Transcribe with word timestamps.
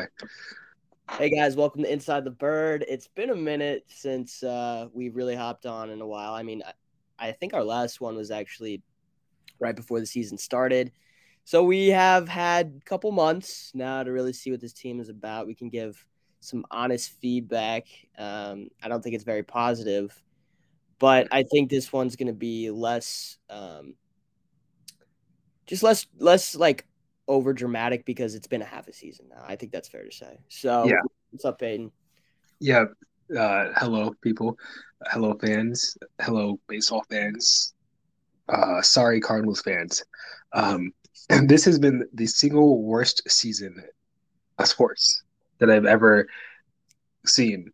away. 0.00 0.08
Hey 1.18 1.30
guys, 1.30 1.56
welcome 1.56 1.82
to 1.82 1.92
Inside 1.92 2.24
the 2.24 2.30
Bird. 2.30 2.84
It's 2.88 3.08
been 3.08 3.30
a 3.30 3.36
minute 3.36 3.84
since 3.88 4.42
uh, 4.42 4.86
we've 4.92 5.16
really 5.16 5.34
hopped 5.34 5.66
on 5.66 5.90
in 5.90 6.00
a 6.00 6.06
while. 6.06 6.34
I 6.34 6.42
mean, 6.42 6.62
I, 7.18 7.28
I 7.28 7.32
think 7.32 7.52
our 7.52 7.64
last 7.64 8.00
one 8.00 8.16
was 8.16 8.30
actually 8.30 8.82
right 9.58 9.74
before 9.74 10.00
the 10.00 10.06
season 10.06 10.38
started. 10.38 10.92
So 11.44 11.64
we 11.64 11.88
have 11.88 12.28
had 12.28 12.80
a 12.80 12.84
couple 12.84 13.10
months 13.12 13.72
now 13.74 14.02
to 14.02 14.12
really 14.12 14.32
see 14.32 14.50
what 14.50 14.60
this 14.60 14.72
team 14.72 15.00
is 15.00 15.08
about. 15.08 15.46
We 15.46 15.54
can 15.54 15.68
give 15.68 16.04
some 16.40 16.64
honest 16.70 17.12
feedback. 17.20 17.86
Um, 18.16 18.68
I 18.82 18.88
don't 18.88 19.02
think 19.02 19.14
it's 19.14 19.24
very 19.24 19.42
positive, 19.42 20.22
but 20.98 21.28
I 21.32 21.42
think 21.42 21.68
this 21.70 21.92
one's 21.92 22.16
going 22.16 22.28
to 22.28 22.32
be 22.32 22.70
less, 22.70 23.38
um, 23.50 23.94
just 25.66 25.82
less, 25.82 26.06
less 26.18 26.54
like 26.54 26.86
over 27.30 27.52
dramatic 27.52 28.04
because 28.04 28.34
it's 28.34 28.48
been 28.48 28.60
a 28.60 28.66
half 28.66 28.88
a 28.88 28.92
season 28.92 29.26
now. 29.30 29.42
I 29.46 29.54
think 29.54 29.70
that's 29.70 29.88
fair 29.88 30.04
to 30.04 30.10
say. 30.10 30.36
So, 30.48 30.84
yeah. 30.84 31.00
what's 31.30 31.44
up, 31.44 31.60
Peyton? 31.60 31.92
Yeah. 32.58 32.86
Uh, 33.34 33.68
hello, 33.76 34.12
people. 34.20 34.58
Hello, 35.06 35.38
fans. 35.40 35.96
Hello, 36.20 36.58
baseball 36.66 37.04
fans. 37.08 37.72
Uh, 38.48 38.82
sorry, 38.82 39.20
Cardinals 39.20 39.62
fans. 39.62 40.04
Um, 40.52 40.92
this 41.44 41.64
has 41.64 41.78
been 41.78 42.04
the 42.12 42.26
single 42.26 42.82
worst 42.82 43.22
season 43.30 43.80
of 44.58 44.66
sports 44.66 45.22
that 45.58 45.70
I've 45.70 45.86
ever 45.86 46.26
seen 47.26 47.70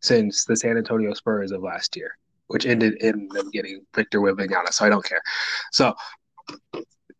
since 0.00 0.44
the 0.44 0.54
San 0.54 0.76
Antonio 0.76 1.12
Spurs 1.12 1.50
of 1.50 1.60
last 1.60 1.96
year, 1.96 2.16
which 2.46 2.66
ended 2.66 3.02
in 3.02 3.26
them 3.32 3.50
getting 3.50 3.84
Victor 3.96 4.20
Wembanyama. 4.20 4.72
So 4.72 4.84
I 4.84 4.90
don't 4.90 5.04
care. 5.04 5.22
So 5.72 5.92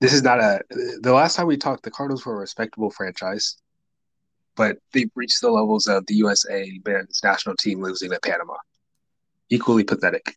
this 0.03 0.13
is 0.13 0.25
not 0.25 0.41
a. 0.41 0.61
The 1.01 1.13
last 1.13 1.37
time 1.37 1.47
we 1.47 1.57
talked, 1.57 1.85
the 1.85 1.91
Cardinals 1.93 2.27
were 2.27 2.35
a 2.35 2.41
respectable 2.41 2.91
franchise, 2.91 3.57
but 4.57 4.79
they've 4.93 5.11
reached 5.15 5.41
the 5.41 5.51
levels 5.51 5.87
of 5.87 6.05
the 6.07 6.15
USA 6.17 6.81
men's 6.85 7.21
national 7.23 7.55
team 7.55 7.81
losing 7.81 8.11
to 8.11 8.19
Panama. 8.19 8.57
Equally 9.49 9.85
pathetic. 9.85 10.35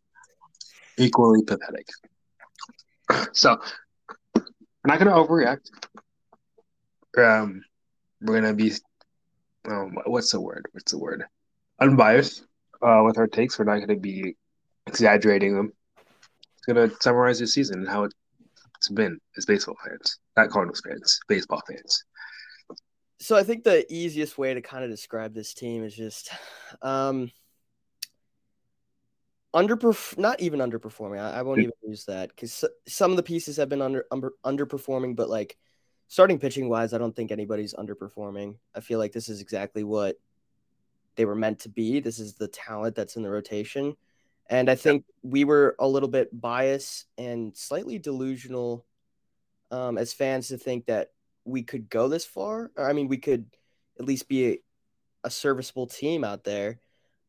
Equally 1.00 1.42
pathetic. 1.42 1.88
So 3.34 3.60
we're 4.36 4.44
not 4.86 5.00
going 5.00 5.12
to 5.12 5.16
overreact. 5.16 5.72
Um, 7.18 7.64
we're 8.22 8.40
going 8.40 8.56
to 8.56 8.64
be, 8.64 8.72
um, 9.68 9.98
what's 10.06 10.32
the 10.32 10.42
word? 10.42 10.68
What's 10.74 10.92
the 10.92 11.00
word? 11.00 11.24
Unbiased 11.80 12.46
uh, 12.84 13.02
with 13.04 13.18
our 13.18 13.28
takes. 13.28 13.58
We're 13.58 13.66
not 13.66 13.78
going 13.78 13.88
to 13.88 13.96
be 13.96 14.36
exaggerating 14.86 15.56
them. 15.56 15.74
It's 16.58 16.66
going 16.68 16.90
to 16.90 16.96
summarize 17.02 17.40
the 17.40 17.48
season 17.48 17.80
and 17.80 17.90
how 17.90 18.04
it, 18.04 18.14
it's 18.86 18.94
been 18.94 19.20
as 19.36 19.46
baseball 19.46 19.76
fans, 19.84 20.20
not 20.38 20.50
Cardinals 20.50 20.82
fans, 20.88 21.20
baseball 21.28 21.62
fans. 21.68 22.04
So 23.20 23.36
I 23.36 23.44
think 23.44 23.64
the 23.64 23.92
easiest 23.92 24.38
way 24.38 24.54
to 24.54 24.62
kind 24.62 24.84
of 24.84 24.92
describe 24.92 25.34
this 25.34 25.54
team 25.54 25.84
is 25.84 25.96
just 25.96 26.30
um, 26.84 27.32
underperf 29.56 30.18
not 30.20 30.40
even 30.40 30.60
underperforming. 30.60 31.20
I, 31.20 31.40
I 31.40 31.42
won't 31.42 31.62
even 31.62 31.72
use 31.88 32.06
that 32.06 32.30
because 32.30 32.64
some 32.88 33.12
of 33.12 33.18
the 33.18 33.24
pieces 33.24 33.58
have 33.58 33.70
been 33.70 33.82
under, 33.82 34.06
under 34.12 34.34
underperforming, 34.46 35.16
but 35.16 35.30
like 35.30 35.58
starting 36.08 36.38
pitching 36.38 36.70
wise, 36.70 36.94
I 36.94 37.00
don't 37.00 37.16
think 37.16 37.32
anybody's 37.32 37.74
underperforming. 37.74 38.58
I 38.76 38.82
feel 38.82 39.00
like 39.00 39.14
this 39.14 39.30
is 39.30 39.42
exactly 39.42 39.84
what 39.84 40.18
they 41.16 41.26
were 41.26 41.36
meant 41.36 41.60
to 41.62 41.70
be. 41.70 42.00
This 42.02 42.20
is 42.20 42.36
the 42.36 42.50
talent 42.50 42.96
that's 42.96 43.16
in 43.16 43.24
the 43.24 43.32
rotation. 43.32 43.96
And 44.50 44.70
I 44.70 44.76
think 44.76 45.06
we 45.24 45.44
were 45.44 45.76
a 45.80 45.88
little 45.88 46.10
bit 46.10 46.30
biased 46.40 47.06
and 47.18 47.56
slightly 47.56 47.98
delusional 47.98 48.86
um, 49.72 49.98
as 49.98 50.14
fans 50.14 50.50
to 50.50 50.58
think 50.58 50.86
that 50.86 51.10
we 51.46 51.64
could 51.64 51.90
go 51.90 52.08
this 52.08 52.26
far. 52.26 52.72
I 52.78 52.94
mean, 52.94 53.08
we 53.08 53.18
could 53.18 53.46
at 54.00 54.06
least 54.06 54.28
be 54.28 54.48
a, 54.48 54.60
a 55.26 55.32
serviceable 55.32 55.88
team 55.88 56.24
out 56.24 56.44
there. 56.44 56.80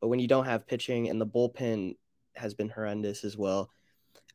But 0.01 0.09
when 0.09 0.21
you 0.21 0.29
don't 0.29 0.45
have 0.45 0.67
pitching 0.67 1.09
and 1.09 1.21
the 1.21 1.27
bullpen 1.27 1.97
has 2.35 2.55
been 2.55 2.69
horrendous 2.69 3.25
as 3.25 3.37
well, 3.37 3.71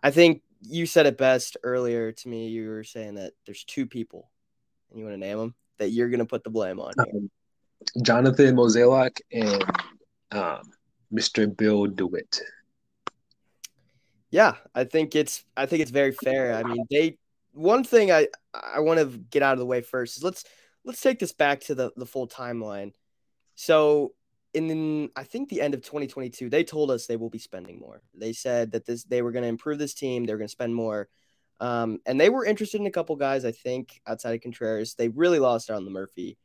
I 0.01 0.09
think 0.09 0.41
you 0.61 0.85
said 0.85 1.05
it 1.05 1.17
best 1.17 1.57
earlier 1.63 2.11
to 2.11 2.27
me. 2.27 2.47
You 2.47 2.69
were 2.69 2.83
saying 2.83 3.15
that 3.15 3.33
there's 3.45 3.63
two 3.63 3.85
people, 3.85 4.31
and 4.89 4.99
you 4.99 5.05
want 5.05 5.15
to 5.15 5.19
name 5.19 5.37
them 5.37 5.55
that 5.77 5.89
you're 5.89 6.09
going 6.09 6.19
to 6.19 6.25
put 6.25 6.43
the 6.43 6.49
blame 6.49 6.79
on. 6.79 6.93
Um, 6.99 7.29
Jonathan 8.03 8.55
Mozeliak 8.55 9.19
and 9.31 9.63
um, 10.31 10.61
Mr. 11.13 11.55
Bill 11.55 11.87
DeWitt. 11.87 12.41
Yeah, 14.31 14.55
I 14.73 14.85
think 14.85 15.15
it's 15.15 15.43
I 15.55 15.65
think 15.65 15.81
it's 15.81 15.91
very 15.91 16.13
fair. 16.13 16.55
I 16.55 16.63
mean, 16.63 16.85
they 16.89 17.17
one 17.53 17.83
thing 17.83 18.11
I 18.11 18.27
I 18.53 18.79
want 18.79 18.99
to 18.99 19.17
get 19.17 19.43
out 19.43 19.53
of 19.53 19.59
the 19.59 19.65
way 19.65 19.81
first 19.81 20.17
is 20.17 20.23
let's 20.23 20.45
let's 20.85 21.01
take 21.01 21.19
this 21.19 21.33
back 21.33 21.59
to 21.61 21.75
the 21.75 21.91
the 21.97 22.05
full 22.05 22.27
timeline. 22.27 22.93
So 23.55 24.13
in 24.53 25.09
I 25.15 25.23
think 25.23 25.49
the 25.49 25.61
end 25.61 25.73
of 25.73 25.81
2022, 25.81 26.49
they 26.49 26.63
told 26.63 26.91
us 26.91 27.05
they 27.05 27.17
will 27.17 27.29
be 27.29 27.39
spending 27.39 27.79
more. 27.79 28.01
They 28.13 28.33
said 28.33 28.71
that 28.71 28.85
this 28.85 29.03
they 29.03 29.21
were 29.21 29.31
going 29.31 29.43
to 29.43 29.49
improve 29.49 29.79
this 29.79 29.93
team, 29.93 30.25
they 30.25 30.33
were 30.33 30.39
going 30.39 30.47
to 30.47 30.51
spend 30.51 30.75
more. 30.75 31.09
Um, 31.59 31.99
and 32.07 32.19
they 32.19 32.29
were 32.29 32.43
interested 32.43 32.81
in 32.81 32.87
a 32.87 32.91
couple 32.91 33.15
guys, 33.17 33.45
I 33.45 33.51
think, 33.51 34.01
outside 34.07 34.33
of 34.33 34.41
Contreras. 34.41 34.95
They 34.95 35.09
really 35.09 35.37
lost 35.37 35.69
on 35.69 35.85
the 35.85 35.91
Murphy 35.91 36.39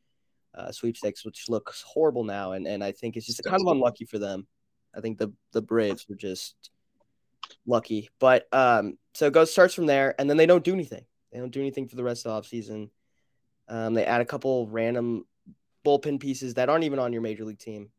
uh, 0.53 0.71
sweepstakes, 0.71 1.25
which 1.25 1.49
looks 1.49 1.83
horrible 1.87 2.23
now. 2.23 2.51
And 2.51 2.67
and 2.67 2.83
I 2.83 2.91
think 2.91 3.15
it's 3.15 3.25
just 3.25 3.43
kind 3.43 3.61
of 3.61 3.67
unlucky 3.67 4.05
for 4.05 4.19
them. 4.19 4.45
I 4.95 5.01
think 5.01 5.17
the 5.17 5.33
the 5.53 5.61
Braves 5.61 6.07
were 6.07 6.15
just 6.15 6.69
lucky. 7.67 8.09
But 8.19 8.47
um, 8.51 8.97
so 9.13 9.27
it 9.27 9.33
goes 9.33 9.51
starts 9.51 9.73
from 9.73 9.85
there, 9.85 10.15
and 10.17 10.29
then 10.29 10.37
they 10.37 10.45
don't 10.45 10.63
do 10.63 10.73
anything. 10.73 11.05
They 11.31 11.39
don't 11.39 11.51
do 11.51 11.59
anything 11.59 11.87
for 11.87 11.95
the 11.95 12.03
rest 12.03 12.25
of 12.25 12.31
the 12.31 12.49
offseason. 12.49 12.89
Um, 13.67 13.93
they 13.93 14.05
add 14.05 14.21
a 14.21 14.25
couple 14.25 14.67
random 14.67 15.25
bullpen 15.85 16.19
pieces 16.19 16.55
that 16.55 16.69
aren't 16.69 16.85
even 16.85 16.99
on 16.99 17.13
your 17.13 17.21
major 17.21 17.45
league 17.45 17.59
team. 17.59 17.89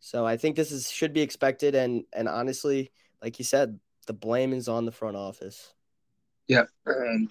So 0.00 0.26
I 0.26 0.36
think 0.36 0.56
this 0.56 0.72
is 0.72 0.90
should 0.90 1.12
be 1.12 1.20
expected, 1.20 1.74
and 1.74 2.04
and 2.12 2.28
honestly, 2.28 2.90
like 3.22 3.38
you 3.38 3.44
said, 3.44 3.78
the 4.06 4.12
blame 4.12 4.52
is 4.52 4.68
on 4.68 4.86
the 4.86 4.92
front 4.92 5.16
office. 5.16 5.74
Yeah, 6.46 6.64
um, 6.86 7.28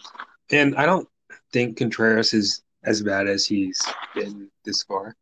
and 0.52 0.76
I 0.76 0.86
don't 0.86 1.08
think 1.52 1.78
Contreras 1.78 2.34
is 2.34 2.62
as 2.84 3.02
bad 3.02 3.28
as 3.28 3.46
he's 3.46 3.82
been 4.14 4.50
this 4.64 4.84
far. 4.84 5.16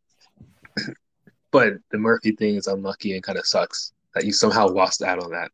but 1.50 1.74
the 1.90 1.98
Murphy 1.98 2.32
thing 2.32 2.56
is 2.56 2.66
unlucky 2.66 3.14
and 3.14 3.22
kind 3.22 3.38
of 3.38 3.46
sucks 3.46 3.92
that 4.14 4.24
you 4.24 4.32
somehow 4.32 4.66
lost 4.66 5.02
out 5.02 5.18
on 5.18 5.30
that 5.30 5.50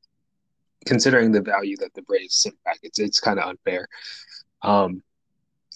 considering 0.87 1.33
the 1.33 1.41
value 1.41 1.77
that 1.79 1.95
the 1.95 2.03
Braves 2.03 2.37
sent 2.37 2.63
back, 2.65 2.79
it's 2.83 2.99
it's 2.99 3.21
kind 3.21 3.39
of 3.39 3.49
unfair. 3.49 3.89
Um, 4.63 5.03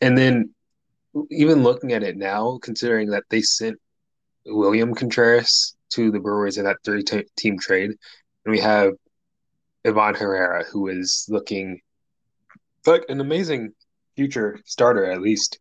and 0.01 0.17
then 0.17 0.55
even 1.31 1.63
looking 1.63 1.93
at 1.93 2.03
it 2.03 2.17
now, 2.17 2.59
considering 2.63 3.11
that 3.11 3.25
they 3.31 3.43
sent 3.43 3.79
William 4.45 4.95
Contreras 4.95 5.77
to 5.91 6.11
the 6.11 6.21
Brewers 6.21 6.59
in 6.59 6.65
that 6.65 6.79
three 6.85 7.03
t- 7.03 7.25
team 7.37 7.59
trade, 7.59 7.91
and 8.45 8.53
we 8.53 8.61
have 8.61 8.93
Ivan 9.85 10.15
Herrera, 10.15 10.65
who 10.65 10.89
is 10.89 11.27
looking 11.29 11.81
like 12.87 13.05
an 13.09 13.21
amazing 13.21 13.73
future 14.15 14.61
starter, 14.65 15.11
at 15.11 15.21
least 15.21 15.59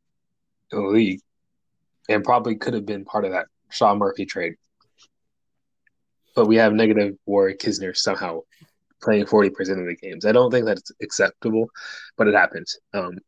in 0.72 0.80
the 0.80 0.88
league, 0.88 1.22
and 2.10 2.24
probably 2.24 2.56
could 2.56 2.74
have 2.74 2.86
been 2.86 3.06
part 3.06 3.26
of 3.26 3.32
that 3.32 3.48
Sean 3.70 3.98
Murphy 3.98 4.26
trade. 4.26 4.56
But 6.36 6.48
we 6.48 6.58
have 6.58 6.74
negative 6.74 7.16
Warwick 7.26 7.60
Knizner 7.60 7.96
somehow 7.96 8.42
playing 9.06 9.26
40% 9.26 9.50
of 9.50 9.86
the 9.86 9.96
games. 10.02 10.26
I 10.26 10.32
don't 10.32 10.52
think 10.52 10.66
that's 10.66 10.92
acceptable, 11.02 11.70
but 12.18 12.28
it 12.28 12.36
happens. 12.36 12.78
Um, 12.94 13.20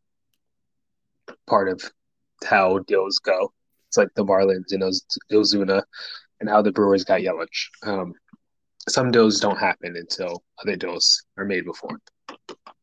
part 1.47 1.69
of 1.69 1.81
how 2.43 2.79
deals 2.79 3.19
go. 3.19 3.53
It's 3.87 3.97
like 3.97 4.09
the 4.15 4.25
Marlins 4.25 4.71
and 4.71 4.83
Ozuna 5.31 5.83
and 6.39 6.49
how 6.49 6.61
the 6.61 6.71
Brewers 6.71 7.05
got 7.05 7.21
Yelich. 7.21 7.69
Um, 7.83 8.13
some 8.89 9.11
deals 9.11 9.39
don't 9.39 9.59
happen 9.59 9.95
until 9.95 10.43
other 10.61 10.75
deals 10.75 11.23
are 11.37 11.45
made 11.45 11.65
before. 11.65 11.99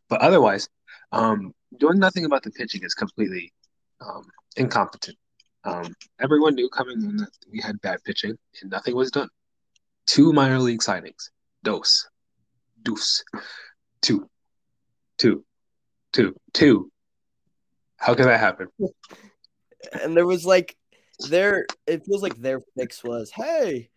But 0.08 0.20
otherwise, 0.20 0.68
um, 1.12 1.52
doing 1.78 1.98
nothing 1.98 2.24
about 2.24 2.42
the 2.42 2.50
pitching 2.50 2.82
is 2.84 2.94
completely 2.94 3.52
um, 4.00 4.22
incompetent. 4.56 5.16
Um, 5.64 5.94
everyone 6.20 6.54
knew 6.54 6.68
coming 6.68 7.02
in 7.02 7.16
that 7.16 7.30
we 7.50 7.60
had 7.60 7.80
bad 7.80 7.98
pitching, 8.04 8.36
and 8.60 8.70
nothing 8.70 8.94
was 8.94 9.10
done. 9.10 9.28
Two 10.06 10.32
minor 10.32 10.58
league 10.58 10.80
signings, 10.80 11.30
dose, 11.62 12.06
deuce. 12.84 13.24
Two. 14.02 14.28
Two. 15.18 15.44
Two. 16.12 16.34
Two. 16.52 16.90
How 17.96 18.14
can 18.14 18.26
that 18.26 18.40
happen? 18.40 18.68
And 20.02 20.16
there 20.16 20.26
was 20.26 20.46
like 20.46 20.74
their 21.28 21.66
it 21.86 22.06
feels 22.06 22.22
like 22.22 22.36
their 22.36 22.62
fix 22.74 23.04
was, 23.04 23.30
hey, 23.30 23.90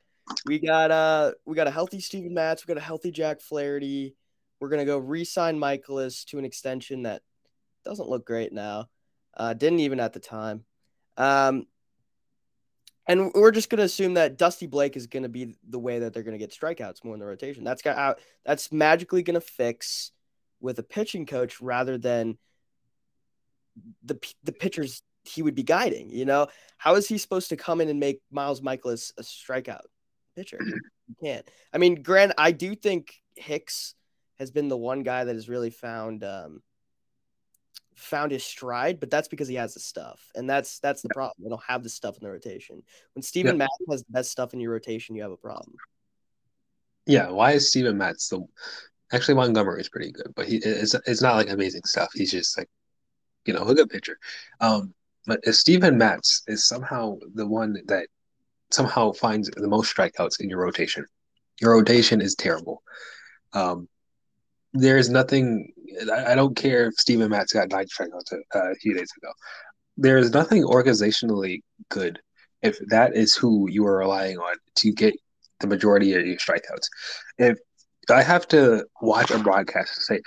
we 0.45 0.59
got 0.59 0.91
uh 0.91 1.31
we 1.45 1.55
got 1.55 1.67
a 1.67 1.71
healthy 1.71 2.01
Steven 2.01 2.33
Matz, 2.33 2.67
we 2.67 2.73
got 2.73 2.81
a 2.81 2.85
healthy 2.85 3.09
Jack 3.09 3.39
Flaherty. 3.39 4.13
We're 4.59 4.67
gonna 4.67 4.83
go 4.83 4.97
re-sign 4.97 5.57
Mikolas 5.57 6.25
to 6.25 6.39
an 6.39 6.43
extension 6.43 7.03
that 7.03 7.21
doesn't 7.85 8.09
look 8.09 8.25
great 8.25 8.51
now. 8.51 8.87
Uh, 9.35 9.53
didn't 9.53 9.79
even 9.79 10.01
at 10.01 10.11
the 10.11 10.19
time. 10.19 10.65
Um, 11.15 11.67
and 13.07 13.31
we're 13.33 13.51
just 13.51 13.69
going 13.69 13.77
to 13.79 13.85
assume 13.85 14.15
that 14.15 14.37
Dusty 14.37 14.67
Blake 14.67 14.97
is 14.97 15.07
going 15.07 15.23
to 15.23 15.29
be 15.29 15.55
the 15.67 15.79
way 15.79 15.99
that 15.99 16.13
they're 16.13 16.23
going 16.23 16.37
to 16.37 16.45
get 16.45 16.51
strikeouts 16.51 17.03
more 17.03 17.13
in 17.13 17.19
the 17.19 17.25
rotation. 17.25 17.63
That's 17.63 17.81
got 17.81 17.97
out. 17.97 18.19
That's 18.45 18.71
magically 18.71 19.23
going 19.23 19.35
to 19.35 19.41
fix 19.41 20.11
with 20.59 20.79
a 20.79 20.83
pitching 20.83 21.25
coach 21.25 21.61
rather 21.61 21.97
than 21.97 22.37
the 24.03 24.19
the 24.43 24.51
pitchers 24.51 25.01
he 25.23 25.41
would 25.41 25.55
be 25.55 25.63
guiding. 25.63 26.09
You 26.09 26.25
know, 26.25 26.47
how 26.77 26.95
is 26.95 27.07
he 27.07 27.17
supposed 27.17 27.49
to 27.49 27.57
come 27.57 27.81
in 27.81 27.89
and 27.89 27.99
make 27.99 28.21
Miles 28.31 28.61
Mikolas 28.61 29.13
a 29.17 29.23
strikeout 29.23 29.85
pitcher? 30.35 30.59
You 31.07 31.15
can't. 31.23 31.49
I 31.71 31.77
mean, 31.77 32.03
Grant, 32.03 32.33
I 32.37 32.51
do 32.51 32.75
think 32.75 33.13
Hicks 33.37 33.95
has 34.39 34.51
been 34.51 34.67
the 34.67 34.75
one 34.75 35.03
guy 35.03 35.23
that 35.23 35.35
has 35.35 35.47
really 35.47 35.69
found 35.69 36.21
um, 36.25 36.61
found 37.97 38.31
his 38.31 38.43
stride, 38.43 38.99
but 38.99 39.09
that's 39.09 39.27
because 39.27 39.47
he 39.47 39.55
has 39.55 39.73
the 39.73 39.79
stuff, 39.79 40.21
and 40.35 40.49
that's 40.49 40.79
that's 40.79 41.01
the 41.01 41.09
problem. 41.09 41.35
They 41.43 41.49
don't 41.49 41.63
have 41.67 41.83
the 41.83 41.89
stuff 41.89 42.15
in 42.17 42.23
the 42.23 42.31
rotation. 42.31 42.83
When 43.13 43.23
Steven 43.23 43.55
yeah. 43.55 43.59
Matz 43.59 43.77
has 43.89 44.03
the 44.03 44.11
best 44.11 44.31
stuff 44.31 44.53
in 44.53 44.59
your 44.59 44.71
rotation, 44.71 45.15
you 45.15 45.23
have 45.23 45.31
a 45.31 45.37
problem. 45.37 45.75
Yeah, 47.05 47.29
why 47.29 47.53
is 47.53 47.69
Steven 47.69 47.97
Matz 47.97 48.29
the? 48.29 48.45
Actually, 49.11 49.35
Montgomery 49.35 49.81
is 49.81 49.89
pretty 49.89 50.11
good, 50.11 50.33
but 50.35 50.47
he 50.47 50.57
it's 50.57 50.93
it's 51.05 51.21
not 51.21 51.35
like 51.35 51.49
amazing 51.49 51.83
stuff. 51.85 52.11
He's 52.13 52.31
just 52.31 52.57
like, 52.57 52.69
you 53.45 53.53
know, 53.53 53.63
a 53.63 53.75
good 53.75 53.89
pitcher. 53.89 54.17
Um, 54.59 54.93
but 55.25 55.43
Steven 55.53 55.97
Matz 55.97 56.43
is 56.47 56.67
somehow 56.67 57.17
the 57.33 57.47
one 57.47 57.77
that 57.87 58.07
somehow 58.71 59.11
finds 59.11 59.49
the 59.49 59.67
most 59.67 59.95
strikeouts 59.95 60.39
in 60.39 60.49
your 60.49 60.59
rotation. 60.59 61.05
Your 61.59 61.73
rotation 61.73 62.21
is 62.21 62.35
terrible. 62.35 62.83
Um, 63.53 63.87
there's 64.79 65.09
nothing. 65.09 65.71
I, 66.13 66.35
don't 66.35 66.55
care 66.55 66.87
if 66.87 66.95
Steven 66.95 67.29
Matz 67.29 67.53
got 67.53 67.69
nine 67.69 67.85
strikeouts 67.85 68.31
a, 68.31 68.57
uh, 68.57 68.71
a 68.71 68.75
few 68.75 68.93
days 68.93 69.09
ago. 69.17 69.31
There's 69.97 70.31
nothing 70.31 70.63
organizationally 70.63 71.61
good 71.89 72.19
if 72.61 72.77
that 72.89 73.15
is 73.15 73.35
who 73.35 73.69
you 73.69 73.85
are 73.87 73.97
relying 73.97 74.37
on 74.37 74.55
to 74.75 74.91
get 74.91 75.15
the 75.59 75.67
majority 75.67 76.13
of 76.13 76.25
your 76.25 76.37
strikeouts. 76.37 76.87
If 77.39 77.57
I 78.09 78.21
have 78.21 78.47
to 78.49 78.85
watch 79.01 79.31
a 79.31 79.39
broadcast 79.39 79.97
and 79.97 80.03
say 80.03 80.21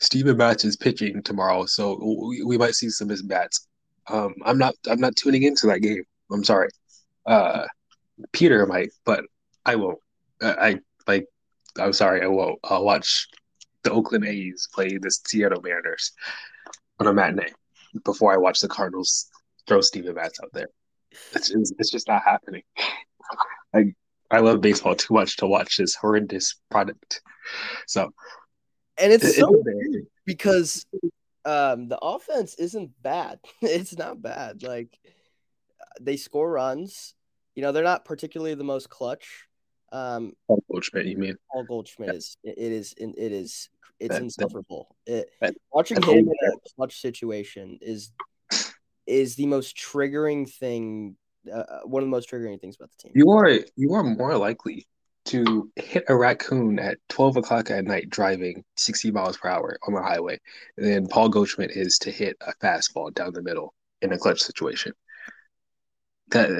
Steven 0.00 0.36
Matz 0.36 0.64
is 0.64 0.76
pitching 0.76 1.22
tomorrow, 1.22 1.66
so 1.66 1.98
we, 2.28 2.42
we 2.42 2.58
might 2.58 2.74
see 2.74 2.90
some 2.90 3.08
missed 3.08 3.28
bats. 3.28 3.66
Um, 4.08 4.34
I'm 4.44 4.58
not. 4.58 4.74
I'm 4.88 5.00
not 5.00 5.16
tuning 5.16 5.44
into 5.44 5.66
that 5.68 5.80
game. 5.80 6.02
I'm 6.30 6.44
sorry. 6.44 6.68
Uh, 7.24 7.66
Peter 8.32 8.66
might, 8.66 8.90
but 9.04 9.24
I 9.64 9.76
won't. 9.76 9.98
I 10.42 10.80
like. 11.06 11.26
I'm 11.78 11.92
sorry. 11.92 12.22
I 12.22 12.26
won't. 12.26 12.58
I'll 12.64 12.84
watch 12.84 13.26
the 13.84 13.92
Oakland 13.92 14.26
A's 14.26 14.68
play 14.72 14.98
the 14.98 15.10
Seattle 15.10 15.62
Mariners 15.62 16.12
on 16.98 17.06
a 17.06 17.12
matinee 17.12 17.52
before 18.04 18.32
I 18.32 18.36
watch 18.36 18.60
the 18.60 18.68
Cardinals 18.68 19.26
throw 19.68 19.80
Steven 19.80 20.14
Matz 20.14 20.40
out 20.42 20.50
there. 20.52 20.68
It's 21.34 21.50
just, 21.50 21.74
it's 21.78 21.90
just 21.90 22.08
not 22.08 22.22
happening. 22.24 22.62
I 23.74 23.94
I 24.30 24.40
love 24.40 24.60
baseball 24.60 24.96
too 24.96 25.14
much 25.14 25.36
to 25.36 25.46
watch 25.46 25.76
this 25.76 25.94
horrendous 25.94 26.56
product. 26.70 27.22
So, 27.86 28.10
and 28.98 29.12
it's 29.12 29.24
it, 29.24 29.34
so 29.34 29.48
weird 29.50 30.06
because 30.24 30.86
um, 31.44 31.88
the 31.88 31.98
offense 32.00 32.54
isn't 32.54 32.90
bad. 33.02 33.38
it's 33.62 33.96
not 33.96 34.20
bad. 34.20 34.62
Like 34.62 34.98
they 36.00 36.16
score 36.16 36.50
runs. 36.50 37.14
You 37.54 37.62
know, 37.62 37.70
they're 37.70 37.84
not 37.84 38.04
particularly 38.04 38.54
the 38.54 38.64
most 38.64 38.90
clutch. 38.90 39.46
Um, 39.92 40.32
Paul 40.48 40.64
Goldschmidt, 40.68 41.06
you 41.06 41.16
mean? 41.16 41.36
Paul 41.52 41.64
Goldschmidt 41.64 42.08
yeah. 42.08 42.16
is 42.16 42.36
it 42.42 42.58
is 42.58 42.94
it 42.98 43.32
is 43.32 43.68
it's 44.04 44.14
that, 44.14 44.22
insufferable. 44.22 44.96
That, 45.06 45.26
it, 45.40 45.56
watching 45.72 46.02
him 46.02 46.18
in 46.18 46.28
a 46.28 46.74
clutch 46.76 47.00
situation 47.00 47.78
is 47.80 48.12
is 49.06 49.36
the 49.36 49.46
most 49.46 49.76
triggering 49.76 50.50
thing. 50.50 51.16
Uh, 51.50 51.58
uh, 51.58 51.80
one 51.84 52.02
of 52.02 52.06
the 52.06 52.10
most 52.10 52.30
triggering 52.30 52.60
things 52.60 52.76
about 52.76 52.90
the 52.90 52.96
team. 52.96 53.12
You 53.14 53.30
are 53.30 53.50
you 53.76 53.94
are 53.94 54.02
more 54.02 54.36
likely 54.36 54.86
to 55.26 55.70
hit 55.76 56.04
a 56.08 56.16
raccoon 56.16 56.78
at 56.78 56.98
12 57.08 57.38
o'clock 57.38 57.70
at 57.70 57.84
night 57.84 58.10
driving 58.10 58.62
60 58.76 59.10
miles 59.10 59.38
per 59.38 59.48
hour 59.48 59.78
on 59.86 59.94
the 59.94 60.02
highway 60.02 60.38
than 60.76 61.06
Paul 61.06 61.30
Goldschmidt 61.30 61.70
is 61.70 61.98
to 62.00 62.10
hit 62.10 62.36
a 62.42 62.52
fastball 62.62 63.12
down 63.14 63.32
the 63.32 63.42
middle 63.42 63.72
in 64.02 64.12
a 64.12 64.18
clutch 64.18 64.40
situation. 64.40 64.92
That 66.28 66.50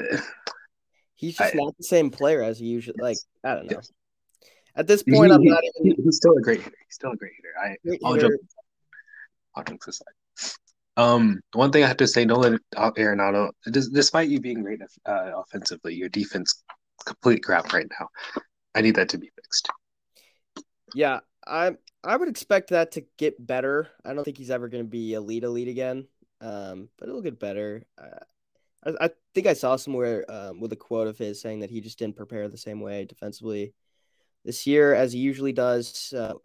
he's 1.13 1.37
just 1.37 1.53
I, 1.53 1.57
not 1.57 1.77
the 1.77 1.83
same 1.83 2.09
player 2.09 2.41
as 2.41 2.59
he 2.59 2.65
usually 2.65 2.97
like. 2.99 3.17
I 3.43 3.55
don't 3.55 3.71
know. 3.71 3.81
At 4.75 4.87
this 4.87 5.03
point, 5.03 5.31
I'm 5.31 5.43
not 5.43 5.63
even. 5.79 6.03
He's 6.03 6.17
still 6.17 6.37
a 6.37 6.41
great 6.41 6.61
hitter. 6.61 6.75
He's 6.85 6.95
still 6.95 7.11
a 7.11 7.15
great 7.15 7.31
hitter. 7.37 7.53
I, 7.61 7.75
great 7.85 8.01
I'll 8.03 8.13
hitter. 8.13 8.29
jump. 8.29 8.41
I'll 9.55 9.63
jump 9.63 9.81
aside. 9.87 10.07
Um, 10.97 11.41
one 11.53 11.71
thing 11.71 11.83
I 11.83 11.87
have 11.87 11.97
to 11.97 12.07
say, 12.07 12.25
Nolan 12.25 12.59
Arenado, 12.75 13.51
despite 13.71 14.29
you 14.29 14.39
being 14.39 14.63
great 14.63 14.79
uh, 15.05 15.31
offensively, 15.35 15.93
your 15.93 16.09
defense 16.09 16.63
complete 17.05 17.43
crap 17.43 17.73
right 17.73 17.87
now. 17.99 18.07
I 18.73 18.81
need 18.81 18.95
that 18.95 19.09
to 19.09 19.17
be 19.17 19.29
fixed. 19.35 19.69
Yeah, 20.93 21.19
I 21.45 21.75
I 22.03 22.15
would 22.15 22.29
expect 22.29 22.69
that 22.69 22.91
to 22.93 23.05
get 23.17 23.45
better. 23.45 23.89
I 24.05 24.13
don't 24.13 24.23
think 24.23 24.37
he's 24.37 24.51
ever 24.51 24.69
going 24.69 24.83
to 24.83 24.89
be 24.89 25.13
elite 25.13 25.43
elite 25.43 25.67
again, 25.67 26.07
um, 26.41 26.89
but 26.97 27.09
it'll 27.09 27.21
get 27.21 27.39
better. 27.39 27.83
Uh, 27.97 28.91
I, 28.99 29.05
I 29.05 29.09
think 29.33 29.47
I 29.47 29.53
saw 29.53 29.75
somewhere 29.75 30.25
um, 30.29 30.59
with 30.59 30.71
a 30.73 30.77
quote 30.77 31.07
of 31.07 31.17
his 31.17 31.41
saying 31.41 31.59
that 31.59 31.69
he 31.69 31.81
just 31.81 31.99
didn't 31.99 32.17
prepare 32.17 32.47
the 32.47 32.57
same 32.57 32.79
way 32.79 33.05
defensively 33.05 33.73
this 34.45 34.65
year 34.65 34.93
as 34.93 35.11
he 35.11 35.19
usually 35.19 35.51
does. 35.51 36.13
Uh, 36.15 36.35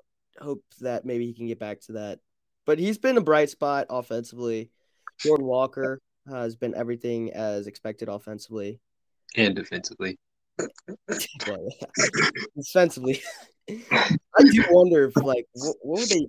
hope 0.41 0.64
that 0.81 1.05
maybe 1.05 1.26
he 1.26 1.35
can 1.35 1.47
get 1.47 1.58
back 1.58 1.81
to 1.82 1.93
that. 1.93 2.19
But 2.67 2.79
he's 2.79 2.99
been 2.99 3.19
a 3.19 3.23
bright 3.23 3.50
spot 3.50 3.87
offensively. 3.91 4.70
Jordan 5.19 5.47
Walker 5.47 6.00
has 6.29 6.56
been 6.56 6.75
everything 6.75 7.32
as 7.32 7.67
expected 7.67 8.08
offensively 8.08 8.81
and 9.37 9.55
defensively. 9.55 10.19
well, 11.47 11.69
defensively, 12.56 13.23
I 13.69 14.43
do 14.50 14.64
wonder 14.70 15.05
if 15.05 15.17
like 15.17 15.46
what, 15.53 15.76
what 15.82 16.00
would 16.00 16.08
they? 16.08 16.26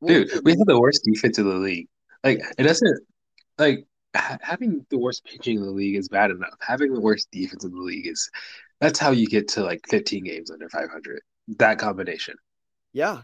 What 0.00 0.08
Dude, 0.08 0.18
would 0.18 0.30
they 0.30 0.40
we 0.44 0.50
have 0.52 0.66
the 0.66 0.80
worst 0.80 1.02
defense 1.04 1.38
in 1.38 1.48
the 1.48 1.54
league. 1.54 1.88
Like 2.24 2.40
it 2.58 2.62
doesn't 2.64 3.00
like 3.58 3.86
having 4.40 4.84
the 4.90 4.98
worst 4.98 5.24
pitching 5.24 5.56
in 5.56 5.62
the 5.62 5.70
league 5.70 5.96
is 5.96 6.08
bad 6.08 6.30
enough. 6.30 6.56
Having 6.60 6.94
the 6.94 7.00
worst 7.00 7.28
defense 7.30 7.64
in 7.64 7.72
the 7.72 7.80
league 7.80 8.06
is 8.06 8.30
that's 8.80 8.98
how 8.98 9.10
you 9.10 9.26
get 9.26 9.48
to 9.48 9.62
like 9.62 9.80
15 9.88 10.24
games 10.24 10.50
under 10.50 10.68
500. 10.68 11.20
That 11.58 11.78
combination. 11.78 12.36
Yeah, 12.92 13.22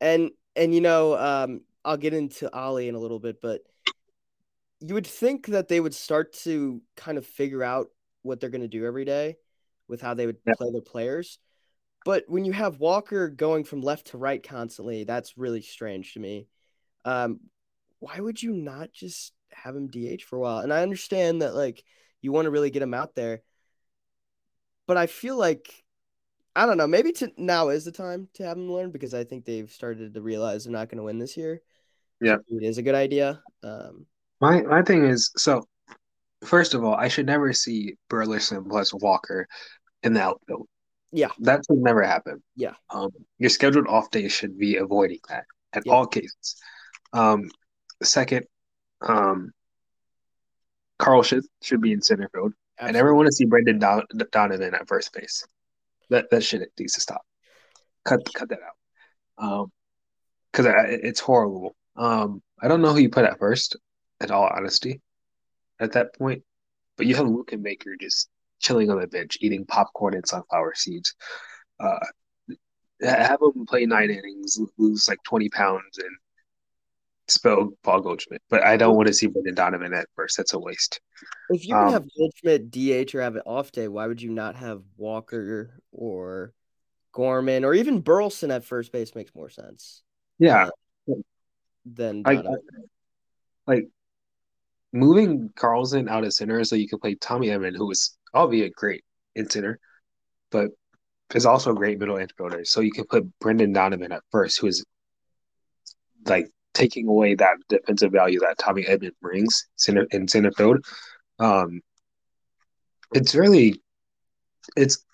and 0.00 0.30
and 0.56 0.74
you 0.74 0.80
know, 0.80 1.16
um, 1.16 1.62
I'll 1.84 1.96
get 1.96 2.14
into 2.14 2.52
Ollie 2.54 2.88
in 2.88 2.94
a 2.94 2.98
little 2.98 3.18
bit, 3.18 3.40
but 3.40 3.62
you 4.80 4.94
would 4.94 5.06
think 5.06 5.46
that 5.46 5.68
they 5.68 5.80
would 5.80 5.94
start 5.94 6.32
to 6.32 6.82
kind 6.96 7.16
of 7.16 7.26
figure 7.26 7.62
out 7.62 7.88
what 8.22 8.40
they're 8.40 8.50
going 8.50 8.60
to 8.60 8.68
do 8.68 8.84
every 8.84 9.04
day 9.04 9.36
with 9.88 10.00
how 10.00 10.14
they 10.14 10.26
would 10.26 10.38
yep. 10.46 10.56
play 10.56 10.70
their 10.70 10.82
players. 10.82 11.38
But 12.04 12.24
when 12.28 12.44
you 12.44 12.52
have 12.52 12.80
Walker 12.80 13.28
going 13.28 13.64
from 13.64 13.80
left 13.80 14.08
to 14.08 14.18
right 14.18 14.42
constantly, 14.46 15.04
that's 15.04 15.38
really 15.38 15.62
strange 15.62 16.14
to 16.14 16.20
me. 16.20 16.48
Um, 17.04 17.40
why 17.98 18.20
would 18.20 18.42
you 18.42 18.52
not 18.52 18.92
just 18.92 19.32
have 19.54 19.76
him 19.76 19.88
DH 19.88 20.22
for 20.22 20.36
a 20.36 20.40
while? 20.40 20.58
And 20.58 20.72
I 20.72 20.82
understand 20.82 21.42
that 21.42 21.54
like 21.54 21.84
you 22.20 22.32
want 22.32 22.46
to 22.46 22.50
really 22.50 22.70
get 22.70 22.82
him 22.82 22.94
out 22.94 23.14
there, 23.14 23.42
but 24.86 24.96
I 24.96 25.06
feel 25.06 25.36
like 25.36 25.84
I 26.56 26.66
don't 26.66 26.76
know. 26.76 26.86
Maybe 26.86 27.12
to 27.12 27.32
now 27.36 27.68
is 27.70 27.84
the 27.84 27.92
time 27.92 28.28
to 28.34 28.44
have 28.44 28.56
him 28.56 28.70
learn 28.70 28.90
because 28.90 29.14
I 29.14 29.24
think 29.24 29.44
they've 29.44 29.70
started 29.70 30.14
to 30.14 30.22
realize 30.22 30.64
they're 30.64 30.72
not 30.72 30.88
going 30.88 30.98
to 30.98 31.04
win 31.04 31.18
this 31.18 31.36
year. 31.36 31.60
Yeah, 32.20 32.36
it 32.48 32.62
is 32.62 32.78
a 32.78 32.82
good 32.82 32.94
idea. 32.94 33.42
Um, 33.62 34.06
my 34.40 34.62
my 34.62 34.82
thing 34.82 35.04
is 35.04 35.30
so 35.36 35.66
First 36.44 36.74
of 36.74 36.84
all, 36.84 36.94
I 36.94 37.08
should 37.08 37.26
never 37.26 37.52
see 37.52 37.96
Burleson 38.08 38.64
plus 38.64 38.92
Walker 38.92 39.48
in 40.02 40.12
the 40.12 40.22
outfield. 40.22 40.68
Yeah. 41.12 41.30
That 41.40 41.62
should 41.66 41.78
never 41.78 42.02
happen. 42.02 42.42
Yeah. 42.56 42.74
Um, 42.90 43.10
your 43.38 43.50
scheduled 43.50 43.86
off 43.86 44.10
day 44.10 44.28
should 44.28 44.58
be 44.58 44.76
avoiding 44.76 45.20
that 45.28 45.44
at 45.72 45.84
yeah. 45.86 45.92
all 45.92 46.06
cases. 46.06 46.56
Um, 47.12 47.48
second, 48.02 48.46
um, 49.04 49.52
Carl 50.98 51.22
should 51.22 51.44
should 51.62 51.80
be 51.80 51.92
in 51.92 52.02
center 52.02 52.28
field. 52.32 52.52
Absolutely. 52.78 52.98
I 52.98 53.00
never 53.00 53.14
want 53.14 53.26
to 53.26 53.32
see 53.32 53.44
Brendan 53.44 53.78
Don- 53.78 54.06
Donovan 54.32 54.74
at 54.74 54.88
first 54.88 55.12
base. 55.12 55.46
That 56.10 56.30
that 56.30 56.42
shit 56.42 56.68
needs 56.78 56.94
to 56.94 57.00
stop. 57.00 57.22
Cut 58.04 58.20
cut 58.34 58.48
that 58.48 58.60
out. 58.62 59.44
Um, 59.44 59.72
because 60.52 60.66
it's 61.02 61.18
horrible. 61.18 61.74
Um, 61.96 62.40
I 62.62 62.68
don't 62.68 62.80
know 62.80 62.92
who 62.92 63.00
you 63.00 63.10
put 63.10 63.24
at 63.24 63.38
first. 63.38 63.76
In 64.20 64.30
all 64.30 64.48
honesty, 64.48 65.00
at 65.80 65.92
that 65.92 66.14
point. 66.16 66.42
But 66.96 67.06
you 67.06 67.16
have 67.16 67.26
Luken 67.26 67.62
Baker 67.62 67.96
just 68.00 68.28
chilling 68.60 68.90
on 68.90 69.00
the 69.00 69.08
bench, 69.08 69.36
eating 69.40 69.66
popcorn 69.66 70.14
and 70.14 70.26
sunflower 70.26 70.74
seeds. 70.76 71.14
Uh, 71.80 71.98
have 73.02 73.40
them 73.40 73.66
play 73.66 73.84
nine 73.84 74.10
innings, 74.10 74.58
lose 74.78 75.08
like 75.08 75.18
20 75.24 75.48
pounds, 75.50 75.98
and 75.98 76.16
spell 77.28 77.70
Paul 77.82 78.00
Goldschmidt. 78.00 78.42
But 78.50 78.64
I 78.64 78.76
don't 78.76 78.96
want 78.96 79.08
to 79.08 79.14
see 79.14 79.26
Brendan 79.26 79.54
Donovan 79.54 79.94
at 79.94 80.06
first. 80.14 80.36
That's 80.36 80.54
a 80.54 80.58
waste. 80.58 81.00
If 81.50 81.66
you 81.66 81.76
um, 81.76 81.92
have 81.92 82.06
Goldschmidt 82.16 82.70
DH 82.70 83.14
or 83.14 83.22
have 83.22 83.36
an 83.36 83.42
off 83.46 83.72
day, 83.72 83.88
why 83.88 84.06
would 84.06 84.20
you 84.20 84.30
not 84.30 84.56
have 84.56 84.82
Walker 84.96 85.80
or 85.92 86.52
Gorman 87.14 87.64
or 87.64 87.72
even 87.74 88.00
Burleson 88.00 88.50
at 88.50 88.64
first 88.64 88.92
base 88.92 89.14
makes 89.14 89.34
more 89.34 89.48
sense. 89.48 90.02
Yeah. 90.38 90.68
Uh, 91.08 91.14
than 91.86 92.22
I, 92.24 92.32
I, 92.32 92.44
like 93.66 93.88
moving 94.92 95.50
Carlson 95.54 96.08
out 96.08 96.24
of 96.24 96.34
center 96.34 96.64
so 96.64 96.76
you 96.76 96.88
can 96.88 96.98
play 96.98 97.14
Tommy 97.14 97.48
Edman, 97.48 97.76
who 97.76 97.90
is 97.90 98.16
albeit 98.34 98.74
great 98.74 99.04
in 99.34 99.48
center, 99.48 99.78
but 100.50 100.70
is 101.34 101.46
also 101.46 101.70
a 101.70 101.74
great 101.74 101.98
middle 101.98 102.16
infielder. 102.16 102.66
So 102.66 102.80
you 102.80 102.92
can 102.92 103.04
put 103.04 103.26
Brendan 103.38 103.72
Donovan 103.72 104.12
at 104.12 104.22
first, 104.30 104.60
who 104.60 104.66
is 104.66 104.84
like 106.26 106.48
taking 106.74 107.08
away 107.08 107.34
that 107.36 107.56
defensive 107.68 108.12
value 108.12 108.40
that 108.40 108.58
Tommy 108.58 108.84
Edman 108.84 109.12
brings 109.22 109.66
in 110.10 110.28
center 110.28 110.52
field. 110.52 110.84
Um, 111.38 111.80
it's 113.12 113.34
really 113.34 113.80
it's 114.76 115.04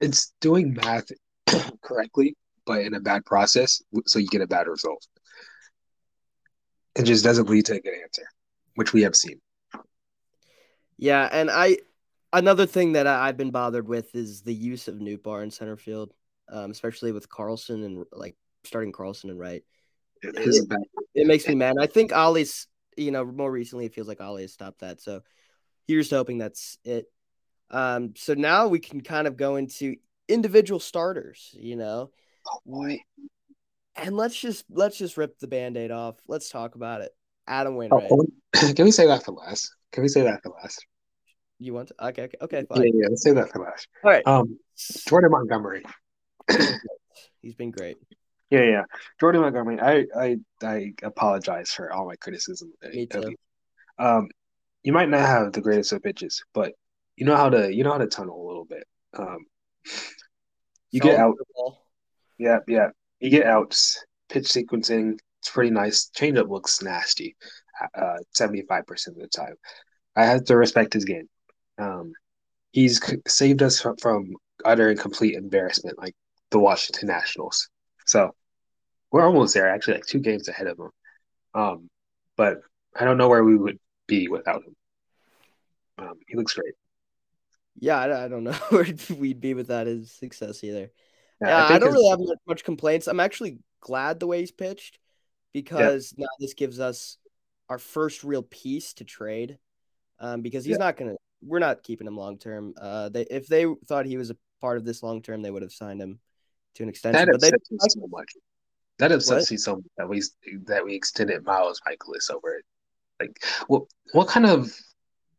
it's 0.00 0.32
doing 0.40 0.74
math 0.74 1.10
correctly, 1.82 2.36
but 2.64 2.80
in 2.80 2.94
a 2.94 3.00
bad 3.00 3.24
process, 3.24 3.82
so 4.06 4.18
you 4.18 4.28
get 4.28 4.40
a 4.40 4.46
bad 4.46 4.68
result. 4.68 5.06
It 6.94 7.04
just 7.04 7.24
doesn't 7.24 7.48
lead 7.48 7.66
to 7.66 7.74
a 7.74 7.80
good 7.80 7.94
answer, 8.02 8.26
which 8.76 8.92
we 8.92 9.02
have 9.02 9.16
seen. 9.16 9.40
Yeah, 10.96 11.28
and 11.30 11.50
I 11.50 11.78
another 12.32 12.66
thing 12.66 12.92
that 12.92 13.06
I, 13.06 13.26
have 13.26 13.36
been 13.36 13.50
bothered 13.50 13.88
with 13.88 14.14
is 14.14 14.42
the 14.42 14.54
use 14.54 14.88
of 14.88 14.96
Nootbaar 14.96 15.42
in 15.42 15.50
center 15.50 15.76
field, 15.76 16.12
um, 16.50 16.70
especially 16.70 17.12
with 17.12 17.28
Carlson 17.28 17.82
and 17.84 18.04
like 18.12 18.36
starting 18.66 18.92
Carlson 18.92 19.30
and 19.30 19.38
right. 19.38 19.62
It, 20.22 20.34
it, 20.36 20.86
it, 21.14 21.26
makes 21.26 21.46
me 21.46 21.54
mad. 21.54 21.76
I 21.80 21.86
think 21.86 22.12
Ollie's, 22.12 22.66
you 22.96 23.10
know, 23.10 23.24
more 23.24 23.50
recently 23.50 23.86
it 23.86 23.94
feels 23.94 24.08
like 24.08 24.20
Ollie 24.20 24.42
has 24.42 24.52
stopped 24.52 24.80
that. 24.80 25.00
So 25.00 25.22
here's 25.86 26.10
hoping 26.10 26.38
that's 26.38 26.78
it. 26.84 27.06
Um, 27.70 28.14
so 28.16 28.34
now 28.34 28.68
we 28.68 28.78
can 28.78 29.00
kind 29.00 29.26
of 29.26 29.36
go 29.36 29.56
into 29.56 29.96
individual 30.28 30.80
starters, 30.80 31.54
you 31.58 31.76
know. 31.76 32.10
Oh 32.48 32.58
boy. 32.64 32.98
And 33.96 34.16
let's 34.16 34.38
just 34.38 34.64
let's 34.70 34.98
just 34.98 35.16
rip 35.16 35.38
the 35.38 35.48
band-aid 35.48 35.90
off. 35.90 36.16
Let's 36.28 36.48
talk 36.48 36.74
about 36.74 37.00
it. 37.00 37.12
Adam 37.46 37.76
Wainwright. 37.76 38.10
Oh, 38.10 38.26
can 38.74 38.84
we 38.84 38.90
say 38.90 39.06
that 39.06 39.24
for 39.24 39.32
last? 39.32 39.74
Can 39.92 40.02
we 40.02 40.08
say 40.08 40.22
that 40.22 40.42
for 40.42 40.52
last? 40.62 40.84
You 41.58 41.72
want 41.72 41.88
to? 41.88 42.06
Okay, 42.08 42.24
okay, 42.24 42.36
okay 42.40 42.64
fine. 42.68 42.82
Yeah, 42.82 42.90
yeah, 42.94 43.06
let's 43.08 43.22
say 43.22 43.32
that 43.32 43.50
for 43.50 43.62
last. 43.62 43.88
All 44.04 44.10
right. 44.10 44.26
Um, 44.26 44.58
Jordan 45.08 45.30
Montgomery. 45.30 45.82
He's 47.40 47.54
been 47.54 47.70
great. 47.70 47.96
Yeah, 48.50 48.62
yeah. 48.62 48.82
Jordan 49.18 49.42
Montgomery. 49.42 49.80
I, 49.80 50.06
I, 50.16 50.36
I 50.62 50.92
apologize 51.02 51.70
for 51.70 51.92
all 51.92 52.06
my 52.06 52.16
criticism. 52.16 52.72
Me 52.92 53.06
too. 53.06 53.34
Um, 53.98 54.28
you 54.82 54.92
might 54.92 55.08
not 55.08 55.20
have 55.20 55.52
the 55.52 55.60
greatest 55.60 55.92
of 55.92 56.02
pitches, 56.02 56.44
but 56.54 56.72
you 57.16 57.26
know 57.26 57.36
how 57.36 57.48
to, 57.48 57.74
you 57.74 57.82
know 57.82 57.92
how 57.92 57.98
to 57.98 58.06
tunnel 58.06 58.40
a 58.40 58.46
little 58.46 58.64
bit. 58.64 58.84
Um, 59.16 59.38
you 60.90 61.00
get 61.00 61.18
out. 61.18 61.34
Yeah, 62.38 62.58
yeah. 62.68 62.88
You 63.18 63.30
get 63.30 63.46
outs. 63.46 64.04
Pitch 64.28 64.44
sequencing. 64.44 65.18
It's 65.40 65.50
pretty 65.50 65.70
nice. 65.70 66.10
Changeup 66.16 66.48
looks 66.48 66.82
nasty. 66.82 67.36
Uh, 67.94 68.16
seventy-five 68.34 68.86
percent 68.86 69.16
of 69.16 69.22
the 69.22 69.28
time. 69.28 69.54
I 70.14 70.24
have 70.24 70.44
to 70.44 70.56
respect 70.56 70.94
his 70.94 71.04
game. 71.04 71.28
Um, 71.78 72.12
he's 72.72 73.00
saved 73.26 73.62
us 73.62 73.80
from, 73.80 73.96
from 73.96 74.34
utter 74.64 74.88
and 74.90 74.98
complete 74.98 75.34
embarrassment, 75.34 75.98
like 75.98 76.14
the 76.50 76.58
Washington 76.58 77.08
Nationals. 77.08 77.68
So 78.06 78.34
we're 79.10 79.24
almost 79.24 79.54
there, 79.54 79.68
actually, 79.68 79.94
like 79.94 80.06
two 80.06 80.20
games 80.20 80.48
ahead 80.48 80.66
of 80.66 80.78
him. 80.78 80.90
Um, 81.54 81.90
but 82.36 82.60
I 82.94 83.04
don't 83.04 83.18
know 83.18 83.28
where 83.28 83.44
we 83.44 83.56
would 83.56 83.78
be 84.06 84.28
without 84.28 84.62
him. 84.64 84.76
Um, 85.98 86.14
he 86.28 86.36
looks 86.36 86.54
great. 86.54 86.74
Yeah, 87.78 87.98
I, 87.98 88.24
I 88.24 88.28
don't 88.28 88.44
know 88.44 88.52
where 88.70 88.86
we'd 89.16 89.40
be 89.40 89.54
without 89.54 89.86
his 89.86 90.10
success 90.12 90.62
either. 90.64 90.90
Yeah, 91.40 91.48
yeah 91.48 91.66
I, 91.66 91.74
I, 91.74 91.78
don't 91.78 91.92
really 91.92 92.08
have 92.08 92.20
much 92.46 92.64
complaints. 92.64 93.06
I'm 93.06 93.20
actually 93.20 93.58
glad 93.80 94.20
the 94.20 94.26
way 94.26 94.40
he's 94.40 94.52
pitched 94.52 94.98
because 95.52 96.14
yeah. 96.16 96.24
now 96.24 96.30
this 96.38 96.54
gives 96.54 96.80
us 96.80 97.18
our 97.68 97.78
first 97.78 98.24
real 98.24 98.42
piece 98.42 98.94
to 98.94 99.04
trade. 99.04 99.58
Um, 100.18 100.40
because 100.40 100.64
he's 100.64 100.78
yeah. 100.78 100.84
not 100.84 100.96
gonna 100.96 101.16
we're 101.42 101.58
not 101.58 101.82
keeping 101.82 102.06
him 102.06 102.16
long 102.16 102.38
term. 102.38 102.72
Uh, 102.80 103.10
they 103.10 103.22
if 103.22 103.48
they 103.48 103.66
thought 103.86 104.06
he 104.06 104.16
was 104.16 104.30
a 104.30 104.36
part 104.62 104.78
of 104.78 104.84
this 104.84 105.02
long 105.02 105.20
term, 105.20 105.42
they 105.42 105.50
would 105.50 105.60
have 105.60 105.72
signed 105.72 106.00
him 106.00 106.20
to 106.76 106.82
an 106.82 106.88
extension. 106.88 107.26
That 107.26 107.34
upsets 107.34 107.70
me 107.70 107.78
so 107.80 108.06
much. 108.08 108.32
That 108.98 109.12
upsets 109.12 109.50
me 109.50 109.56
so 109.56 109.76
much 109.76 109.84
that 109.98 110.08
we 110.08 110.22
that 110.66 110.84
we 110.84 110.94
extended 110.94 111.44
Miles 111.44 111.80
Mikolas 111.86 112.30
over 112.30 112.54
it. 112.56 112.64
Like, 113.20 113.44
what 113.66 113.82
what 114.12 114.28
kind 114.28 114.46
of 114.46 114.72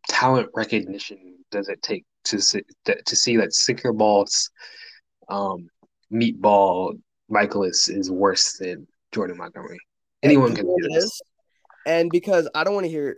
talent 0.07 0.49
recognition 0.53 1.37
does 1.51 1.69
it 1.69 1.81
take 1.81 2.05
to 2.25 2.41
see, 2.41 2.61
to 2.85 3.15
see 3.15 3.37
that 3.37 3.53
sinker 3.53 3.93
balls, 3.93 4.49
um, 5.29 5.69
meatball 6.11 6.99
Mikolas 7.31 7.89
is 7.89 8.11
worse 8.11 8.57
than 8.57 8.87
Jordan 9.13 9.37
Montgomery? 9.37 9.79
Anyone 10.23 10.55
can 10.55 10.65
do 10.65 10.89
this. 10.89 11.21
And 11.85 12.09
because 12.11 12.49
I 12.53 12.63
don't 12.63 12.73
want 12.73 12.85
to 12.85 12.89
hear, 12.89 13.17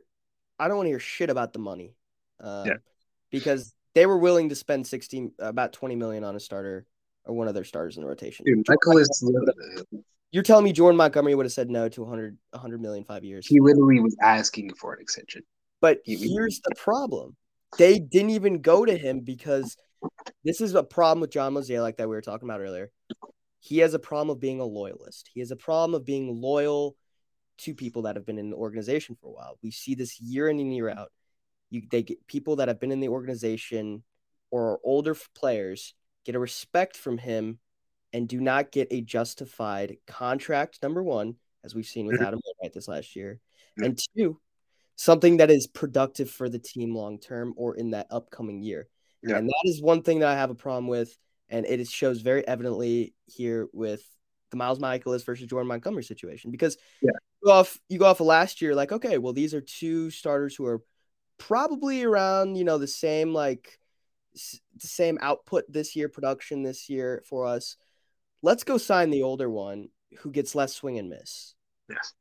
I 0.60 0.68
don't 0.68 0.78
want 0.78 0.88
to 0.88 0.92
hear 0.92 1.00
shit 1.00 1.30
about 1.30 1.54
the 1.54 1.60
money. 1.60 1.96
Um, 2.40 2.68
yeah. 2.68 2.74
Because 3.32 3.74
they 3.96 4.06
were 4.06 4.18
willing 4.18 4.50
to 4.50 4.56
spend 4.56 4.86
16, 4.86 5.34
about 5.40 5.74
20 5.74 5.96
million 5.96 6.24
on 6.24 6.36
a 6.36 6.40
starter 6.40 6.86
or 7.26 7.36
one 7.36 7.48
of 7.48 7.54
their 7.54 7.64
starters 7.64 7.98
in 7.98 8.04
the 8.04 8.10
rotation. 8.10 8.46
Dude, 8.46 8.66
Mikolas. 8.66 9.08
You're 10.32 10.44
telling 10.44 10.64
me 10.64 10.74
Jordan 10.74 10.98
Montgomery 10.98 11.34
would 11.34 11.46
have 11.46 11.54
said 11.54 11.72
no 11.72 11.90
to 11.90 12.02
100, 12.02 12.38
100 12.52 12.82
million 12.82 13.04
five 13.04 13.24
years? 13.24 13.48
He 13.48 13.60
literally 13.60 14.00
was 14.00 14.16
asking 14.22 14.76
for 14.76 14.94
an 14.94 15.02
extension. 15.02 15.42
But 15.82 16.02
he, 16.04 16.16
here's 16.16 16.60
the 16.62 16.76
problem: 16.76 17.36
they 17.78 18.00
didn't 18.00 18.32
even 18.32 18.62
go 18.62 18.86
to 18.86 18.96
him 18.96 19.22
because 19.22 19.76
this 20.44 20.62
is 20.62 20.76
a 20.76 20.84
problem 20.84 21.22
with 21.22 21.32
John 21.32 21.54
Mozeliak 21.54 21.98
that 21.98 22.08
we 22.08 22.16
were 22.16 22.22
talking 22.22 22.48
about 22.48 22.62
earlier. 22.62 22.92
He 23.60 23.80
has 23.80 23.94
a 23.94 24.00
problem 24.00 24.30
of 24.30 24.40
being 24.40 24.60
a 24.60 24.66
loyalist. 24.66 25.30
He 25.34 25.40
has 25.42 25.52
a 25.52 25.56
problem 25.56 25.96
of 25.96 26.06
being 26.06 26.42
loyal 26.42 26.96
to 27.60 27.74
people 27.74 28.04
that 28.04 28.16
have 28.16 28.26
been 28.26 28.38
in 28.38 28.50
the 28.50 28.56
organization 28.56 29.18
for 29.20 29.28
a 29.28 29.34
while. 29.34 29.58
We 29.62 29.72
see 29.72 29.96
this 29.96 30.20
year 30.20 30.48
in 30.48 30.60
and 30.60 30.74
year 30.74 30.90
out. 30.90 31.12
You 31.70 31.84
they 31.90 32.04
get 32.04 32.26
people 32.28 32.58
that 32.58 32.68
have 32.68 32.80
been 32.80 32.92
in 32.92 33.00
the 33.00 33.10
organization 33.10 34.04
or 34.52 34.74
are 34.74 34.80
older 34.84 35.16
players 35.36 35.94
get 36.26 36.36
a 36.36 36.40
respect 36.40 36.98
from 36.98 37.18
him 37.18 37.60
and 38.14 38.28
do 38.28 38.40
not 38.40 38.72
get 38.72 38.88
a 38.92 39.02
justified 39.02 39.98
contract 40.08 40.80
number 40.82 41.04
one 41.04 41.36
as 41.64 41.76
we've 41.76 41.86
seen 41.86 42.06
with 42.06 42.16
mm-hmm. 42.16 42.26
Adam 42.26 42.40
Wainwright 42.46 42.74
this 42.74 42.88
last 42.88 43.16
year 43.16 43.40
and 43.78 44.00
two 44.16 44.40
something 44.96 45.38
that 45.38 45.50
is 45.50 45.68
productive 45.68 46.30
for 46.30 46.50
the 46.50 46.60
team 46.60 46.94
long 46.96 47.20
term 47.20 47.54
or 47.56 47.76
in 47.76 47.92
that 47.92 48.08
upcoming 48.10 48.62
year 48.62 48.88
yeah. 49.24 49.38
and 49.38 49.48
that 49.48 49.62
is 49.66 49.82
one 49.82 50.02
thing 50.02 50.20
that 50.20 50.30
I 50.30 50.36
have 50.36 50.50
a 50.50 50.56
problem 50.56 50.88
with 50.88 51.16
and 51.50 51.66
it 51.66 51.88
shows 51.88 52.22
very 52.22 52.48
evidently 52.48 53.14
here 53.26 53.68
with 53.74 54.04
the 54.52 54.58
Miles 54.58 54.80
Mikolas 54.80 55.26
versus 55.26 55.48
Jordan 55.48 55.68
Montgomery 55.68 56.04
situation 56.04 56.52
because 56.52 56.78
yeah. 57.02 57.12
you 57.42 57.48
go 57.48 57.54
off 57.54 57.80
you 57.88 58.00
go 58.00 58.06
off 58.06 58.20
of 58.20 58.26
last 58.26 58.62
year 58.62 58.76
like 58.76 58.92
okay 58.92 59.18
well 59.18 59.34
these 59.34 59.54
are 59.54 59.62
two 59.62 60.10
starters 60.10 60.56
who 60.56 60.66
are 60.66 60.82
probably 61.38 62.04
around 62.04 62.56
you 62.56 62.64
know 62.64 62.78
the 62.78 62.88
same 62.88 63.34
like 63.34 63.80
the 64.34 64.88
same 64.88 65.18
output 65.22 65.66
this 65.70 65.96
year 65.96 66.08
production 66.08 66.64
this 66.64 66.90
year 66.90 67.24
for 67.28 67.46
us 67.46 67.78
let's 68.42 68.64
go 68.64 68.78
sign 68.78 69.10
the 69.10 69.24
older 69.24 69.50
one 69.50 69.90
who 70.20 70.32
gets 70.32 70.56
less 70.56 70.74
swing 70.74 70.98
and 70.98 71.10
miss. 71.10 71.54
Yes. 71.90 72.14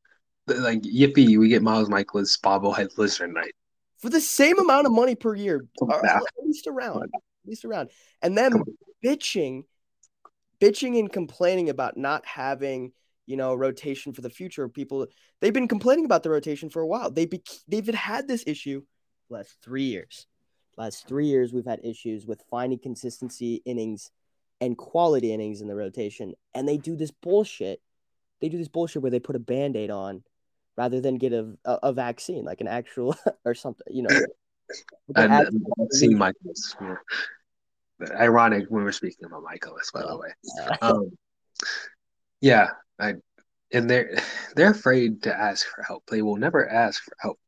Like 0.47 0.83
yippee 0.83 1.39
we 1.39 1.49
get 1.49 1.63
miles 1.63 1.89
mikolas 1.89 2.41
bobblehead 2.41 2.97
lizard 2.97 3.35
night 3.35 3.55
for 3.99 4.09
the 4.09 4.21
same 4.21 4.59
amount 4.59 4.87
of 4.87 4.93
money 4.93 5.15
per 5.15 5.35
year. 5.35 5.67
Oh, 5.83 5.87
or 5.87 6.07
at 6.07 6.23
least 6.43 6.67
around 6.67 7.03
at 7.03 7.21
least 7.47 7.65
around. 7.65 7.91
And 8.23 8.37
then 8.37 8.53
bitching 9.05 9.65
bitching 10.61 10.99
and 10.99 11.13
complaining 11.13 11.69
about 11.69 11.97
not 11.97 12.25
having 12.25 12.93
you 13.27 13.37
know 13.37 13.55
rotation 13.55 14.15
for 14.15 14.23
the 14.23 14.31
future 14.31 14.67
people. 14.71 15.07
They've 15.41 15.53
been 15.53 15.69
complaining 15.69 16.07
about 16.07 16.23
the 16.23 16.31
rotation 16.31 16.71
for 16.71 16.81
a 16.81 16.87
while. 16.87 17.11
They 17.11 17.27
be, 17.27 17.43
they've 17.69 17.87
had 17.95 18.27
this 18.27 18.45
issue 18.47 18.83
last 19.29 19.55
three 19.63 19.85
years. 19.85 20.27
Last 20.79 21.09
three 21.09 21.27
years, 21.27 21.53
we've 21.53 21.67
had 21.67 21.81
issues 21.83 22.25
with 22.25 22.45
finding 22.49 22.79
consistency 22.79 23.63
innings 23.65 24.13
and 24.61 24.79
quality 24.79 25.33
innings 25.33 25.61
in 25.61 25.67
the 25.67 25.75
rotation. 25.75 26.35
And 26.55 26.69
they 26.69 26.77
do 26.77 26.95
this 26.95 27.11
bullshit. 27.11 27.83
They 28.41 28.49
do 28.49 28.59
this 28.59 28.69
bullshit 28.69 29.03
where 29.03 29.11
they 29.11 29.19
put 29.19 29.35
a 29.35 29.41
band 29.41 29.77
aid 29.77 29.91
on 29.91 30.23
rather 30.77 31.01
than 31.01 31.17
get 31.17 31.33
a, 31.33 31.53
a, 31.65 31.79
a, 31.83 31.93
vaccine, 31.93 32.45
like 32.45 32.61
an 32.61 32.69
actual 32.69 33.17
or 33.45 33.55
something, 33.55 33.87
you 33.91 34.05
know. 34.05 34.11
and 35.17 35.61
vaccine 35.79 36.17
Mikolas. 36.17 36.77
Yeah. 36.81 36.95
Ironic 38.15 38.67
when 38.69 38.85
we're 38.85 38.93
speaking 38.93 39.25
about 39.25 39.43
Mikolas, 39.43 39.93
by 39.93 40.03
the 40.03 40.17
way. 40.17 40.29
Um, 40.81 41.11
yeah, 42.41 42.69
I 43.01 43.15
and 43.73 43.91
they're 43.91 44.17
they're 44.55 44.71
afraid 44.71 45.23
to 45.25 45.37
ask 45.37 45.67
for 45.67 45.83
help. 45.83 46.05
They 46.07 46.23
will 46.23 46.37
never 46.37 46.69
ask 46.69 47.03
for 47.03 47.17
help. 47.19 47.41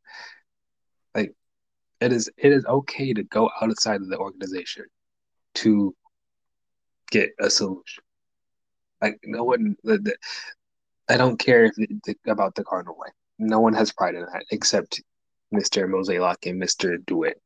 It 2.00 2.12
is 2.12 2.30
it 2.36 2.52
is 2.52 2.64
okay 2.64 3.12
to 3.12 3.22
go 3.24 3.50
outside 3.60 4.00
of 4.00 4.08
the 4.08 4.18
organization 4.18 4.86
to 5.56 5.94
get 7.10 7.30
a 7.38 7.50
solution. 7.50 8.04
Like 9.02 9.18
no 9.24 9.44
one, 9.44 9.76
the, 9.82 9.98
the, 9.98 10.16
I 11.08 11.16
don't 11.16 11.38
care 11.38 11.64
if 11.64 11.72
it, 11.76 12.18
about 12.26 12.54
the 12.54 12.64
Cardinal 12.64 12.96
way. 12.98 13.08
No 13.38 13.60
one 13.60 13.74
has 13.74 13.92
pride 13.92 14.14
in 14.14 14.22
that 14.22 14.44
except 14.50 15.02
Mr. 15.52 15.88
Mozeliak 15.88 16.48
and 16.48 16.62
Mr. 16.62 17.04
DeWitt. 17.06 17.40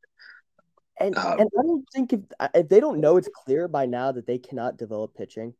And 0.99 1.17
um, 1.17 1.41
and 1.41 1.51
I 1.59 1.63
don't 1.63 1.85
think 1.93 2.13
if 2.13 2.21
if 2.55 2.69
they 2.69 2.79
don't 2.79 3.01
know 3.01 3.17
it's 3.17 3.29
clear 3.45 3.67
by 3.67 3.87
now 3.87 4.13
that 4.13 4.27
they 4.27 4.39
cannot 4.39 4.77
develop 4.77 5.17
pitching, 5.17 5.55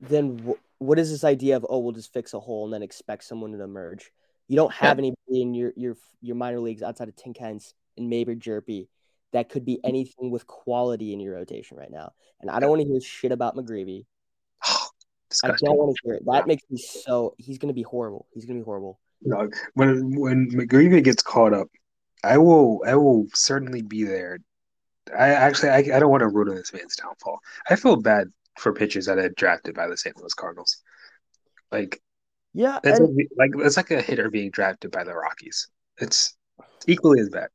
then 0.00 0.36
w- 0.36 0.58
what 0.78 0.98
is 0.98 1.10
this 1.10 1.24
idea 1.24 1.56
of 1.56 1.66
oh 1.68 1.78
we'll 1.78 1.92
just 1.92 2.12
fix 2.12 2.32
a 2.32 2.40
hole 2.40 2.64
and 2.64 2.72
then 2.72 2.82
expect 2.82 3.24
someone 3.24 3.52
to 3.52 3.62
emerge? 3.62 4.10
You 4.52 4.56
don't 4.56 4.74
have 4.74 4.98
yeah. 4.98 5.04
anybody 5.04 5.40
in 5.40 5.54
your 5.54 5.72
your 5.76 5.96
your 6.20 6.36
minor 6.36 6.60
leagues 6.60 6.82
outside 6.82 7.08
of 7.08 7.16
Tink 7.16 7.38
Hence 7.38 7.72
and 7.96 8.12
Maybert 8.12 8.40
Hjerpe 8.40 8.86
that 9.32 9.48
could 9.48 9.64
be 9.64 9.76
mm-hmm. 9.76 9.88
anything 9.88 10.30
with 10.30 10.46
quality 10.46 11.14
in 11.14 11.20
your 11.20 11.36
rotation 11.36 11.78
right 11.78 11.90
now. 11.90 12.12
And 12.38 12.50
I 12.50 12.60
don't 12.60 12.68
want 12.68 12.82
to 12.82 12.86
hear 12.86 13.00
shit 13.00 13.32
about 13.32 13.56
McGreevy. 13.56 14.04
I 15.42 15.48
don't 15.56 15.78
want 15.78 15.96
to 15.96 16.02
hear 16.04 16.16
it. 16.16 16.24
That 16.26 16.46
makes 16.46 16.64
me 16.68 16.76
so. 16.76 17.34
He's 17.38 17.56
gonna 17.56 17.72
be 17.72 17.80
horrible. 17.80 18.26
He's 18.34 18.44
gonna 18.44 18.58
be 18.58 18.64
horrible. 18.64 19.00
No, 19.22 19.48
when 19.72 20.20
when 20.20 20.50
McGreevy 20.50 21.02
gets 21.02 21.22
caught 21.22 21.54
up, 21.54 21.68
I 22.22 22.36
will 22.36 22.82
I 22.86 22.94
will 22.96 23.28
certainly 23.32 23.80
be 23.80 24.04
there. 24.04 24.38
I 25.18 25.28
actually 25.28 25.70
I, 25.70 25.78
I 25.78 25.98
don't 25.98 26.10
want 26.10 26.20
to 26.20 26.28
root 26.28 26.50
on 26.50 26.56
this 26.56 26.74
man's 26.74 26.96
downfall. 26.96 27.38
I 27.70 27.76
feel 27.76 27.96
bad 27.96 28.28
for 28.58 28.74
pitchers 28.74 29.06
that 29.06 29.16
are 29.16 29.30
drafted 29.30 29.74
by 29.74 29.86
the 29.86 29.96
St. 29.96 30.14
Louis 30.18 30.34
Cardinals. 30.34 30.76
Like 31.70 32.02
Yeah, 32.54 32.80
that's 32.82 32.98
and 32.98 33.16
like 33.36 33.50
it's 33.56 33.76
like 33.76 33.90
a 33.90 34.02
hitter 34.02 34.30
being 34.30 34.50
drafted 34.50 34.90
by 34.90 35.04
the 35.04 35.14
Rockies. 35.14 35.68
It's 35.98 36.36
equally 36.86 37.20
as 37.20 37.30
bad. 37.30 37.48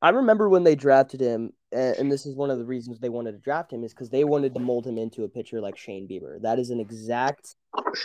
I 0.00 0.08
remember 0.10 0.48
when 0.48 0.64
they 0.64 0.74
drafted 0.74 1.20
him, 1.20 1.52
and 1.70 2.10
this 2.10 2.26
is 2.26 2.34
one 2.34 2.50
of 2.50 2.58
the 2.58 2.64
reasons 2.64 2.98
they 2.98 3.08
wanted 3.08 3.32
to 3.32 3.38
draft 3.38 3.72
him 3.72 3.84
is 3.84 3.94
because 3.94 4.10
they 4.10 4.24
wanted 4.24 4.54
to 4.54 4.60
mold 4.60 4.84
him 4.84 4.98
into 4.98 5.22
a 5.22 5.28
pitcher 5.28 5.60
like 5.60 5.76
Shane 5.76 6.08
Bieber. 6.08 6.42
That 6.42 6.58
is 6.58 6.70
an 6.70 6.80
exact, 6.80 7.54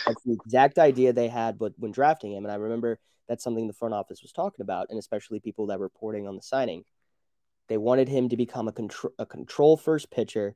that's 0.06 0.22
the 0.24 0.32
exact 0.32 0.78
idea 0.78 1.12
they 1.12 1.26
had, 1.26 1.58
but 1.58 1.72
when 1.76 1.90
drafting 1.90 2.32
him, 2.32 2.44
and 2.44 2.52
I 2.52 2.56
remember 2.56 3.00
that's 3.28 3.42
something 3.42 3.66
the 3.66 3.72
front 3.72 3.94
office 3.94 4.22
was 4.22 4.30
talking 4.30 4.62
about, 4.62 4.86
and 4.90 4.98
especially 4.98 5.40
people 5.40 5.66
that 5.66 5.80
were 5.80 5.86
reporting 5.86 6.28
on 6.28 6.36
the 6.36 6.42
signing. 6.42 6.84
They 7.68 7.76
wanted 7.76 8.08
him 8.08 8.28
to 8.28 8.36
become 8.36 8.68
a 8.68 8.72
control 8.72 9.12
a 9.18 9.26
control 9.26 9.76
first 9.76 10.10
pitcher 10.10 10.54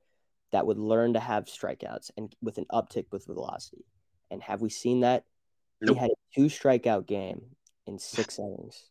that 0.53 0.67
would 0.67 0.79
learn 0.79 1.15
to 1.15 1.21
have 1.21 1.47
strikeouts 1.47 2.11
and 2.17 2.35
with 2.41 2.57
an 2.57 2.67
uptick 2.73 3.07
with 3.11 3.27
velocity. 3.27 3.85
And 4.31 4.43
have 4.43 4.63
we 4.63 4.71
seen 4.71 5.01
that? 5.01 5.25
Nope. 5.83 5.97
He 5.97 6.01
had 6.01 6.11
a 6.11 6.15
two 6.35 6.47
strikeout 6.47 7.07
game 7.07 7.43
in 7.87 7.99
six 7.99 8.39
innings. 8.39 8.85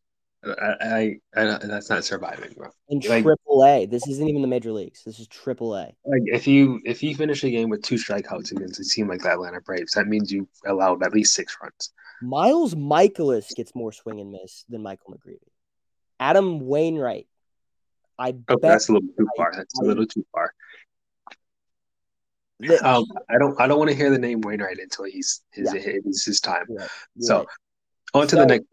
I, 0.43 0.75
I, 0.81 1.15
I 1.35 1.57
that's 1.67 1.89
not 1.91 2.03
surviving, 2.03 2.53
bro. 2.57 2.69
In 2.89 2.99
Like- 3.01 3.23
triple 3.23 3.63
A. 3.63 3.85
This 3.85 4.07
isn't 4.07 4.27
even 4.27 4.41
the 4.41 4.47
major 4.47 4.71
leagues. 4.71 5.03
This 5.03 5.19
is 5.19 5.27
triple 5.27 5.75
A. 5.75 5.93
Like 6.05 6.23
if 6.25 6.47
you 6.47 6.81
if 6.83 7.03
you 7.03 7.15
finish 7.15 7.43
a 7.43 7.49
game 7.51 7.69
with 7.69 7.83
two 7.83 7.95
strikeouts 7.95 8.51
against 8.51 8.79
a 8.79 8.83
team 8.83 9.07
like 9.07 9.21
the 9.21 9.31
Atlanta 9.31 9.61
Braves, 9.61 9.93
that 9.93 10.07
means 10.07 10.31
you 10.31 10.47
allowed 10.65 11.03
at 11.03 11.13
least 11.13 11.33
six 11.35 11.55
runs. 11.61 11.91
Miles 12.23 12.73
Mikolas 12.75 13.53
gets 13.55 13.73
more 13.75 13.91
swing 13.91 14.19
and 14.19 14.31
miss 14.31 14.65
than 14.67 14.81
Michael 14.83 15.13
McGreevy. 15.13 15.37
Adam 16.19 16.59
Wainwright. 16.59 17.27
I 18.19 18.29
Okay, 18.29 18.37
bet 18.47 18.61
that's 18.61 18.89
a 18.89 18.93
little 18.93 19.09
too 19.17 19.27
I- 19.35 19.37
far. 19.37 19.51
That's 19.55 19.79
a 19.79 19.83
I- 19.83 19.87
little 19.87 20.05
too 20.07 20.25
far. 20.31 20.53
Um, 22.83 23.05
I 23.29 23.37
don't 23.37 23.59
I 23.59 23.67
don't 23.67 23.77
want 23.79 23.89
to 23.89 23.95
hear 23.95 24.09
the 24.09 24.19
name 24.19 24.41
Wainwright 24.41 24.79
until 24.79 25.05
he's 25.05 25.41
his 25.51 25.73
Yeah. 25.73 25.81
it's 25.85 26.25
his 26.25 26.39
time. 26.39 26.65
You're 26.69 26.87
So 27.19 27.45
on 28.13 28.27
to 28.27 28.35
So- 28.35 28.41
the 28.41 28.45
next. 28.45 28.65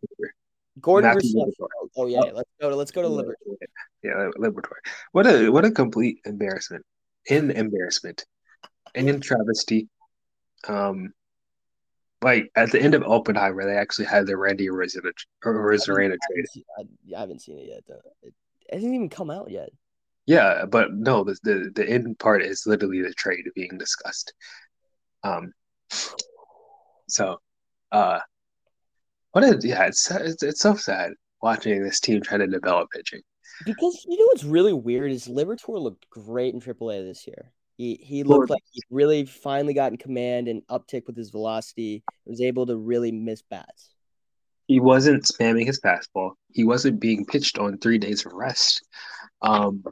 Gordon 0.81 1.13
Matthew 1.13 1.33
Rousseau. 1.35 1.65
Liberatore. 1.67 1.89
Oh 1.97 2.07
yeah, 2.07 2.21
let's 2.21 2.51
go 2.61 2.71
to 2.71 2.77
let's 2.77 2.91
go 2.93 3.03
to 3.03 3.09
Liberty. 3.09 3.37
Yeah, 4.05 4.31
Liberatore. 4.39 4.79
What 5.13 5.27
a 5.27 5.49
what 5.51 5.65
a 5.65 5.71
complete 5.73 6.21
embarrassment. 6.25 6.85
In 7.27 7.51
embarrassment. 7.51 8.25
And 8.95 9.09
in 9.09 9.21
travesty. 9.21 9.89
Um 10.69 11.13
like 12.23 12.51
at 12.55 12.71
the 12.73 12.81
end 12.81 12.95
of 12.95 13.03
Oppenheimer, 13.03 13.65
they 13.65 13.77
actually 13.77 14.07
had 14.07 14.27
the 14.27 14.37
Randy 14.37 14.69
Arozarena 14.69 15.13
trade. 15.45 16.47
I, 16.79 16.83
I 17.17 17.21
haven't 17.21 17.41
seen 17.43 17.59
it 17.59 17.69
yet. 17.69 17.83
Though. 17.89 18.01
It, 18.23 18.35
it 18.69 18.75
hasn't 18.75 18.95
even 18.95 19.09
come 19.09 19.31
out 19.31 19.51
yet. 19.51 19.71
Yeah, 20.29 20.67
but 20.67 20.93
no, 20.93 21.25
the, 21.25 21.39
the 21.43 21.73
the 21.75 21.89
end 21.89 22.19
part 22.19 22.43
is 22.43 22.67
literally 22.67 23.01
the 23.01 23.15
trade 23.15 23.47
being 23.55 23.79
discussed. 23.79 24.35
Um, 25.25 25.55
so, 27.09 27.39
uh, 27.93 28.19
what 29.33 29.43
is 29.45 29.65
yeah, 29.65 29.87
it's 29.87 30.11
it's, 30.11 30.43
it's 30.43 30.61
so 30.61 30.75
sad 30.75 31.13
watching 31.41 31.83
this 31.83 31.99
team 31.99 32.21
try 32.21 32.37
to 32.37 32.47
develop 32.47 32.91
pitching. 32.91 33.23
Because 33.65 34.05
you 34.07 34.19
know 34.19 34.27
what's 34.27 34.45
really 34.45 34.75
weird 34.75 35.11
is 35.11 35.29
Liberatore 35.29 35.81
looked 35.81 36.11
great 36.11 36.53
in 36.53 36.61
AAA 36.61 37.09
this 37.09 37.27
year. 37.27 37.51
He 37.79 37.95
he 37.95 38.23
looked 38.23 38.51
like 38.51 38.63
he 38.71 38.83
really 38.91 39.25
finally 39.25 39.73
got 39.73 39.93
in 39.93 39.97
command 39.97 40.47
and 40.47 40.61
uptick 40.67 41.07
with 41.07 41.17
his 41.17 41.31
velocity. 41.31 42.05
Was 42.27 42.43
able 42.43 42.67
to 42.67 42.77
really 42.77 43.13
miss 43.13 43.41
bats. 43.41 43.95
He 44.67 44.79
wasn't 44.79 45.25
spamming 45.25 45.65
his 45.65 45.81
fastball. 45.81 46.33
He 46.53 46.65
wasn't 46.65 47.01
being 47.01 47.25
pitched 47.25 47.59
on 47.59 47.79
three 47.79 47.97
days 47.97 48.27
of 48.27 48.35
rest. 48.35 48.85
Um, 49.41 49.83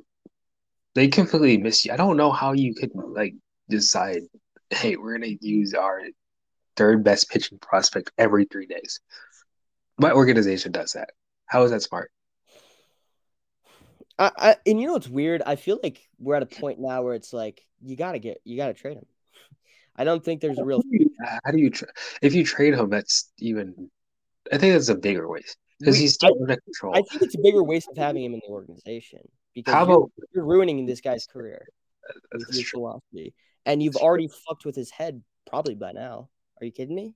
they 0.96 1.08
completely 1.08 1.58
miss 1.58 1.84
you. 1.84 1.92
I 1.92 1.96
don't 1.96 2.16
know 2.16 2.32
how 2.32 2.52
you 2.52 2.74
could 2.74 2.90
like 2.94 3.34
decide, 3.68 4.22
hey, 4.70 4.96
we're 4.96 5.18
gonna 5.18 5.34
use 5.42 5.74
our 5.74 6.00
third 6.74 7.04
best 7.04 7.28
pitching 7.28 7.58
prospect 7.58 8.10
every 8.16 8.46
three 8.46 8.66
days. 8.66 9.00
What 9.96 10.14
organization 10.14 10.72
does 10.72 10.94
that? 10.94 11.10
How 11.44 11.62
is 11.64 11.70
that 11.70 11.82
smart? 11.82 12.10
I, 14.18 14.32
I 14.36 14.56
and 14.64 14.80
you 14.80 14.86
know 14.86 14.94
what's 14.94 15.06
weird? 15.06 15.42
I 15.44 15.56
feel 15.56 15.78
like 15.82 16.00
we're 16.18 16.34
at 16.34 16.42
a 16.42 16.46
point 16.46 16.80
now 16.80 17.02
where 17.02 17.14
it's 17.14 17.34
like 17.34 17.60
you 17.82 17.94
gotta 17.94 18.18
get 18.18 18.40
you 18.44 18.56
gotta 18.56 18.74
trade 18.74 18.96
him. 18.96 19.06
I 19.96 20.04
don't 20.04 20.24
think 20.24 20.40
there's 20.40 20.58
a 20.58 20.64
real 20.64 20.78
How 20.78 20.82
do 20.82 20.96
you, 20.98 21.10
how 21.44 21.50
do 21.52 21.58
you 21.58 21.70
tra- 21.70 21.92
if 22.22 22.34
you 22.34 22.42
trade 22.42 22.72
him? 22.72 22.88
That's 22.88 23.30
even. 23.38 23.90
I 24.50 24.56
think 24.56 24.72
that's 24.72 24.88
a 24.88 24.94
bigger 24.94 25.28
waste 25.28 25.58
because 25.78 25.98
he's 25.98 26.14
still 26.14 26.38
under 26.40 26.56
control. 26.56 26.96
I 26.96 27.02
think 27.02 27.20
it's 27.20 27.34
a 27.34 27.40
bigger 27.42 27.62
waste 27.62 27.88
of 27.90 27.98
having 27.98 28.24
him 28.24 28.32
in 28.32 28.40
the 28.46 28.52
organization 28.52 29.20
because 29.56 29.74
How 29.74 29.86
you're, 29.86 29.96
about 29.96 30.10
you're 30.32 30.44
ruining 30.44 30.84
this 30.86 31.00
guy's 31.00 31.26
career 31.26 31.66
that's 32.30 32.60
true. 32.60 32.78
philosophy, 32.78 33.34
and 33.64 33.82
you've 33.82 33.96
already 33.96 34.28
fucked 34.28 34.64
with 34.64 34.76
his 34.76 34.90
head 34.90 35.22
probably 35.50 35.74
by 35.74 35.92
now. 35.92 36.28
Are 36.60 36.64
you 36.66 36.70
kidding 36.70 36.94
me? 36.94 37.14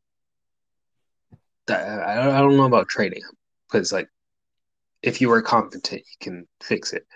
I 1.69 1.75
don't, 2.17 2.35
I 2.35 2.41
don't 2.41 2.57
know 2.57 2.65
about 2.65 2.89
trading 2.89 3.21
him 3.21 3.37
because 3.69 3.93
like 3.93 4.09
if 5.03 5.21
you 5.21 5.31
are 5.31 5.43
competent, 5.43 6.01
you 6.01 6.17
can 6.21 6.49
fix 6.63 6.93
it. 6.93 7.07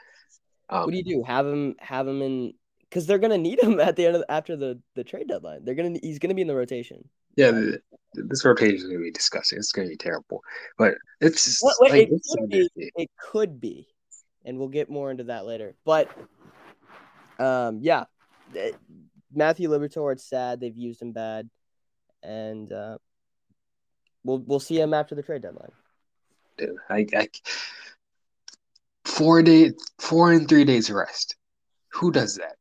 Um, 0.69 0.85
What 0.85 0.91
do 0.93 0.97
you 0.99 1.05
do? 1.05 1.23
Have 1.25 1.47
him 1.47 1.75
have 1.81 2.07
him 2.07 2.23
in 2.23 2.53
because 2.83 3.07
they're 3.07 3.19
gonna 3.19 3.39
need 3.39 3.61
him 3.61 3.81
at 3.81 3.97
the 3.97 4.07
end 4.07 4.17
of 4.17 4.25
after 4.29 4.57
the 4.57 4.81
the 4.95 5.05
trade 5.05 5.29
deadline. 5.29 5.65
They're 5.65 5.75
gonna 5.75 5.99
he's 6.03 6.19
gonna 6.19 6.35
be 6.35 6.43
in 6.43 6.49
the 6.49 6.55
rotation. 6.55 7.09
Yeah, 7.37 7.51
the, 7.51 7.81
this 8.15 8.45
rotation 8.45 8.77
is 8.77 8.83
to 8.85 8.99
be 9.01 9.11
disgusting. 9.11 9.59
It's 9.59 9.73
to 9.73 9.87
be 9.89 9.97
terrible, 9.97 10.43
but 10.79 10.95
it's 11.21 11.45
just 11.47 11.65
like 11.81 11.93
it 11.93 12.11
could 12.11 12.49
be- 12.49 12.71
It 12.77 13.11
could 13.19 13.61
be, 13.61 13.89
and 14.45 14.59
we'll 14.59 14.69
get 14.69 14.91
more 14.91 15.11
into 15.11 15.25
that 15.25 15.47
later. 15.47 15.75
But 15.85 16.09
um, 17.39 17.79
yeah, 17.81 18.05
Matthew 19.33 19.69
Liberatore. 19.69 20.13
It's 20.13 20.25
sad 20.25 20.61
they've 20.61 20.77
used 20.77 21.03
him 21.03 21.13
bad, 21.13 21.49
and 22.23 22.73
uh, 22.73 22.99
we'll 24.23 24.39
we'll 24.39 24.61
see 24.61 24.81
him 24.81 24.95
after 24.95 25.15
the 25.15 25.23
trade 25.23 25.43
deadline. 25.43 25.73
Dude, 26.57 26.77
I, 26.89 27.07
I 27.17 27.29
four 29.05 29.43
day, 29.43 29.73
four 29.99 30.33
and 30.33 30.49
three 30.49 30.65
days 30.65 30.91
rest. 30.91 31.37
Who 31.89 32.13
does 32.13 32.37
that? 32.37 32.57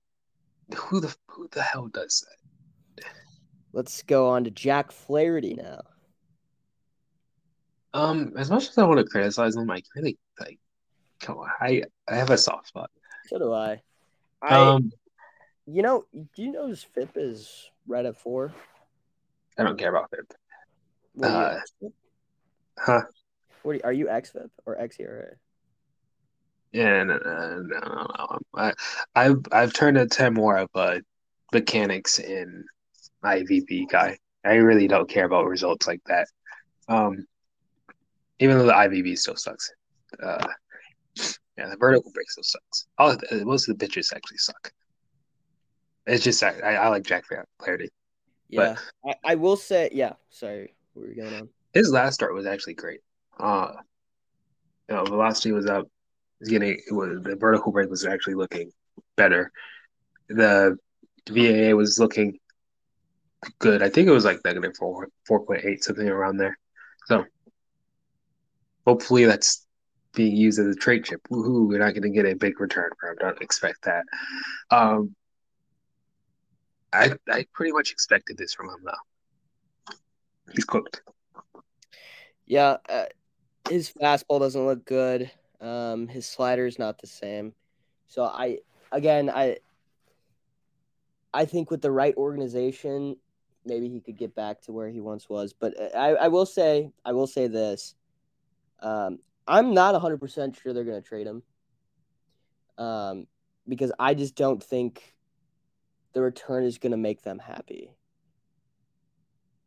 Who 0.75 0.99
the 0.99 1.15
who 1.27 1.47
the 1.51 1.61
hell 1.61 1.87
does 1.87 2.25
that? 2.27 3.05
Let's 3.73 4.03
go 4.03 4.29
on 4.29 4.43
to 4.43 4.51
Jack 4.51 4.91
Flaherty 4.91 5.55
now. 5.55 5.81
Um, 7.95 8.33
as 8.37 8.49
much 8.49 8.69
as 8.69 8.77
I 8.77 8.83
want 8.83 8.99
to 8.99 9.05
criticize 9.05 9.55
him, 9.55 9.69
I 9.69 9.81
really. 9.95 10.17
Come 11.23 11.37
on, 11.37 11.49
I 11.61 11.83
I 12.07 12.15
have 12.15 12.29
a 12.29 12.37
soft 12.37 12.67
spot. 12.67 12.91
So 13.27 13.39
do 13.39 13.53
I. 13.53 13.81
I 14.41 14.55
Um, 14.55 14.91
you 15.65 15.81
know 15.81 16.03
do 16.13 16.43
you 16.43 16.51
know 16.51 16.75
FIP 16.75 17.11
is 17.15 17.69
right 17.87 18.05
at 18.05 18.17
four? 18.17 18.53
I 19.57 19.63
don't 19.63 19.79
care 19.79 19.89
about 19.95 20.09
it. 20.11 20.33
What 21.13 21.29
are 21.29 21.61
you, 21.81 21.87
Uh, 21.87 21.89
Huh? 22.77 23.01
What 23.61 23.71
are 23.71 23.75
you, 23.75 23.81
are 23.85 23.93
you 23.93 24.05
XFIP 24.07 24.49
or 24.65 24.75
XERA? 24.75 25.35
Yeah, 26.73 27.03
no, 27.03 27.17
no, 27.23 27.61
no, 27.61 27.79
no. 27.79 28.39
I, 28.55 28.73
I've 29.15 29.41
I've 29.51 29.73
turned 29.73 29.97
into 29.97 30.31
more 30.31 30.57
of 30.57 30.69
a 30.75 31.01
mechanics 31.53 32.19
and 32.19 32.65
IVB 33.23 33.87
guy. 33.89 34.17
I 34.43 34.55
really 34.55 34.87
don't 34.87 35.07
care 35.07 35.25
about 35.25 35.45
results 35.45 35.87
like 35.87 36.01
that. 36.07 36.27
Um, 36.89 37.25
even 38.39 38.57
though 38.57 38.65
the 38.65 38.73
IVB 38.73 39.17
still 39.17 39.37
sucks. 39.37 39.71
Uh, 40.21 40.45
yeah, 41.57 41.69
the 41.69 41.77
vertical 41.77 42.11
break 42.11 42.29
still 42.29 42.43
sucks. 42.43 42.87
All 42.97 43.15
the, 43.15 43.45
most 43.45 43.67
of 43.69 43.77
the 43.77 43.85
pitches 43.85 44.11
actually 44.15 44.37
suck. 44.37 44.71
It's 46.05 46.23
just 46.23 46.43
I, 46.43 46.51
I 46.59 46.87
like 46.89 47.03
Jack 47.03 47.23
Flaherty. 47.59 47.89
Yeah, 48.49 48.75
I, 49.05 49.15
I 49.23 49.35
will 49.35 49.55
say, 49.55 49.89
yeah. 49.93 50.13
Sorry, 50.29 50.75
what 50.93 51.03
were 51.03 51.13
you 51.13 51.21
going 51.21 51.33
on? 51.33 51.49
His 51.73 51.91
last 51.91 52.15
start 52.15 52.33
was 52.33 52.45
actually 52.45 52.75
great. 52.75 52.99
Uh, 53.39 53.71
you 54.89 54.95
know, 54.95 55.05
velocity 55.05 55.51
was 55.51 55.65
up. 55.65 55.87
He's 56.39 56.49
getting 56.49 56.73
it 56.73 56.93
was 56.93 57.21
the 57.23 57.35
vertical 57.35 57.71
break 57.71 57.89
was 57.89 58.05
actually 58.05 58.35
looking 58.35 58.71
better. 59.15 59.51
The 60.27 60.77
VAA 61.29 61.75
was 61.75 61.99
looking 61.99 62.37
good. 63.59 63.81
I 63.81 63.89
think 63.89 64.07
it 64.07 64.11
was 64.11 64.25
like 64.25 64.43
negative 64.43 64.75
four 64.77 65.07
four 65.25 65.45
point 65.45 65.65
eight 65.65 65.83
something 65.83 66.07
around 66.07 66.37
there. 66.37 66.57
So 67.05 67.25
hopefully 68.85 69.25
that's 69.25 69.62
being 70.13 70.35
used 70.35 70.59
as 70.59 70.67
a 70.67 70.75
trade 70.75 71.05
chip. 71.05 71.21
Woohoo! 71.29 71.67
We're 71.67 71.79
not 71.79 71.93
going 71.93 72.03
to 72.03 72.09
get 72.09 72.25
a 72.25 72.35
big 72.35 72.59
return 72.59 72.89
from. 72.99 73.15
Don't 73.17 73.41
expect 73.41 73.83
that. 73.83 74.03
Um, 74.71 75.15
I 76.91 77.13
I 77.29 77.45
pretty 77.53 77.71
much 77.71 77.91
expected 77.91 78.37
this 78.37 78.53
from 78.53 78.69
him 78.69 78.83
though. 78.83 79.93
He's 80.53 80.65
cooked. 80.65 81.01
Yeah, 82.45 82.77
uh, 82.89 83.05
his 83.69 83.91
fastball 83.91 84.39
doesn't 84.39 84.65
look 84.65 84.85
good. 84.85 85.31
Um, 85.61 86.07
his 86.07 86.27
slider 86.27 86.65
is 86.65 86.77
not 86.77 86.99
the 86.99 87.07
same. 87.07 87.53
So 88.07 88.25
I, 88.25 88.59
again, 88.91 89.29
I, 89.29 89.57
I 91.33 91.45
think 91.45 91.71
with 91.71 91.81
the 91.81 91.91
right 91.91 92.15
organization, 92.15 93.15
maybe 93.65 93.89
he 93.89 94.01
could 94.01 94.17
get 94.17 94.35
back 94.35 94.61
to 94.63 94.73
where 94.73 94.89
he 94.89 94.99
once 94.99 95.29
was. 95.29 95.53
But 95.53 95.79
uh, 95.79 95.97
I, 95.97 96.09
I 96.25 96.27
will 96.27 96.45
say, 96.45 96.91
I 97.05 97.13
will 97.13 97.27
say 97.27 97.47
this. 97.47 97.95
Um, 98.81 99.19
I'm 99.47 99.73
not 99.73 99.99
100% 100.01 100.61
sure 100.61 100.73
they're 100.73 100.83
going 100.83 101.01
to 101.01 101.07
trade 101.07 101.27
him. 101.27 101.43
Um, 102.77 103.27
because 103.67 103.91
I 103.99 104.13
just 104.13 104.35
don't 104.35 104.61
think 104.63 105.15
the 106.13 106.21
return 106.21 106.63
is 106.63 106.77
going 106.77 106.91
to 106.91 106.97
make 106.97 107.21
them 107.21 107.39
happy. 107.39 107.91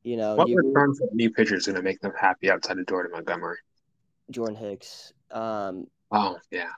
You 0.03 0.17
know, 0.17 0.37
What 0.37 0.49
you, 0.49 0.57
return 0.57 0.95
for 0.95 1.09
new 1.13 1.31
pitcher 1.31 1.57
is 1.57 1.67
going 1.67 1.77
to 1.77 1.83
make 1.83 2.01
them 2.01 2.13
happy 2.19 2.51
outside 2.51 2.79
of 2.79 2.87
Jordan 2.87 3.13
Montgomery? 3.13 3.59
Jordan 4.31 4.57
Hicks. 4.57 5.13
Um, 5.31 5.87
Oh, 6.13 6.37
yeah. 6.51 6.71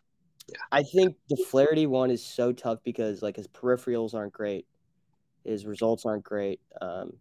I 0.72 0.82
think 0.82 1.16
the 1.28 1.36
Flaherty 1.36 1.86
one 1.86 2.10
is 2.10 2.24
so 2.24 2.52
tough 2.52 2.78
because 2.82 3.20
like 3.22 3.36
his 3.36 3.46
peripherals 3.48 4.14
aren't 4.14 4.32
great, 4.32 4.66
his 5.44 5.66
results 5.66 6.06
aren't 6.06 6.24
great, 6.24 6.60
um, 6.80 7.12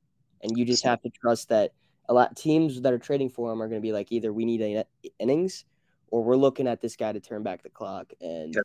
and 0.42 0.58
you 0.58 0.64
just 0.64 0.86
have 0.86 1.02
to 1.02 1.10
trust 1.10 1.50
that 1.50 1.72
a 2.10 2.14
lot 2.14 2.36
teams 2.36 2.82
that 2.82 2.94
are 2.94 2.98
trading 3.00 3.30
for 3.30 3.52
him 3.52 3.62
are 3.62 3.68
going 3.68 3.82
to 3.82 3.86
be 3.86 3.92
like 3.92 4.12
either 4.12 4.32
we 4.32 4.46
need 4.46 4.62
a, 4.62 4.86
innings 5.20 5.66
or 6.10 6.24
we're 6.24 6.36
looking 6.38 6.68
at 6.68 6.82
this 6.82 6.96
guy 6.96 7.12
to 7.12 7.20
turn 7.20 7.44
back 7.44 7.64
the 7.64 7.70
clock 7.70 8.14
and. 8.22 8.56
Yep. 8.56 8.64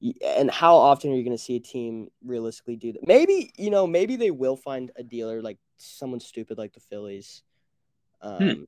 y- 0.00 0.26
And 0.38 0.50
how 0.50 0.76
often 0.76 1.12
are 1.12 1.16
you 1.16 1.24
going 1.24 1.36
to 1.36 1.42
see 1.42 1.56
a 1.56 1.60
team 1.60 2.08
realistically 2.24 2.76
do 2.76 2.92
that? 2.92 3.06
Maybe 3.06 3.52
you 3.56 3.70
know, 3.70 3.86
maybe 3.86 4.16
they 4.16 4.30
will 4.30 4.56
find 4.56 4.90
a 4.96 5.02
dealer 5.02 5.42
like 5.42 5.58
someone 5.76 6.20
stupid 6.20 6.58
like 6.58 6.72
the 6.72 6.80
Phillies. 6.80 7.42
Um, 8.22 8.66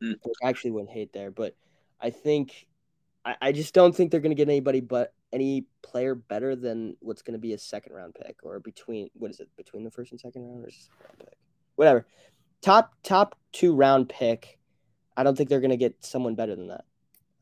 Hmm. 0.00 0.12
which 0.22 0.34
I 0.42 0.48
actually 0.48 0.72
wouldn't 0.72 0.90
hate 0.90 1.12
there, 1.12 1.30
but 1.30 1.54
I 2.00 2.10
think 2.10 2.66
I, 3.24 3.36
I 3.40 3.52
just 3.52 3.72
don't 3.72 3.94
think 3.94 4.10
they're 4.10 4.20
going 4.20 4.32
to 4.32 4.36
get 4.36 4.48
anybody 4.48 4.80
but 4.80 5.14
any 5.32 5.66
player 5.82 6.14
better 6.16 6.56
than 6.56 6.96
what's 7.00 7.22
going 7.22 7.34
to 7.34 7.38
be 7.38 7.52
a 7.52 7.58
second 7.58 7.94
round 7.94 8.14
pick 8.14 8.38
or 8.42 8.58
between 8.58 9.10
what 9.14 9.30
is 9.30 9.38
it 9.38 9.48
between 9.56 9.84
the 9.84 9.90
first 9.92 10.10
and 10.10 10.20
second 10.20 10.42
round 10.42 10.64
or 10.64 10.70
second 10.70 10.90
round 11.04 11.18
pick 11.20 11.38
whatever 11.76 12.04
top 12.62 12.94
top 13.02 13.36
two 13.52 13.74
round 13.74 14.08
pick. 14.08 14.58
I 15.16 15.22
don't 15.22 15.36
think 15.36 15.50
they're 15.50 15.60
going 15.60 15.70
to 15.70 15.76
get 15.76 15.94
someone 16.04 16.34
better 16.34 16.56
than 16.56 16.68
that. 16.68 16.84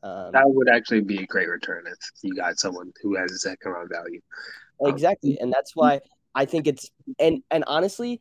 Um, 0.03 0.33
That 0.33 0.45
would 0.47 0.69
actually 0.69 1.03
be 1.03 1.23
a 1.23 1.27
great 1.27 1.49
return 1.49 1.85
if 1.87 1.99
you 2.23 2.35
got 2.35 2.59
someone 2.59 2.93
who 3.03 3.17
has 3.17 3.31
a 3.31 3.39
second 3.39 3.71
round 3.73 3.91
value. 3.91 4.21
um, 4.83 4.91
exactly, 4.91 5.39
and 5.41 5.53
that's 5.53 5.77
why 5.77 6.01
I 6.35 6.45
think 6.47 6.67
it's 6.67 6.91
and 7.19 7.43
and 7.51 7.65
honestly, 7.67 8.21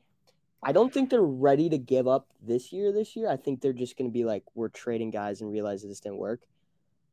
I 0.61 0.71
don't 0.71 0.93
think 0.93 1.09
they're 1.09 1.21
ready 1.21 1.69
to 1.69 1.77
give 1.77 2.07
up 2.07 2.27
this 2.41 2.71
year. 2.73 2.91
This 2.91 3.15
year, 3.15 3.29
I 3.29 3.37
think 3.37 3.61
they're 3.61 3.73
just 3.73 3.97
going 3.97 4.09
to 4.09 4.13
be 4.13 4.25
like 4.25 4.43
we're 4.55 4.69
trading 4.69 5.09
guys 5.09 5.41
and 5.41 5.51
realize 5.51 5.81
this 5.83 5.99
didn't 5.99 6.17
work. 6.17 6.41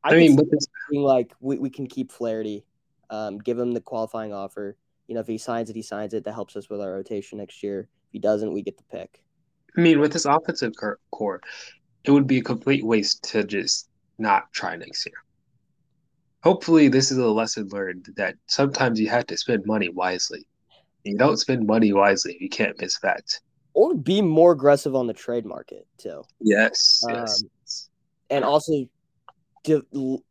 I, 0.03 0.09
could 0.09 0.19
mean, 0.19 0.35
with 0.35 0.51
this, 0.51 0.67
being 0.89 1.03
like 1.03 1.33
we, 1.39 1.57
we 1.57 1.69
can 1.69 1.87
keep 1.87 2.11
Flaherty, 2.11 2.65
um, 3.09 3.39
give 3.39 3.57
him 3.57 3.73
the 3.73 3.81
qualifying 3.81 4.33
offer. 4.33 4.77
You 5.07 5.15
know, 5.15 5.21
if 5.21 5.27
he 5.27 5.37
signs 5.37 5.69
it, 5.69 5.75
he 5.75 5.81
signs 5.81 6.13
it. 6.13 6.25
That 6.25 6.33
helps 6.33 6.55
us 6.55 6.69
with 6.69 6.81
our 6.81 6.91
rotation 6.91 7.39
next 7.39 7.63
year. 7.63 7.87
If 8.07 8.13
he 8.13 8.19
doesn't, 8.19 8.53
we 8.53 8.61
get 8.61 8.77
the 8.77 8.83
pick. 8.83 9.23
I 9.77 9.81
mean, 9.81 9.99
with 9.99 10.11
this 10.11 10.25
offensive 10.25 10.73
core, 11.11 11.41
it 12.03 12.11
would 12.11 12.25
be 12.25 12.39
a 12.39 12.43
complete 12.43 12.83
waste 12.83 13.23
to 13.31 13.43
just 13.43 13.87
not 14.17 14.51
try 14.51 14.75
next 14.75 15.05
year. 15.05 15.15
Hopefully, 16.43 16.87
this 16.87 17.11
is 17.11 17.17
a 17.17 17.27
lesson 17.27 17.67
learned 17.69 18.07
that 18.15 18.35
sometimes 18.47 18.99
you 18.99 19.09
have 19.09 19.27
to 19.27 19.37
spend 19.37 19.65
money 19.65 19.89
wisely. 19.89 20.47
You 21.03 21.17
don't 21.17 21.37
spend 21.37 21.67
money 21.67 21.93
wisely 21.93 22.33
if 22.33 22.41
you 22.41 22.49
can't 22.49 22.79
miss 22.81 22.99
bets. 22.99 23.39
Or 23.73 23.93
be 23.93 24.21
more 24.21 24.53
aggressive 24.53 24.95
on 24.95 25.05
the 25.05 25.13
trade 25.13 25.45
market 25.45 25.85
too, 25.97 26.23
Yes, 26.39 27.03
yes. 27.07 27.89
and 28.31 28.43
also 28.43 28.85
de- 29.63 29.83
l- 29.93 30.23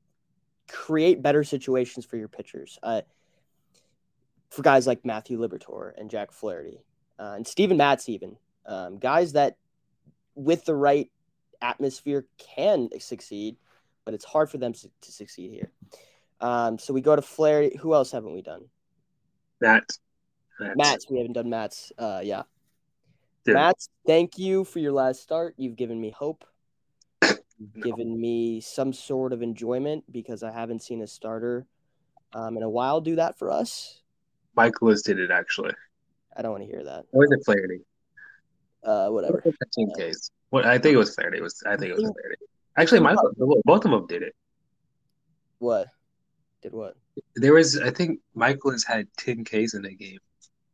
create 0.68 1.22
better 1.22 1.44
situations 1.44 2.04
for 2.04 2.16
your 2.16 2.28
pitchers. 2.28 2.78
Uh, 2.82 3.02
for 4.50 4.62
guys 4.62 4.86
like 4.86 5.04
Matthew 5.04 5.38
Liberatore 5.38 5.92
and 5.96 6.10
Jack 6.10 6.32
Flaherty 6.32 6.80
uh, 7.20 7.34
and 7.36 7.46
Steven 7.46 7.76
Matz, 7.76 8.08
even 8.08 8.36
um, 8.66 8.98
guys 8.98 9.32
that 9.32 9.56
with 10.34 10.64
the 10.64 10.74
right 10.74 11.10
atmosphere 11.62 12.26
can 12.38 12.88
succeed, 13.00 13.56
but 14.04 14.14
it's 14.14 14.24
hard 14.24 14.50
for 14.50 14.58
them 14.58 14.72
to, 14.72 14.90
to 15.00 15.12
succeed 15.12 15.52
here. 15.52 15.72
Um, 16.40 16.78
so 16.78 16.92
we 16.92 17.00
go 17.00 17.16
to 17.16 17.22
Flair. 17.22 17.70
Who 17.80 17.94
else 17.94 18.12
haven't 18.12 18.34
we 18.34 18.42
done? 18.42 18.66
That, 19.60 19.84
that's, 20.58 20.76
Matz. 20.76 21.06
We 21.10 21.18
haven't 21.18 21.32
done 21.32 21.48
Matz. 21.48 21.92
Uh, 21.98 22.20
yeah. 22.22 22.42
Dude. 23.44 23.54
Matz, 23.54 23.88
thank 24.06 24.38
you 24.38 24.64
for 24.64 24.80
your 24.80 24.92
last 24.92 25.22
start. 25.22 25.54
You've 25.56 25.76
given 25.76 26.00
me 26.00 26.10
hope. 26.10 26.44
You've 27.22 27.82
given 27.82 28.20
me 28.20 28.60
some 28.60 28.92
sort 28.92 29.32
of 29.32 29.42
enjoyment 29.42 30.04
because 30.10 30.42
I 30.42 30.50
haven't 30.50 30.82
seen 30.82 31.00
a 31.00 31.06
starter 31.06 31.66
um, 32.34 32.56
in 32.56 32.62
a 32.62 32.68
while 32.68 33.00
do 33.00 33.16
that 33.16 33.38
for 33.38 33.50
us. 33.50 34.02
Mikolas 34.56 35.04
did 35.04 35.18
it 35.18 35.30
actually. 35.30 35.72
I 36.36 36.42
don't 36.42 36.50
want 36.50 36.64
to 36.64 36.70
hear 36.70 36.84
that. 36.84 37.06
Or 37.12 37.24
it 37.24 37.44
Flaherty? 37.44 37.80
Uh, 38.86 39.08
whatever. 39.08 39.42
Team 39.74 39.90
case. 39.98 40.30
What 40.50 40.64
I 40.64 40.78
think 40.78 40.94
it 40.94 40.98
was 40.98 41.14
Flaherty. 41.14 41.38
It 41.38 41.42
was 41.42 41.62
I 41.66 41.76
think 41.76 41.90
it 41.90 41.96
was 41.96 42.04
Flaherty. 42.04 42.36
Actually, 42.78 43.00
Michael, 43.00 43.32
both 43.64 43.84
of 43.84 43.90
them 43.90 44.06
did 44.06 44.22
it. 44.22 44.34
What? 45.58 45.88
Did 46.62 46.72
what? 46.72 46.96
There 47.34 47.54
was, 47.54 47.80
I 47.80 47.90
think, 47.90 48.20
Mikolas 48.36 48.86
had 48.86 49.08
ten 49.16 49.44
Ks 49.44 49.74
in 49.74 49.82
that 49.82 49.98
game, 49.98 50.18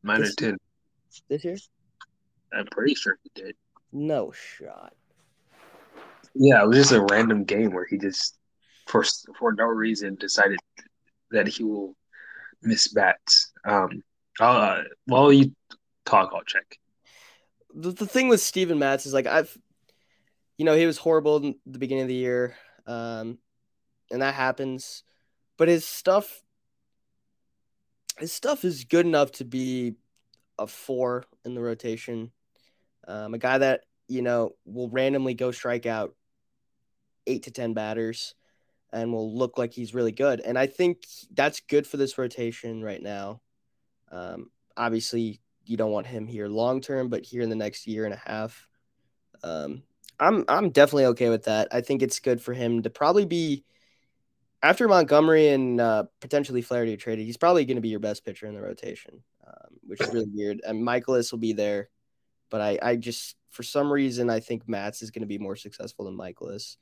minus 0.02 0.30
This- 0.30 0.36
ten. 0.36 0.58
This 1.28 1.44
year? 1.44 1.56
I'm 2.52 2.66
pretty 2.66 2.94
sure 2.94 3.18
he 3.22 3.30
did. 3.34 3.56
No 3.92 4.32
shot. 4.32 4.94
Yeah, 6.34 6.62
it 6.62 6.68
was 6.68 6.78
just 6.78 6.92
a 6.92 7.02
random 7.10 7.44
game 7.44 7.72
where 7.72 7.86
he 7.86 7.98
just, 7.98 8.38
for 8.86 9.04
for 9.38 9.52
no 9.52 9.64
reason, 9.64 10.16
decided 10.16 10.58
that 11.30 11.46
he 11.46 11.64
will 11.64 11.94
miss 12.62 12.88
bats. 12.88 13.52
Um, 13.64 14.02
uh, 14.40 14.82
while 15.06 15.32
you 15.32 15.54
talk, 16.04 16.32
I'll 16.34 16.42
check. 16.44 16.78
The, 17.74 17.92
the 17.92 18.06
thing 18.06 18.28
with 18.28 18.40
Steven 18.40 18.78
Matz 18.78 19.06
is 19.06 19.14
like 19.14 19.26
I've, 19.26 19.56
you 20.58 20.64
know, 20.64 20.76
he 20.76 20.86
was 20.86 20.98
horrible 20.98 21.36
in 21.38 21.54
the 21.66 21.78
beginning 21.78 22.02
of 22.02 22.08
the 22.08 22.14
year, 22.14 22.56
um, 22.86 23.38
and 24.10 24.22
that 24.22 24.34
happens. 24.34 25.04
But 25.56 25.68
his 25.68 25.86
stuff, 25.86 26.42
his 28.18 28.32
stuff 28.32 28.64
is 28.64 28.84
good 28.84 29.06
enough 29.06 29.32
to 29.32 29.44
be 29.44 29.94
a 30.58 30.66
four 30.66 31.24
in 31.44 31.54
the 31.54 31.60
rotation. 31.60 32.30
Um, 33.08 33.34
a 33.34 33.38
guy 33.38 33.58
that 33.58 33.82
you 34.08 34.22
know 34.22 34.52
will 34.64 34.90
randomly 34.90 35.34
go 35.34 35.50
strike 35.50 35.86
out 35.86 36.14
eight 37.26 37.44
to 37.44 37.50
ten 37.50 37.72
batters, 37.72 38.34
and 38.92 39.12
will 39.12 39.36
look 39.36 39.56
like 39.56 39.72
he's 39.72 39.94
really 39.94 40.12
good. 40.12 40.40
And 40.40 40.58
I 40.58 40.66
think 40.66 41.06
that's 41.32 41.60
good 41.60 41.86
for 41.86 41.96
this 41.96 42.18
rotation 42.18 42.82
right 42.82 43.02
now. 43.02 43.40
Um, 44.10 44.50
obviously, 44.76 45.40
you 45.64 45.76
don't 45.76 45.92
want 45.92 46.06
him 46.06 46.26
here 46.26 46.48
long 46.48 46.80
term, 46.80 47.08
but 47.08 47.24
here 47.24 47.42
in 47.42 47.50
the 47.50 47.56
next 47.56 47.86
year 47.86 48.04
and 48.04 48.14
a 48.14 48.22
half, 48.24 48.68
um, 49.42 49.82
I'm 50.18 50.44
I'm 50.48 50.70
definitely 50.70 51.06
okay 51.06 51.28
with 51.28 51.44
that. 51.44 51.68
I 51.72 51.80
think 51.80 52.02
it's 52.02 52.20
good 52.20 52.40
for 52.40 52.52
him 52.52 52.82
to 52.82 52.90
probably 52.90 53.24
be 53.24 53.64
after 54.62 54.86
Montgomery 54.86 55.48
and 55.48 55.80
uh, 55.80 56.04
potentially 56.20 56.62
Flaherty 56.62 56.96
traded. 56.96 57.26
He's 57.26 57.36
probably 57.36 57.64
going 57.64 57.76
to 57.76 57.82
be 57.82 57.88
your 57.88 58.00
best 58.00 58.24
pitcher 58.24 58.46
in 58.46 58.54
the 58.54 58.62
rotation, 58.62 59.22
um, 59.46 59.78
which 59.86 60.00
is 60.00 60.12
really 60.12 60.30
weird. 60.32 60.60
And 60.66 60.82
Mikolas 60.86 61.32
will 61.32 61.38
be 61.40 61.52
there, 61.52 61.88
but 62.50 62.60
I 62.60 62.78
I 62.82 62.96
just 62.96 63.36
for 63.50 63.62
some 63.62 63.92
reason 63.92 64.30
I 64.30 64.40
think 64.40 64.68
Matz 64.68 65.02
is 65.02 65.10
going 65.10 65.22
to 65.22 65.26
be 65.26 65.38
more 65.38 65.56
successful 65.56 66.04
than 66.04 66.16
Mikolas. 66.16 66.76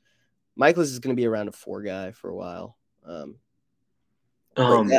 Mikolas 0.59 0.91
is 0.91 0.99
going 0.99 1.15
to 1.15 1.19
be 1.19 1.27
around 1.27 1.47
a 1.47 1.51
four 1.51 1.81
guy 1.81 2.11
for 2.11 2.29
a 2.29 2.35
while. 2.35 2.77
Um, 3.05 3.37
Um, 4.55 4.91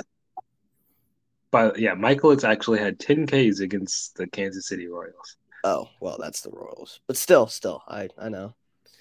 but 1.52 1.78
yeah, 1.78 1.94
Mikolas 1.94 2.42
actually 2.42 2.80
had 2.80 2.98
ten 2.98 3.26
Ks 3.26 3.60
against 3.60 4.16
the 4.16 4.26
Kansas 4.26 4.66
City 4.66 4.88
Royals. 4.88 5.36
oh 5.62 5.88
well, 6.00 6.16
that's 6.18 6.40
the 6.40 6.50
Royals, 6.50 7.00
but 7.06 7.16
still, 7.16 7.46
still, 7.46 7.82
I 7.86 8.08
I 8.18 8.28
know. 8.28 8.54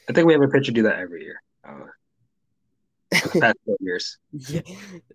I 0.08 0.14
think 0.14 0.28
we 0.28 0.34
have 0.34 0.42
a 0.42 0.48
pitcher 0.48 0.72
do 0.72 0.84
that 0.84 1.00
every 1.00 1.24
year. 1.24 1.42
Uh, 1.68 1.86
the 3.12 3.40
past 3.40 3.58
four 3.66 3.78
years. 3.80 4.18
Yeah, 4.32 4.62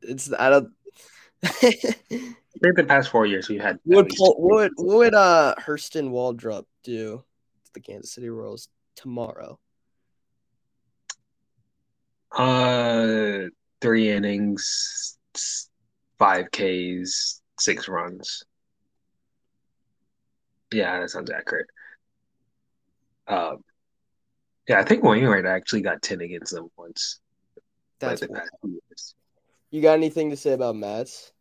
it's 0.03 0.33
I 0.33 0.51
don't. 0.51 0.73
I 1.45 1.51
think 2.63 2.77
the 2.77 2.85
past 2.85 3.11
four 3.11 3.27
years 3.27 3.49
we 3.49 3.59
had. 3.59 3.79
what 3.85 4.07
would 4.07 4.15
Paul, 4.17 4.35
what 4.39 4.55
would, 4.55 4.73
what 4.77 4.97
would 4.97 5.15
uh 5.15 5.55
Hurston 5.61 6.11
Waldrep 6.11 6.65
do 6.83 7.23
to 7.65 7.71
the 7.75 7.81
Kansas 7.81 8.13
City 8.13 8.31
Royals 8.31 8.69
tomorrow? 8.95 9.59
Uh, 12.33 13.49
three 13.81 14.11
innings, 14.11 15.19
five 16.19 16.47
Ks, 16.51 17.41
six 17.59 17.89
runs. 17.89 18.43
Yeah, 20.73 21.01
that 21.01 21.11
sounds 21.11 21.31
accurate. 21.31 21.67
Um, 23.29 23.59
yeah, 24.69 24.81
I 24.81 24.85
think 24.85 25.05
Wainwright 25.05 25.47
actually 25.47 25.83
got 25.83 26.03
ten 26.03 26.21
against 26.21 26.53
them 26.53 26.69
once. 26.77 27.21
That's 28.01 28.21
the 28.21 28.29
wild. 28.29 28.41
past 28.41 28.51
few 28.61 28.81
years. 28.89 29.15
you 29.71 29.83
got 29.83 29.95
anything 29.95 30.31
to 30.31 30.37
say 30.37 30.53
about 30.53 30.77
Matz? 30.77 31.33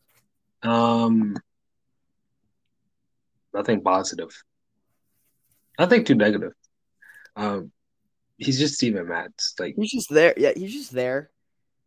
Um, 0.64 1.36
nothing 3.54 3.82
positive. 3.82 4.30
Nothing 5.78 6.06
too 6.06 6.16
negative. 6.16 6.54
Um, 7.36 7.72
he's 8.38 8.58
just 8.60 8.76
Steven 8.76 9.08
Matz. 9.08 9.56
Like 9.60 9.76
He's 9.78 9.92
just 9.92 10.10
there. 10.10 10.34
Yeah, 10.38 10.54
he's 10.56 10.74
just 10.74 10.92
there. 10.94 11.30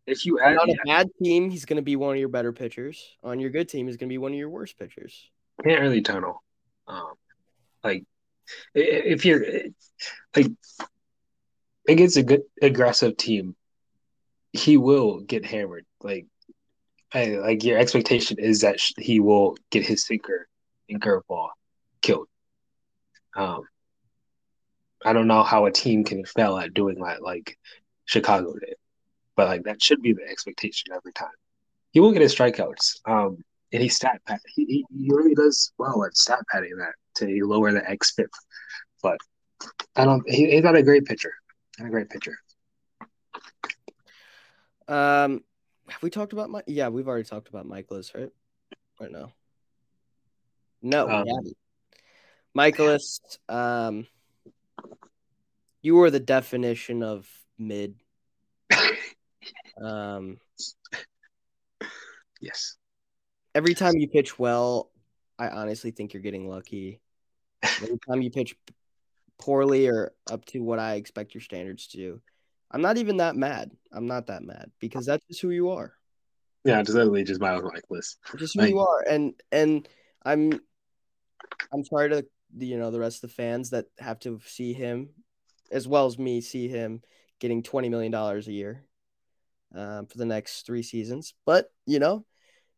If 0.09 0.27
you 0.27 0.41
add, 0.41 0.59
on 0.59 0.71
a 0.71 0.75
bad 0.85 1.09
team, 1.23 1.51
he's 1.51 1.65
going 1.65 1.77
to 1.77 1.83
be 1.83 1.97
one 1.97 2.15
of 2.15 2.21
your 2.21 2.29
better 2.29 2.53
pitchers. 2.53 3.17
On 3.23 3.39
your 3.39 3.51
good 3.51 3.69
team, 3.69 3.87
he's 3.87 3.97
going 3.97 4.09
to 4.09 4.13
be 4.13 4.19
one 4.19 4.33
of 4.33 4.39
your 4.39 4.51
worst 4.51 4.79
pitchers. 4.79 5.31
can't 5.63 5.81
really 5.81 6.03
tunnel. 6.03 6.43
Um, 6.87 7.13
Like 7.85 8.05
if 8.75 9.25
you're 9.25 9.45
like 10.35 10.51
against 11.89 12.17
a 12.17 12.23
good 12.23 12.43
aggressive 12.63 13.17
team, 13.17 13.57
he 14.53 14.77
will 14.77 15.21
get 15.21 15.45
hammered. 15.45 15.87
Like, 16.03 16.27
I, 17.13 17.27
like 17.37 17.65
your 17.65 17.79
expectation 17.79 18.39
is 18.39 18.61
that 18.63 18.81
he 18.97 19.21
will 19.21 19.57
get 19.71 19.87
his 19.87 20.05
sinker 20.07 20.49
and 20.89 21.01
curveball 21.01 21.49
killed. 22.03 22.29
Um, 23.35 23.63
I 25.05 25.13
don't 25.13 25.29
know 25.29 25.43
how 25.43 25.67
a 25.67 25.71
team 25.71 26.05
can 26.05 26.25
fail 26.25 26.59
at 26.59 26.75
doing 26.75 27.01
that 27.01 27.23
like 27.23 27.57
Chicago 28.05 28.55
did, 28.55 28.75
but 29.39 29.47
like 29.47 29.63
that 29.63 29.81
should 29.81 30.03
be 30.03 30.13
the 30.13 30.29
expectation 30.29 30.93
every 30.93 31.13
time. 31.13 31.29
He 31.93 32.01
will 32.01 32.11
get 32.11 32.23
his 32.23 32.35
strikeouts. 32.35 32.97
Um, 33.07 33.39
and 33.73 33.81
he 33.81 33.89
stat 33.89 34.21
pad. 34.27 34.41
He, 34.53 34.85
he, 34.91 35.11
really 35.13 35.33
does 35.33 35.73
well 35.79 36.05
at 36.05 36.17
stat 36.17 36.41
padding 36.51 36.77
that 36.79 36.95
to 37.19 37.47
lower 37.47 37.71
the 37.71 37.81
xFIP. 37.81 38.27
But 39.01 39.19
I 39.95 40.05
don't. 40.05 40.29
He, 40.29 40.51
he's 40.51 40.65
not 40.65 40.75
a 40.75 40.83
great 40.83 41.05
pitcher. 41.05 41.33
Not 41.79 41.87
a 41.87 41.91
great 41.91 42.11
pitcher. 42.11 42.37
Um, 44.89 45.45
have 45.89 46.03
we 46.03 46.11
talked 46.11 46.33
about 46.33 46.51
my? 46.51 46.63
Yeah, 46.67 46.89
we've 46.89 47.07
already 47.07 47.25
talked 47.25 47.49
about 47.49 47.65
Mikolas, 47.65 48.17
right? 48.17 48.33
Or 48.99 49.09
no? 49.09 49.31
No, 50.83 51.09
um, 51.09 51.27
haven't. 51.29 51.57
Um, 53.49 54.07
you 55.81 55.95
were 55.95 56.11
the 56.11 56.19
definition 56.19 57.05
of 57.05 57.29
mid. 57.57 57.95
Um, 59.83 60.39
yes. 62.41 62.77
Every 63.55 63.75
time 63.75 63.97
you 63.97 64.09
pitch 64.09 64.39
well, 64.39 64.91
I 65.39 65.49
honestly 65.49 65.91
think 65.91 66.13
you're 66.13 66.23
getting 66.23 66.49
lucky. 66.49 67.01
Every 67.63 67.99
time 68.09 68.23
you 68.23 68.31
pitch 68.31 68.57
poorly 69.39 69.89
or 69.89 70.13
up 70.31 70.45
to 70.47 70.61
what 70.61 70.79
I 70.79 70.95
expect 70.95 71.35
your 71.35 71.41
standards 71.41 71.89
to 71.89 71.97
do, 71.97 72.21
I'm 72.71 72.83
not 72.83 72.99
even 72.99 73.19
that 73.19 73.37
mad. 73.37 73.71
I'm 73.93 74.07
not 74.07 74.27
that 74.27 74.43
mad 74.43 74.71
because 74.81 75.07
that's 75.07 75.25
just 75.27 75.41
who 75.41 75.51
you 75.51 75.71
are. 75.71 75.93
Yeah, 76.65 76.83
just 76.83 76.97
literally 76.97 77.25
just 77.25 77.41
my 77.41 77.55
own 77.55 77.65
like 77.65 77.85
list. 77.89 78.19
Just 78.37 78.55
who 78.55 78.61
like, 78.61 78.71
you 78.71 78.81
are, 78.81 79.05
and 79.09 79.33
and 79.51 79.89
I'm 80.25 80.61
I'm 81.73 81.85
sorry 81.85 82.11
to 82.11 82.27
you 82.59 82.79
know 82.79 82.91
the 82.91 83.01
rest 83.01 83.23
of 83.23 83.31
the 83.31 83.35
fans 83.35 83.71
that 83.71 83.87
have 83.99 84.19
to 84.21 84.41
see 84.45 84.73
him, 84.73 85.11
as 85.71 85.89
well 85.89 86.07
as 86.07 86.19
me, 86.19 86.41
see 86.41 86.69
him 86.69 87.01
getting 87.39 87.63
twenty 87.63 87.89
million 87.89 88.13
dollars 88.13 88.49
a 88.49 88.53
year 88.53 88.85
um, 89.75 90.07
for 90.07 90.19
the 90.19 90.25
next 90.25 90.67
three 90.67 90.83
seasons. 90.83 91.35
But 91.47 91.71
you 91.87 91.99
know, 91.99 92.25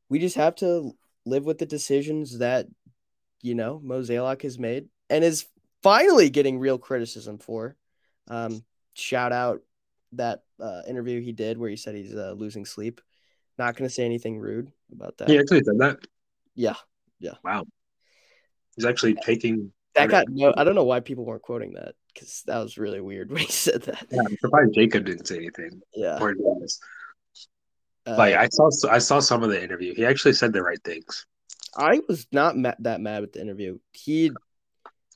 we 0.09 0.19
just 0.19 0.37
have 0.37 0.57
to 0.57 0.93
live 1.27 1.45
with 1.45 1.59
the 1.59 1.67
decisions 1.67 2.39
that 2.39 2.67
you 3.43 3.55
know 3.55 3.81
Mozeliak 3.85 4.43
has 4.43 4.59
made 4.59 4.89
and 5.09 5.25
is 5.25 5.47
finally 5.83 6.31
getting 6.31 6.59
real 6.59 6.79
criticism 6.79 7.39
for. 7.39 7.77
Um, 8.29 8.65
shout 8.95 9.33
out 9.33 9.61
that 10.13 10.43
uh, 10.61 10.83
interview 10.89 11.21
he 11.21 11.33
did 11.33 11.59
where 11.59 11.71
he 11.71 11.77
said 11.77 11.95
he's 11.95 12.15
uh, 12.15 12.35
losing 12.37 12.65
sleep. 12.65 13.01
Not 13.59 13.77
going 13.77 13.89
to 13.89 13.95
say 13.95 14.05
anything 14.05 14.39
rude 14.39 14.73
about 14.93 15.19
that. 15.19 15.29
He 15.29 15.39
actually 15.39 15.63
said 15.65 15.79
that. 15.79 15.99
Yeah, 16.55 16.77
yeah. 17.19 17.35
Wow. 17.45 17.67
He's 18.77 18.87
actually 18.87 19.15
taking. 19.15 19.73
That 19.95 20.09
got 20.09 20.29
no. 20.29 20.55
I 20.57 20.65
don't 20.65 20.75
know 20.75 20.85
why 20.85 21.01
people 21.01 21.25
weren't 21.25 21.43
quoting 21.43 21.73
that 21.75 21.95
because 22.13 22.43
that 22.47 22.59
was 22.59 22.79
really 22.79 23.01
weird 23.01 23.31
when 23.33 23.43
he 23.43 23.51
said 23.51 23.83
that. 23.83 24.07
Yeah, 24.11 24.23
I'm 24.27 24.37
surprised 24.39 24.75
Jacob 24.75 25.05
didn't 25.05 25.27
say 25.27 25.37
anything. 25.37 25.81
Yeah. 25.95 26.19
Uh, 28.07 28.17
like 28.17 28.35
I 28.35 28.49
saw, 28.49 28.71
I 28.91 28.99
saw 28.99 29.21
some 29.21 29.43
of 29.43 29.51
the 29.51 29.63
interview. 29.63 29.95
He 29.95 30.07
actually 30.07 30.33
said 30.33 30.53
the 30.53 30.63
right 30.63 30.83
things. 30.85 31.27
I 31.77 32.01
was 32.09 32.27
not 32.33 32.57
ma- 32.57 32.75
that 32.81 33.01
mad 33.01 33.21
with 33.21 33.33
the 33.33 33.41
interview. 33.41 33.79
He 33.93 34.33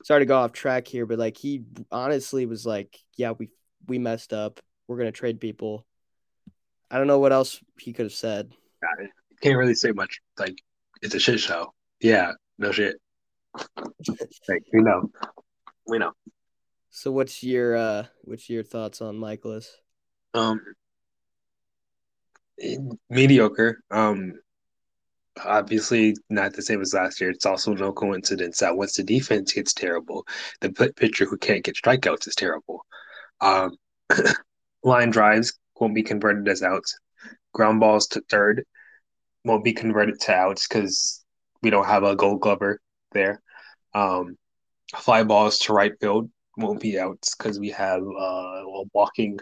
sorry 0.03 0.21
to 0.21 0.25
go 0.25 0.37
off 0.37 0.51
track 0.51 0.87
here, 0.87 1.05
but 1.05 1.19
like 1.19 1.35
he 1.37 1.63
honestly 1.91 2.45
was 2.45 2.65
like, 2.65 2.97
"Yeah, 3.17 3.31
we 3.31 3.49
we 3.87 3.97
messed 3.97 4.33
up. 4.33 4.59
We're 4.87 4.97
gonna 4.97 5.11
trade 5.11 5.41
people." 5.41 5.85
I 6.91 6.97
don't 6.97 7.07
know 7.07 7.19
what 7.19 7.33
else 7.33 7.59
he 7.79 7.91
could 7.91 8.05
have 8.05 8.13
said. 8.13 8.53
Can't 9.41 9.57
really 9.57 9.73
say 9.73 9.91
much. 9.91 10.21
Like 10.37 10.61
it's 11.01 11.15
a 11.15 11.19
shit 11.19 11.39
show. 11.39 11.73
Yeah, 11.99 12.33
no 12.57 12.71
shit. 12.71 12.97
Like 14.47 14.63
we 14.73 14.81
know, 14.81 15.09
we 15.87 15.99
know. 15.99 16.11
So 16.89 17.11
what's 17.11 17.43
your 17.43 17.75
uh 17.75 18.05
what's 18.23 18.49
your 18.49 18.63
thoughts 18.63 19.01
on 19.01 19.17
Mikolas? 19.17 19.67
Um, 20.33 20.61
mediocre. 23.09 23.81
Um, 23.91 24.33
obviously 25.43 26.15
not 26.29 26.53
the 26.53 26.61
same 26.61 26.81
as 26.81 26.93
last 26.93 27.19
year. 27.19 27.29
It's 27.29 27.45
also 27.45 27.73
no 27.73 27.91
coincidence 27.91 28.59
that 28.59 28.75
once 28.75 28.95
the 28.95 29.03
defense 29.03 29.53
gets 29.53 29.73
terrible, 29.73 30.25
the 30.61 30.71
pitcher 30.95 31.25
who 31.25 31.37
can't 31.37 31.63
get 31.63 31.75
strikeouts 31.75 32.27
is 32.27 32.35
terrible. 32.35 32.85
Um, 33.41 33.75
line 34.83 35.09
drives 35.09 35.57
won't 35.79 35.95
be 35.95 36.03
converted 36.03 36.47
as 36.47 36.63
outs. 36.63 36.97
Ground 37.53 37.79
balls 37.79 38.07
to 38.07 38.21
third 38.29 38.65
won't 39.43 39.63
be 39.63 39.73
converted 39.73 40.19
to 40.21 40.33
outs 40.33 40.67
because 40.67 41.23
we 41.61 41.69
don't 41.69 41.85
have 41.85 42.03
a 42.03 42.15
Gold 42.15 42.41
Glover 42.41 42.79
there. 43.11 43.41
Um, 43.95 44.37
fly 44.95 45.23
balls 45.23 45.57
to 45.59 45.73
right 45.73 45.93
field 45.99 46.29
won't 46.57 46.81
be 46.81 46.99
outs 46.99 47.35
because 47.35 47.59
we 47.59 47.69
have 47.69 48.01
uh, 48.01 48.63
a 48.63 48.83
walking 48.93 49.39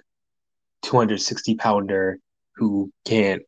260 0.83 1.55
pounder 1.55 2.19
who 2.55 2.91
can't 3.05 3.41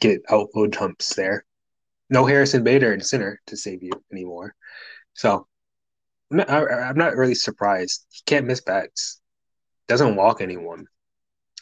get 0.00 0.20
outfield 0.28 0.72
jumps 0.72 1.14
there. 1.14 1.44
No 2.10 2.24
Harrison 2.26 2.64
Bader 2.64 2.92
in 2.92 3.00
center 3.00 3.40
to 3.46 3.56
save 3.56 3.82
you 3.82 3.92
anymore. 4.12 4.54
So 5.14 5.46
I'm 6.30 6.38
not, 6.38 6.50
I, 6.50 6.88
am 6.88 6.96
not 6.96 7.16
really 7.16 7.34
surprised. 7.34 8.06
He 8.10 8.20
can't 8.26 8.46
miss 8.46 8.60
bats. 8.60 9.20
Doesn't 9.86 10.16
walk 10.16 10.40
anyone. 10.40 10.86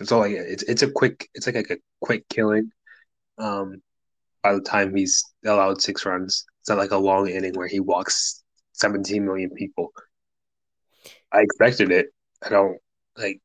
It's 0.01 0.13
all 0.13 0.21
like 0.21 0.33
it's 0.33 0.63
it's 0.65 0.83
a 0.83 0.91
quick 0.91 1.29
it's 1.35 1.47
like, 1.47 1.57
like 1.57 1.71
a 1.71 1.79
quick 2.01 2.29
killing. 2.29 2.71
Um, 3.39 3.83
by 4.43 4.55
the 4.55 4.61
time 4.61 4.95
he's 4.95 5.25
allowed 5.45 5.81
six 5.81 6.05
runs, 6.05 6.45
it's 6.61 6.69
not 6.69 6.79
like 6.79 6.91
a 6.91 6.99
long 6.99 7.29
inning 7.29 7.55
where 7.55 7.69
he 7.69 7.81
walks 7.81 8.43
17 8.77 9.25
million 9.25 9.51
people. 9.51 9.93
I 11.33 11.41
expected 11.41 11.91
it. 11.91 12.07
I 12.45 12.51
don't 12.51 12.79
like. 13.17 13.41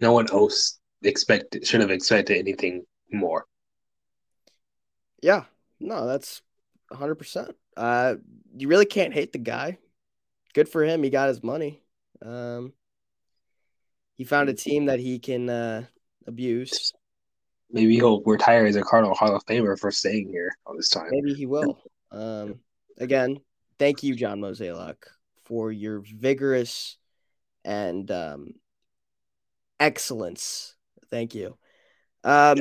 No 0.00 0.12
one 0.12 0.30
else 0.30 0.78
expected 1.02 1.66
should 1.66 1.80
have 1.80 1.90
expected 1.90 2.38
anything 2.38 2.84
more. 3.12 3.44
Yeah, 5.22 5.44
no, 5.80 6.06
that's 6.06 6.42
100%. 6.92 7.52
Uh, 7.76 8.16
you 8.56 8.68
really 8.68 8.86
can't 8.86 9.14
hate 9.14 9.32
the 9.32 9.38
guy. 9.38 9.78
Good 10.52 10.68
for 10.68 10.84
him. 10.84 11.02
He 11.02 11.10
got 11.10 11.28
his 11.28 11.42
money. 11.42 11.80
Um, 12.22 12.72
he 14.16 14.24
found 14.24 14.48
a 14.48 14.54
team 14.54 14.86
that 14.86 15.00
he 15.00 15.18
can 15.18 15.48
uh, 15.48 15.84
abuse. 16.26 16.92
Maybe 17.70 17.96
he'll 17.96 18.22
retire 18.22 18.66
as 18.66 18.76
a 18.76 18.82
Cardinal 18.82 19.14
Hall 19.14 19.34
of 19.34 19.44
Famer 19.46 19.78
for 19.78 19.90
staying 19.90 20.28
here 20.28 20.56
all 20.64 20.76
this 20.76 20.90
time. 20.90 21.08
Maybe 21.10 21.34
he 21.34 21.46
will. 21.46 21.78
Um, 22.12 22.60
again, 22.96 23.40
thank 23.78 24.02
you, 24.02 24.14
John 24.14 24.40
Mozeliak, 24.40 24.96
for 25.44 25.70
your 25.70 26.00
vigorous 26.00 26.96
and 27.64 28.10
um, 28.10 28.54
excellence. 29.80 30.74
Thank 31.10 31.34
you. 31.34 31.56
Um, 32.22 32.58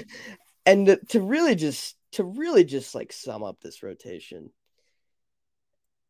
and 0.66 0.98
to 1.08 1.20
really 1.20 1.54
just 1.54 1.96
to 2.12 2.24
really 2.24 2.64
just 2.64 2.94
like 2.94 3.12
sum 3.12 3.42
up 3.42 3.60
this 3.60 3.82
rotation, 3.82 4.50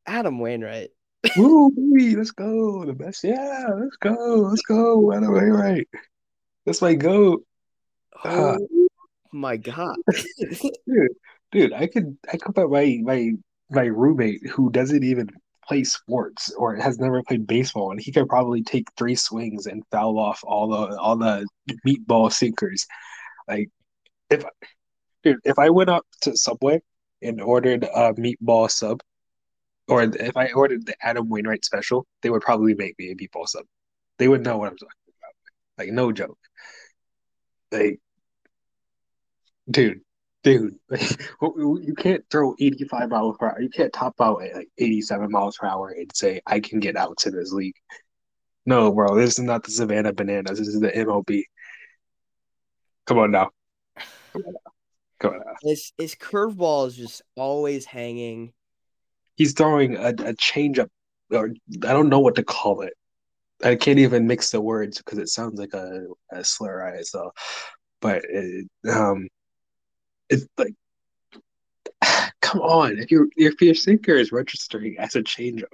Adam 0.06 0.38
Wainwright. 0.38 0.90
Woo, 1.36 1.72
let's 2.16 2.32
go. 2.32 2.84
The 2.84 2.92
best. 2.92 3.24
Yeah, 3.24 3.66
let's 3.76 3.96
go. 3.96 4.46
Let's 4.50 4.62
go. 4.62 5.12
Adam 5.12 5.32
Wainwright. 5.32 5.88
That's 6.66 6.82
my 6.82 6.94
goat. 6.94 7.44
Oh 8.24 8.50
uh, 8.50 8.58
my 9.32 9.56
god. 9.56 9.96
dude, 10.86 11.08
dude, 11.50 11.72
I 11.72 11.86
could 11.86 12.16
I 12.30 12.36
could 12.36 12.54
put 12.54 12.70
my 12.70 12.98
my 13.02 13.32
my 13.70 13.84
roommate 13.84 14.46
who 14.46 14.70
doesn't 14.70 15.04
even 15.04 15.28
play 15.66 15.84
sports 15.84 16.52
or 16.58 16.76
has 16.76 16.98
never 16.98 17.22
played 17.22 17.46
baseball 17.46 17.90
and 17.90 18.00
he 18.00 18.12
could 18.12 18.28
probably 18.28 18.62
take 18.62 18.86
three 18.96 19.14
swings 19.14 19.66
and 19.66 19.82
foul 19.90 20.18
off 20.18 20.40
all 20.44 20.68
the 20.68 20.98
all 20.98 21.16
the 21.16 21.46
meatball 21.86 22.32
sinkers. 22.32 22.86
Like 23.48 23.68
if 24.30 24.44
dude, 25.22 25.40
if 25.44 25.58
I 25.58 25.70
went 25.70 25.90
up 25.90 26.04
to 26.22 26.36
Subway 26.36 26.82
and 27.22 27.40
ordered 27.40 27.84
a 27.84 28.12
meatball 28.14 28.70
sub, 28.70 29.00
or 29.88 30.02
if 30.02 30.36
I 30.36 30.50
ordered 30.52 30.86
the 30.86 30.94
Adam 31.02 31.28
Wainwright 31.28 31.64
special, 31.64 32.06
they 32.22 32.30
would 32.30 32.42
probably 32.42 32.74
make 32.74 32.98
me 32.98 33.10
a 33.10 33.16
meatball 33.16 33.48
sub. 33.48 33.64
They 34.18 34.28
would 34.28 34.44
know 34.44 34.58
what 34.58 34.68
I'm 34.70 34.76
talking 34.76 34.88
about. 35.08 35.84
Like 35.84 35.92
no 35.92 36.12
joke. 36.12 36.38
Like, 37.72 38.00
dude, 39.70 40.00
dude, 40.44 40.76
like, 40.88 41.00
you 41.42 41.94
can't 41.98 42.24
throw 42.30 42.54
85 42.60 43.08
miles 43.08 43.36
per 43.38 43.46
hour. 43.46 43.60
You 43.60 43.70
can't 43.70 43.92
top 43.92 44.14
out 44.20 44.44
at 44.44 44.54
like 44.54 44.68
87 44.78 45.30
miles 45.30 45.56
per 45.56 45.66
hour 45.66 45.88
and 45.88 46.10
say 46.14 46.40
I 46.46 46.60
can 46.60 46.78
get 46.78 46.96
out 46.96 47.18
to 47.18 47.30
this 47.30 47.50
league. 47.50 47.74
No, 48.66 48.92
bro, 48.92 49.16
this 49.16 49.38
is 49.38 49.44
not 49.44 49.64
the 49.64 49.72
Savannah 49.72 50.12
Bananas. 50.12 50.58
This 50.58 50.68
is 50.68 50.80
the 50.80 50.90
MLB. 50.90 51.42
Come 53.06 53.18
on 53.18 53.30
now. 53.32 53.50
Come 54.32 55.32
on 55.32 55.38
now. 55.38 55.54
His 55.62 55.92
his 55.98 56.14
curveball 56.14 56.88
is 56.88 56.96
just 56.96 57.22
always 57.36 57.84
hanging. 57.84 58.52
he's 59.36 59.52
throwing 59.52 59.96
a, 59.96 60.14
a 60.18 60.34
change 60.34 60.78
up, 60.78 60.88
or 61.30 61.50
I 61.82 61.92
don't 61.92 62.08
know 62.08 62.20
what 62.20 62.36
to 62.36 62.44
call 62.44 62.82
it. 62.82 62.94
I 63.62 63.76
can't 63.76 63.98
even 63.98 64.26
mix 64.26 64.50
the 64.50 64.60
words 64.60 64.98
because 64.98 65.18
it 65.18 65.28
sounds 65.28 65.58
like 65.58 65.74
a, 65.74 66.06
a 66.32 66.44
slur. 66.44 66.98
So, 67.02 67.32
but 68.00 68.22
it, 68.28 68.68
um, 68.90 69.28
it's 70.28 70.46
like, 70.56 70.74
come 72.40 72.60
on, 72.60 72.98
if 72.98 73.10
your 73.10 73.26
if 73.36 73.60
your 73.60 73.74
sinker 73.74 74.14
is 74.14 74.32
registering 74.32 74.98
as 74.98 75.16
a 75.16 75.22
changeup, 75.22 75.64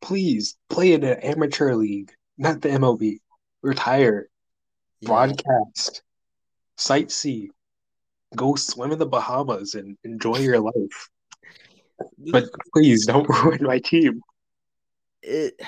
please 0.00 0.56
play 0.68 0.92
in 0.92 1.04
an 1.04 1.18
amateur 1.20 1.74
league, 1.74 2.12
not 2.38 2.60
the 2.60 2.68
MLB. 2.68 3.18
Retire, 3.62 4.28
yeah. 5.00 5.06
broadcast, 5.06 6.02
sightsee, 6.76 7.48
go 8.36 8.54
swim 8.56 8.92
in 8.92 8.98
the 8.98 9.06
Bahamas 9.06 9.74
and 9.74 9.96
enjoy 10.04 10.38
your 10.38 10.60
life. 10.60 11.08
But 12.18 12.44
please 12.74 13.06
don't 13.06 13.28
ruin 13.44 13.62
my 13.62 13.78
team. 13.78 14.20
It 15.22 15.58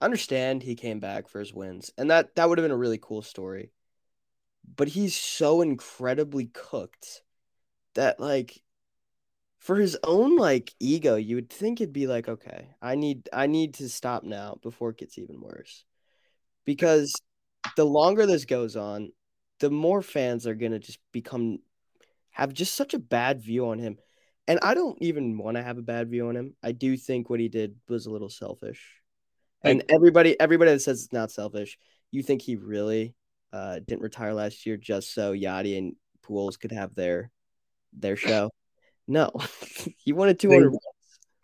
understand 0.00 0.62
he 0.62 0.74
came 0.74 1.00
back 1.00 1.28
for 1.28 1.40
his 1.40 1.54
wins, 1.54 1.90
and 1.96 2.10
that 2.10 2.34
that 2.36 2.48
would 2.48 2.58
have 2.58 2.64
been 2.64 2.72
a 2.72 2.76
really 2.76 2.98
cool 3.00 3.22
story. 3.22 3.70
But 4.76 4.88
he's 4.88 5.16
so 5.16 5.62
incredibly 5.62 6.46
cooked 6.46 7.22
that 7.94 8.18
like 8.18 8.62
for 9.58 9.76
his 9.76 9.96
own 10.04 10.36
like 10.36 10.74
ego, 10.78 11.16
you 11.16 11.36
would 11.36 11.50
think 11.50 11.80
it'd 11.80 11.92
be 11.92 12.06
like, 12.06 12.28
okay, 12.28 12.68
I 12.82 12.96
need 12.96 13.28
I 13.32 13.46
need 13.46 13.74
to 13.74 13.88
stop 13.88 14.24
now 14.24 14.58
before 14.62 14.90
it 14.90 14.98
gets 14.98 15.18
even 15.18 15.40
worse. 15.40 15.84
Because 16.64 17.14
the 17.76 17.84
longer 17.84 18.26
this 18.26 18.44
goes 18.44 18.76
on, 18.76 19.12
the 19.60 19.70
more 19.70 20.02
fans 20.02 20.46
are 20.46 20.54
gonna 20.54 20.78
just 20.78 20.98
become 21.12 21.60
have 22.32 22.52
just 22.52 22.74
such 22.74 22.94
a 22.94 22.98
bad 22.98 23.40
view 23.40 23.68
on 23.68 23.78
him. 23.78 23.96
And 24.46 24.58
I 24.62 24.74
don't 24.74 24.98
even 25.00 25.38
want 25.38 25.56
to 25.56 25.62
have 25.62 25.78
a 25.78 25.82
bad 25.82 26.10
view 26.10 26.28
on 26.28 26.36
him. 26.36 26.54
I 26.62 26.72
do 26.72 26.96
think 26.96 27.30
what 27.30 27.40
he 27.40 27.48
did 27.48 27.76
was 27.88 28.04
a 28.04 28.10
little 28.10 28.28
selfish. 28.28 29.00
And 29.62 29.82
everybody 29.88 30.38
everybody 30.38 30.72
that 30.72 30.80
says 30.80 31.04
it's 31.04 31.12
not 31.12 31.30
selfish, 31.30 31.78
you 32.10 32.22
think 32.22 32.42
he 32.42 32.56
really 32.56 33.14
uh, 33.54 33.78
didn't 33.86 34.02
retire 34.02 34.34
last 34.34 34.66
year 34.66 34.76
just 34.76 35.14
so 35.14 35.32
Yadi 35.32 35.78
and 35.78 35.94
Pujols 36.26 36.58
could 36.58 36.72
have 36.72 36.94
their 36.94 37.30
their 37.92 38.16
show? 38.16 38.50
No, 39.06 39.30
he 39.98 40.12
wanted 40.12 40.40
two 40.40 40.50
hundred. 40.50 40.72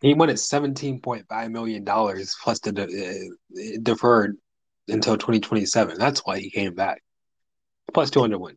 He 0.02 0.14
wanted 0.14 0.38
seventeen 0.38 1.00
point 1.00 1.26
five 1.28 1.50
million 1.50 1.84
dollars 1.84 2.34
plus 2.42 2.58
the 2.60 2.72
de- 2.72 2.82
uh, 2.84 3.78
deferred 3.82 4.36
until 4.88 5.16
twenty 5.16 5.38
twenty 5.38 5.66
seven. 5.66 5.98
That's 5.98 6.20
why 6.20 6.40
he 6.40 6.50
came 6.50 6.74
back 6.74 7.02
plus 7.92 8.10
200 8.10 8.38
win. 8.38 8.56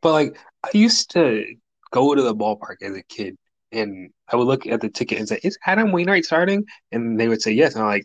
But 0.00 0.12
like 0.12 0.38
I 0.62 0.70
used 0.72 1.10
to 1.12 1.44
go 1.90 2.14
to 2.14 2.22
the 2.22 2.34
ballpark 2.34 2.82
as 2.82 2.96
a 2.96 3.02
kid 3.04 3.36
and 3.70 4.10
I 4.28 4.36
would 4.36 4.46
look 4.46 4.66
at 4.66 4.80
the 4.80 4.88
ticket 4.88 5.18
and 5.18 5.28
say, 5.28 5.40
"Is 5.42 5.58
Adam 5.66 5.92
Wainwright 5.92 6.24
starting?" 6.24 6.66
And 6.92 7.18
they 7.18 7.28
would 7.28 7.42
say 7.42 7.52
yes. 7.52 7.74
And 7.74 7.82
I'm 7.82 7.88
like, 7.88 8.04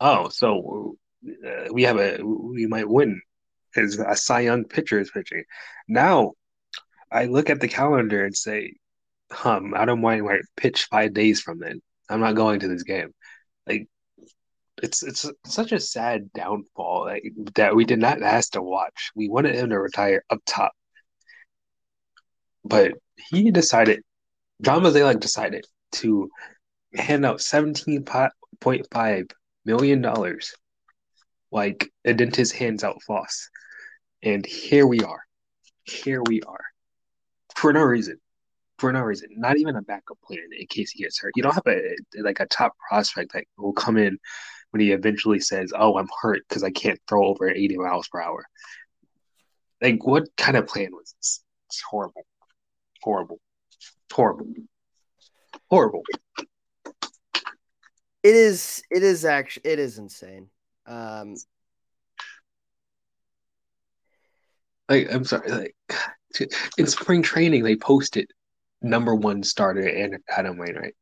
"Oh, 0.00 0.28
so 0.28 0.96
uh, 1.26 1.72
we 1.72 1.82
have 1.82 1.98
a 1.98 2.18
we 2.22 2.66
might 2.66 2.88
win 2.88 3.20
because 3.74 3.98
a 3.98 4.16
Cy 4.16 4.40
Young 4.40 4.64
pitcher 4.64 5.00
is 5.00 5.10
pitching." 5.10 5.44
Now 5.88 6.32
I 7.10 7.26
look 7.26 7.50
at 7.50 7.60
the 7.60 7.68
calendar 7.68 8.24
and 8.24 8.36
say, 8.36 8.74
"Um, 9.44 9.74
Adam 9.74 10.02
Wainwright 10.02 10.44
pitched 10.56 10.88
five 10.88 11.14
days 11.14 11.40
from 11.40 11.58
then. 11.58 11.80
I'm 12.08 12.20
not 12.20 12.36
going 12.36 12.60
to 12.60 12.68
this 12.68 12.82
game." 12.84 13.12
Like 13.66 13.88
it's 14.82 15.02
it's 15.02 15.30
such 15.46 15.72
a 15.72 15.80
sad 15.80 16.32
downfall 16.32 17.06
that, 17.06 17.20
that 17.54 17.76
we 17.76 17.84
did 17.84 17.98
not 17.98 18.22
ask 18.22 18.52
to 18.52 18.62
watch. 18.62 19.10
We 19.14 19.28
wanted 19.28 19.54
him 19.54 19.70
to 19.70 19.78
retire 19.80 20.24
up 20.30 20.40
top, 20.46 20.72
but 22.64 22.92
he 23.16 23.50
decided. 23.50 24.02
John 24.62 24.82
Mozeliak 24.82 25.20
decided 25.20 25.66
to 25.92 26.30
hand 26.94 27.26
out 27.26 27.40
seventeen 27.40 28.04
point 28.60 28.86
five 28.92 29.26
million 29.64 30.00
dollars, 30.00 30.54
like 31.52 31.92
a 32.04 32.14
dentist 32.14 32.54
hands 32.54 32.82
out 32.82 33.02
floss, 33.02 33.48
and 34.22 34.44
here 34.44 34.86
we 34.86 35.00
are. 35.00 35.22
Here 35.84 36.22
we 36.26 36.42
are, 36.42 36.64
for 37.54 37.72
no 37.72 37.82
reason 37.82 38.18
for 38.82 38.92
no 38.92 39.00
reason. 39.02 39.28
Not 39.36 39.58
even 39.58 39.76
a 39.76 39.82
backup 39.82 40.18
plan 40.26 40.40
in 40.58 40.66
case 40.66 40.90
he 40.90 41.04
gets 41.04 41.20
hurt. 41.20 41.34
You 41.36 41.44
don't 41.44 41.54
have 41.54 41.68
a 41.68 41.94
like 42.20 42.40
a 42.40 42.46
top 42.46 42.72
prospect 42.88 43.32
that 43.32 43.44
will 43.56 43.72
come 43.72 43.96
in 43.96 44.18
when 44.70 44.80
he 44.80 44.90
eventually 44.90 45.38
says, 45.38 45.72
"Oh, 45.72 45.96
I'm 45.98 46.08
hurt 46.20 46.42
because 46.48 46.64
I 46.64 46.70
can't 46.72 47.00
throw 47.08 47.24
over 47.26 47.48
80 47.48 47.78
miles 47.78 48.08
per 48.08 48.20
hour." 48.20 48.44
Like, 49.80 50.04
what 50.04 50.24
kind 50.36 50.56
of 50.56 50.66
plan 50.66 50.90
was 50.90 51.14
this? 51.16 51.44
It's 51.68 51.80
horrible, 51.80 52.26
horrible, 53.02 53.38
horrible, 54.12 54.46
horrible. 55.70 56.02
It 58.24 58.34
is. 58.34 58.82
It 58.90 59.04
is 59.04 59.24
actually. 59.24 59.70
It 59.70 59.78
is 59.78 59.96
insane. 59.96 60.48
Um, 60.86 61.36
like, 64.88 65.12
I'm 65.12 65.24
sorry. 65.24 65.50
Like, 65.50 65.76
in 66.78 66.86
spring 66.86 67.22
training, 67.22 67.62
they 67.62 67.76
posted 67.76 68.30
number 68.80 69.14
one 69.14 69.42
starter 69.42 69.86
and 69.86 70.18
Adam 70.28 70.58
Wainwright. 70.58 70.94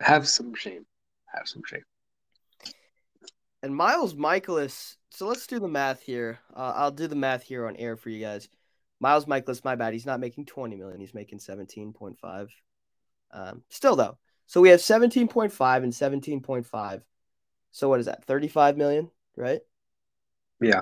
Have 0.00 0.28
some 0.28 0.54
shame. 0.54 0.84
Have 1.26 1.46
some 1.46 1.62
shame. 1.66 1.82
And 3.62 3.74
Miles 3.74 4.14
Mikolas. 4.14 4.96
So 5.10 5.26
let's 5.26 5.46
do 5.46 5.58
the 5.58 5.68
math 5.68 6.02
here. 6.02 6.40
Uh, 6.54 6.72
I'll 6.76 6.90
do 6.90 7.06
the 7.06 7.16
math 7.16 7.42
here 7.42 7.66
on 7.66 7.76
air 7.76 7.96
for 7.96 8.10
you 8.10 8.20
guys. 8.20 8.48
Miles 9.00 9.26
Mikolas, 9.26 9.64
my 9.64 9.76
bad. 9.76 9.92
He's 9.92 10.06
not 10.06 10.20
making 10.20 10.46
20 10.46 10.76
million. 10.76 11.00
He's 11.00 11.14
making 11.14 11.38
17.5. 11.38 12.48
Um, 13.32 13.62
still 13.70 13.96
though. 13.96 14.18
So 14.46 14.60
we 14.60 14.68
have 14.68 14.80
17.5 14.80 15.82
and 15.82 15.92
17.5. 15.92 17.02
So 17.76 17.90
what 17.90 18.00
is 18.00 18.06
that? 18.06 18.24
35 18.24 18.78
million, 18.78 19.10
right? 19.36 19.60
Yeah. 20.62 20.80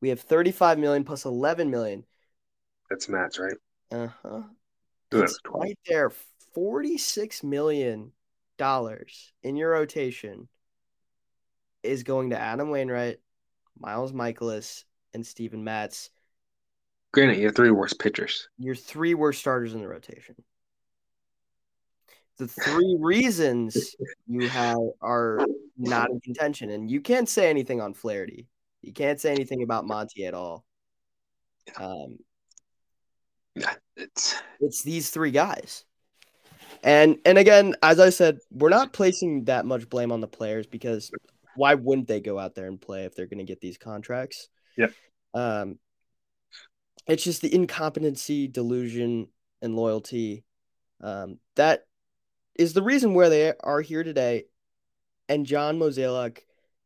We 0.00 0.10
have 0.10 0.20
35 0.20 0.78
million 0.78 1.02
plus 1.02 1.24
11 1.24 1.72
million. 1.72 2.04
That's 2.88 3.08
Matz, 3.08 3.40
right? 3.40 3.56
Uh-huh. 3.90 4.42
That's 5.10 5.40
right 5.48 5.76
there. 5.88 6.12
46 6.54 7.42
million 7.42 8.12
dollars 8.58 9.32
in 9.42 9.56
your 9.56 9.72
rotation 9.72 10.46
is 11.82 12.04
going 12.04 12.30
to 12.30 12.38
Adam 12.38 12.70
Wainwright, 12.70 13.18
Miles 13.76 14.12
Mikolas, 14.12 14.84
and 15.14 15.26
Steven 15.26 15.64
Matz. 15.64 16.10
Granted, 17.12 17.38
your 17.38 17.50
three 17.50 17.72
worst 17.72 17.98
pitchers. 17.98 18.48
Your 18.56 18.76
three 18.76 19.14
worst 19.14 19.40
starters 19.40 19.74
in 19.74 19.80
the 19.80 19.88
rotation. 19.88 20.36
The 22.38 22.46
three 22.46 22.96
reasons 23.00 23.96
you 24.28 24.48
have 24.48 24.78
are 25.00 25.44
not 25.76 26.10
in 26.10 26.20
contention, 26.20 26.70
and 26.70 26.90
you 26.90 27.00
can't 27.00 27.28
say 27.28 27.50
anything 27.50 27.80
on 27.80 27.94
Flaherty. 27.94 28.48
You 28.82 28.92
can't 28.92 29.20
say 29.20 29.32
anything 29.32 29.62
about 29.62 29.86
Monty 29.86 30.26
at 30.26 30.34
all. 30.34 30.64
Um, 31.76 32.18
yeah, 33.54 33.74
it's 33.96 34.34
it's 34.60 34.82
these 34.82 35.10
three 35.10 35.30
guys. 35.30 35.84
And 36.82 37.18
and 37.24 37.38
again, 37.38 37.76
as 37.82 38.00
I 38.00 38.10
said, 38.10 38.38
we're 38.50 38.68
not 38.68 38.92
placing 38.92 39.44
that 39.44 39.64
much 39.64 39.88
blame 39.88 40.12
on 40.12 40.20
the 40.20 40.28
players 40.28 40.66
because 40.66 41.10
why 41.56 41.74
wouldn't 41.74 42.08
they 42.08 42.20
go 42.20 42.38
out 42.38 42.54
there 42.54 42.66
and 42.66 42.80
play 42.80 43.04
if 43.04 43.14
they're 43.14 43.26
going 43.26 43.38
to 43.38 43.44
get 43.44 43.60
these 43.60 43.78
contracts? 43.78 44.48
Yeah. 44.76 44.88
Um, 45.32 45.78
it's 47.06 47.22
just 47.22 47.42
the 47.42 47.54
incompetency, 47.54 48.48
delusion, 48.48 49.28
and 49.62 49.76
loyalty 49.76 50.44
um, 51.04 51.38
that 51.56 51.84
is 52.54 52.72
the 52.72 52.82
reason 52.82 53.14
where 53.14 53.28
they 53.28 53.52
are 53.60 53.80
here 53.80 54.02
today. 54.02 54.44
And 55.28 55.46
John 55.46 55.78
Mozeliak, 55.78 56.40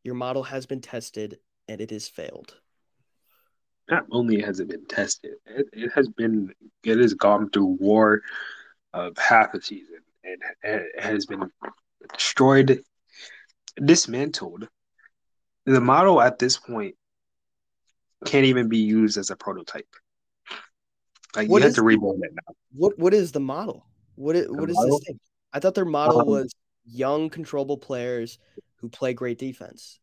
your 0.04 0.14
model 0.14 0.44
has 0.44 0.66
been 0.66 0.80
tested 0.80 1.38
and 1.66 1.80
it 1.80 1.90
has 1.90 2.08
failed. 2.08 2.54
Not 3.90 4.06
only 4.10 4.40
has 4.42 4.60
it 4.60 4.68
been 4.68 4.86
tested, 4.86 5.32
it, 5.46 5.66
it 5.72 5.92
has 5.94 6.08
been 6.08 6.52
it 6.84 6.98
has 6.98 7.14
gone 7.14 7.50
through 7.50 7.78
war 7.80 8.20
of 8.92 9.16
half 9.16 9.54
a 9.54 9.62
season 9.62 10.00
and 10.24 10.42
it 10.62 11.00
has 11.00 11.26
been 11.26 11.50
destroyed 12.12 12.82
dismantled. 13.84 14.68
The 15.64 15.80
model 15.80 16.20
at 16.20 16.38
this 16.38 16.56
point 16.58 16.96
can't 18.24 18.46
even 18.46 18.68
be 18.68 18.78
used 18.78 19.16
as 19.16 19.30
a 19.30 19.36
prototype. 19.36 19.88
Like 21.36 21.48
what 21.48 21.58
you 21.58 21.66
have 21.66 21.74
to 21.74 21.82
rebuild 21.82 22.20
it 22.22 22.32
now. 22.32 22.54
What 22.74 22.98
what 22.98 23.14
is 23.14 23.32
the 23.32 23.40
model? 23.40 23.84
What 24.16 24.36
is, 24.36 24.48
what 24.48 24.68
is 24.68 24.76
this 24.76 25.00
thing? 25.06 25.20
I 25.52 25.60
thought 25.60 25.74
their 25.74 25.84
model 25.84 26.20
um, 26.20 26.26
was 26.26 26.52
young, 26.88 27.30
controllable 27.30 27.78
players 27.78 28.38
who 28.76 28.88
play 28.88 29.12
great 29.12 29.38
defense. 29.38 30.00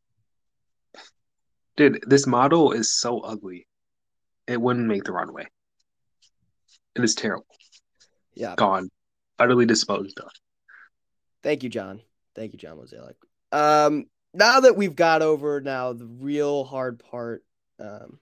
Dude, 1.76 2.04
this 2.08 2.26
model 2.26 2.72
is 2.72 2.92
so 2.92 3.20
ugly. 3.20 3.68
It 4.48 4.62
wouldn't 4.62 4.88
make 4.88 5.04
the 5.04 5.12
runway. 5.12 5.46
It 6.96 7.04
is 7.04 7.16
terrible. 7.16 7.46
Yeah. 8.34 8.56
Gone. 8.56 8.90
Utterly 9.38 9.66
disposed 9.66 10.20
of. 10.20 10.30
Thank 11.44 11.64
you, 11.64 11.70
John. 11.70 12.02
Thank 12.36 12.54
you, 12.54 12.60
John 12.60 12.78
Mozeliak. 12.78 13.16
Um, 13.52 14.06
now 14.34 14.62
that 14.62 14.78
we've 14.78 14.96
got 14.96 15.22
over 15.22 15.62
now 15.62 15.94
the 15.94 16.06
real 16.06 16.64
hard 16.64 17.00
part, 17.00 17.44
um, 17.80 18.20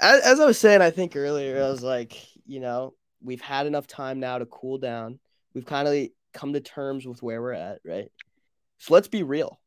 as, 0.00 0.22
as 0.22 0.40
I 0.40 0.46
was 0.46 0.58
saying, 0.58 0.80
I 0.80 0.90
think 0.90 1.16
earlier, 1.16 1.62
I 1.62 1.68
was 1.68 1.82
like, 1.82 2.16
you 2.46 2.60
know, 2.60 2.94
we've 3.22 3.40
had 3.40 3.66
enough 3.66 3.86
time 3.86 4.20
now 4.20 4.38
to 4.38 4.46
cool 4.46 4.78
down. 4.78 5.18
We've 5.54 5.66
kind 5.66 5.86
of 5.86 6.08
come 6.32 6.52
to 6.54 6.60
terms 6.60 7.06
with 7.06 7.22
where 7.22 7.40
we're 7.40 7.52
at, 7.52 7.80
right? 7.84 8.10
So 8.78 8.94
let's 8.94 9.08
be 9.08 9.22
real. 9.22 9.60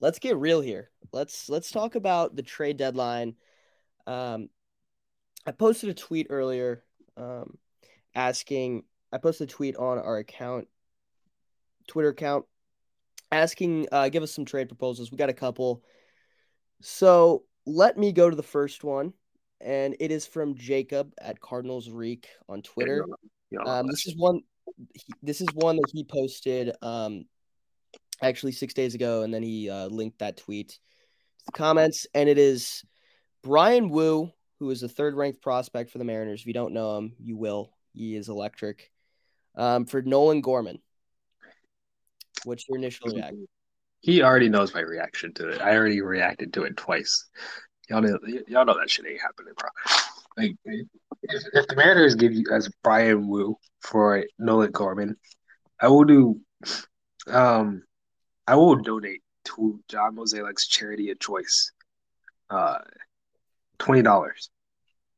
Let's 0.00 0.18
get 0.18 0.36
real 0.36 0.60
here. 0.60 0.90
Let's 1.12 1.48
let's 1.48 1.70
talk 1.70 1.94
about 1.94 2.34
the 2.34 2.42
trade 2.42 2.76
deadline. 2.76 3.36
Um, 4.06 4.48
I 5.46 5.52
posted 5.52 5.90
a 5.90 5.94
tweet 5.94 6.26
earlier 6.30 6.82
um, 7.16 7.58
asking. 8.14 8.84
I 9.12 9.18
posted 9.18 9.48
a 9.48 9.52
tweet 9.52 9.76
on 9.76 9.98
our 9.98 10.18
account, 10.18 10.68
Twitter 11.86 12.08
account, 12.08 12.46
asking, 13.30 13.88
uh, 13.92 14.08
give 14.08 14.22
us 14.22 14.32
some 14.32 14.44
trade 14.44 14.68
proposals. 14.68 15.10
We 15.10 15.18
got 15.18 15.28
a 15.28 15.34
couple. 15.34 15.82
So 16.80 17.44
let 17.66 17.98
me 17.98 18.12
go 18.12 18.28
to 18.28 18.36
the 18.36 18.42
first 18.42 18.84
one, 18.84 19.12
and 19.60 19.94
it 20.00 20.10
is 20.10 20.26
from 20.26 20.56
Jacob 20.56 21.12
at 21.20 21.40
Cardinals 21.40 21.90
Reek 21.90 22.28
on 22.48 22.62
Twitter. 22.62 23.04
Um, 23.66 23.86
this 23.86 24.06
is 24.06 24.16
one. 24.16 24.40
This 25.22 25.40
is 25.40 25.48
one 25.54 25.76
that 25.76 25.90
he 25.92 26.04
posted 26.04 26.74
um, 26.82 27.24
actually 28.20 28.52
six 28.52 28.74
days 28.74 28.94
ago, 28.94 29.22
and 29.22 29.32
then 29.32 29.42
he 29.42 29.70
uh, 29.70 29.86
linked 29.86 30.18
that 30.18 30.36
tweet 30.36 30.70
to 30.70 31.44
the 31.46 31.52
comments, 31.52 32.06
and 32.14 32.28
it 32.28 32.38
is 32.38 32.84
Bryan 33.42 33.88
Woo, 33.90 34.30
who 34.58 34.70
is 34.70 34.82
a 34.82 34.88
third-ranked 34.88 35.42
prospect 35.42 35.90
for 35.90 35.98
the 35.98 36.04
Mariners. 36.04 36.40
If 36.40 36.46
you 36.46 36.52
don't 36.52 36.74
know 36.74 36.96
him, 36.98 37.14
you 37.18 37.36
will. 37.36 37.72
He 37.92 38.16
is 38.16 38.28
electric. 38.28 38.90
Um, 39.54 39.84
for 39.84 40.00
Nolan 40.00 40.40
Gorman. 40.40 40.78
What's 42.44 42.66
your 42.68 42.78
initial 42.78 43.08
reaction? 43.08 43.46
He 44.00 44.22
already 44.22 44.48
knows 44.48 44.72
my 44.74 44.80
reaction 44.80 45.34
to 45.34 45.48
it. 45.48 45.60
I 45.60 45.76
already 45.76 46.00
reacted 46.00 46.52
to 46.54 46.64
it 46.64 46.76
twice. 46.76 47.28
Y'all 47.88 48.00
know, 48.00 48.18
y'all 48.48 48.64
know 48.64 48.78
that 48.78 48.90
shit 48.90 49.06
ain't 49.06 49.20
happening, 49.20 49.52
bro. 49.56 49.68
Like, 50.36 50.56
if, 50.64 51.42
if 51.52 51.66
the 51.66 51.76
Mariners 51.76 52.14
give 52.14 52.32
you 52.32 52.44
as 52.52 52.70
Brian 52.82 53.28
Woo 53.28 53.56
for 53.80 54.24
Nolan 54.38 54.70
Gorman, 54.70 55.16
I 55.80 55.88
will 55.88 56.04
do. 56.04 56.40
Um, 57.26 57.82
I 58.46 58.56
will 58.56 58.76
donate 58.76 59.22
to 59.44 59.80
John 59.88 60.16
Mozeliak's 60.16 60.66
charity 60.66 61.10
of 61.10 61.20
choice. 61.20 61.72
Uh, 62.48 62.78
twenty 63.78 64.02
dollars 64.02 64.50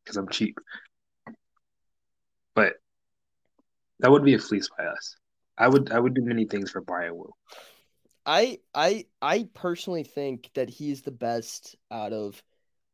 because 0.04 0.16
I'm 0.16 0.28
cheap. 0.28 0.58
But 2.54 2.74
that 4.00 4.10
would 4.10 4.24
be 4.24 4.34
a 4.34 4.38
fleece 4.38 4.68
by 4.76 4.84
us. 4.84 5.16
I 5.56 5.68
would 5.68 5.92
I 5.92 5.98
would 5.98 6.14
do 6.14 6.22
many 6.22 6.46
things 6.46 6.70
for 6.70 6.80
Bryan 6.80 7.16
Woo. 7.16 7.32
I 8.26 8.58
I 8.74 9.06
I 9.20 9.48
personally 9.54 10.04
think 10.04 10.50
that 10.54 10.70
he's 10.70 11.02
the 11.02 11.10
best 11.10 11.76
out 11.90 12.12
of 12.12 12.42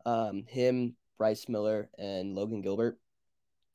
um, 0.05 0.45
him, 0.47 0.97
Bryce 1.21 1.51
Miller, 1.51 1.91
and 1.99 2.35
Logan 2.35 2.63
Gilbert. 2.63 2.99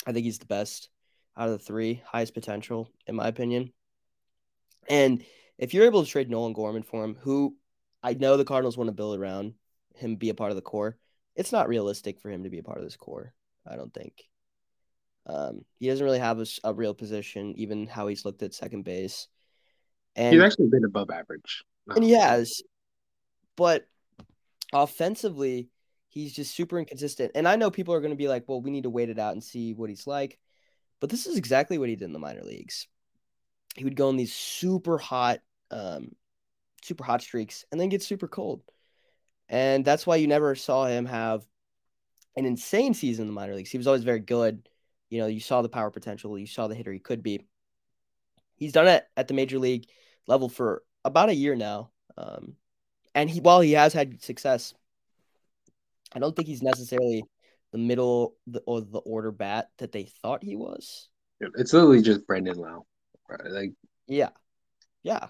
I 0.07 0.13
think 0.13 0.25
he's 0.25 0.39
the 0.39 0.47
best 0.47 0.89
out 1.37 1.47
of 1.47 1.51
the 1.51 1.63
three, 1.63 2.01
highest 2.03 2.33
potential 2.33 2.89
in 3.05 3.15
my 3.15 3.27
opinion. 3.27 3.71
And 4.89 5.23
if 5.59 5.71
you're 5.71 5.85
able 5.85 6.03
to 6.03 6.09
trade 6.09 6.27
Nolan 6.27 6.53
Gorman 6.53 6.81
for 6.81 7.05
him, 7.05 7.15
who 7.21 7.55
I 8.01 8.15
know 8.15 8.35
the 8.35 8.45
Cardinals 8.45 8.77
want 8.77 8.87
to 8.87 8.95
build 8.95 9.19
around 9.19 9.53
him, 9.93 10.15
be 10.15 10.29
a 10.29 10.33
part 10.33 10.49
of 10.49 10.55
the 10.55 10.63
core, 10.63 10.97
it's 11.35 11.51
not 11.51 11.67
realistic 11.67 12.19
for 12.19 12.31
him 12.31 12.45
to 12.45 12.49
be 12.49 12.57
a 12.57 12.63
part 12.63 12.79
of 12.79 12.83
this 12.83 12.97
core. 12.97 13.31
I 13.63 13.75
don't 13.75 13.93
think. 13.93 14.23
Um, 15.27 15.65
he 15.77 15.87
doesn't 15.87 16.03
really 16.03 16.19
have 16.19 16.39
a, 16.39 16.47
a, 16.63 16.73
real 16.73 16.95
position, 16.95 17.53
even 17.57 17.85
how 17.85 18.07
he's 18.07 18.25
looked 18.25 18.41
at 18.41 18.55
second 18.55 18.85
base. 18.85 19.27
And 20.15 20.33
he's 20.33 20.41
actually 20.43 20.69
been 20.69 20.83
above 20.83 21.11
average. 21.11 21.63
And 21.89 22.03
he 22.03 22.13
has, 22.13 22.63
but 23.55 23.85
offensively, 24.73 25.69
he's 26.15 26.33
just 26.33 26.55
super 26.55 26.79
inconsistent. 26.79 27.33
And 27.35 27.47
I 27.47 27.55
know 27.55 27.69
people 27.69 27.93
are 27.93 28.01
going 28.01 28.13
to 28.13 28.17
be 28.17 28.27
like, 28.27 28.45
"Well, 28.47 28.61
we 28.61 28.71
need 28.71 28.83
to 28.83 28.89
wait 28.89 29.09
it 29.09 29.19
out 29.19 29.33
and 29.33 29.43
see 29.43 29.73
what 29.73 29.89
he's 29.89 30.07
like," 30.07 30.39
but 30.99 31.11
this 31.11 31.27
is 31.27 31.37
exactly 31.37 31.77
what 31.77 31.89
he 31.89 31.95
did 31.95 32.05
in 32.05 32.13
the 32.13 32.19
minor 32.19 32.43
leagues. 32.43 32.87
He 33.75 33.83
would 33.83 33.95
go 33.95 34.09
in 34.09 34.17
these 34.17 34.33
super 34.33 34.97
hot, 34.97 35.41
um, 35.69 36.15
super 36.83 37.03
hot 37.03 37.21
streaks, 37.21 37.65
and 37.71 37.79
then 37.79 37.89
get 37.89 38.01
super 38.01 38.27
cold. 38.27 38.63
And 39.49 39.85
that's 39.85 40.07
why 40.07 40.15
you 40.15 40.27
never 40.27 40.55
saw 40.55 40.87
him 40.87 41.05
have 41.05 41.45
an 42.35 42.45
insane 42.45 42.95
season 42.95 43.23
in 43.23 43.27
the 43.27 43.33
minor 43.33 43.55
leagues. 43.55 43.69
He 43.69 43.77
was 43.77 43.87
always 43.87 44.03
very 44.03 44.19
good 44.19 44.67
you 45.09 45.19
know, 45.19 45.27
you 45.27 45.39
saw 45.39 45.61
the 45.61 45.69
power 45.69 45.91
potential, 45.91 46.37
you 46.37 46.47
saw 46.47 46.67
the 46.67 46.75
hitter 46.75 46.91
he 46.91 46.99
could 46.99 47.23
be. 47.23 47.45
He's 48.55 48.73
done 48.73 48.87
it 48.87 49.05
at 49.15 49.27
the 49.27 49.33
major 49.33 49.59
league 49.59 49.87
level 50.27 50.49
for 50.49 50.83
about 51.03 51.29
a 51.29 51.35
year 51.35 51.55
now. 51.55 51.91
Um, 52.17 52.55
and 53.13 53.29
he, 53.29 53.39
while 53.39 53.61
he 53.61 53.73
has 53.73 53.93
had 53.93 54.21
success, 54.21 54.73
I 56.15 56.19
don't 56.19 56.35
think 56.35 56.47
he's 56.47 56.63
necessarily 56.63 57.23
the 57.71 57.77
middle 57.77 58.35
or 58.65 58.81
the 58.81 58.99
order 58.99 59.31
bat 59.31 59.67
that 59.79 59.91
they 59.91 60.09
thought 60.21 60.43
he 60.43 60.55
was. 60.55 61.09
It's 61.39 61.73
literally 61.73 62.01
just 62.01 62.25
Brandon 62.25 62.57
Lowe. 62.57 62.85
right? 63.29 63.51
Like, 63.51 63.73
yeah, 64.07 64.29
yeah. 65.03 65.27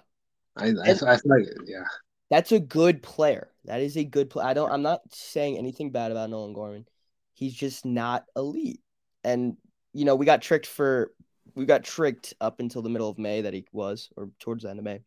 I, 0.56 0.68
I, 0.68 0.90
I 0.90 1.18
like, 1.24 1.46
yeah. 1.66 1.84
That's 2.30 2.52
a 2.52 2.60
good 2.60 3.02
player. 3.02 3.50
That 3.64 3.80
is 3.80 3.96
a 3.96 4.04
good 4.04 4.30
play. 4.30 4.44
I 4.44 4.54
don't. 4.54 4.70
I'm 4.70 4.82
not 4.82 5.00
saying 5.12 5.58
anything 5.58 5.90
bad 5.90 6.12
about 6.12 6.30
Nolan 6.30 6.54
Gorman. 6.54 6.86
He's 7.34 7.54
just 7.54 7.84
not 7.84 8.24
elite, 8.34 8.80
and 9.22 9.56
you 9.92 10.04
know, 10.04 10.16
we 10.16 10.24
got 10.26 10.42
tricked 10.42 10.66
for 10.66 11.12
we 11.54 11.66
got 11.66 11.84
tricked 11.84 12.34
up 12.40 12.60
until 12.60 12.82
the 12.82 12.88
middle 12.88 13.08
of 13.08 13.18
May 13.18 13.42
that 13.42 13.54
he 13.54 13.66
was, 13.72 14.08
or 14.16 14.30
towards 14.38 14.62
the 14.62 14.70
end 14.70 14.78
of 14.78 14.84
May. 14.84 15.00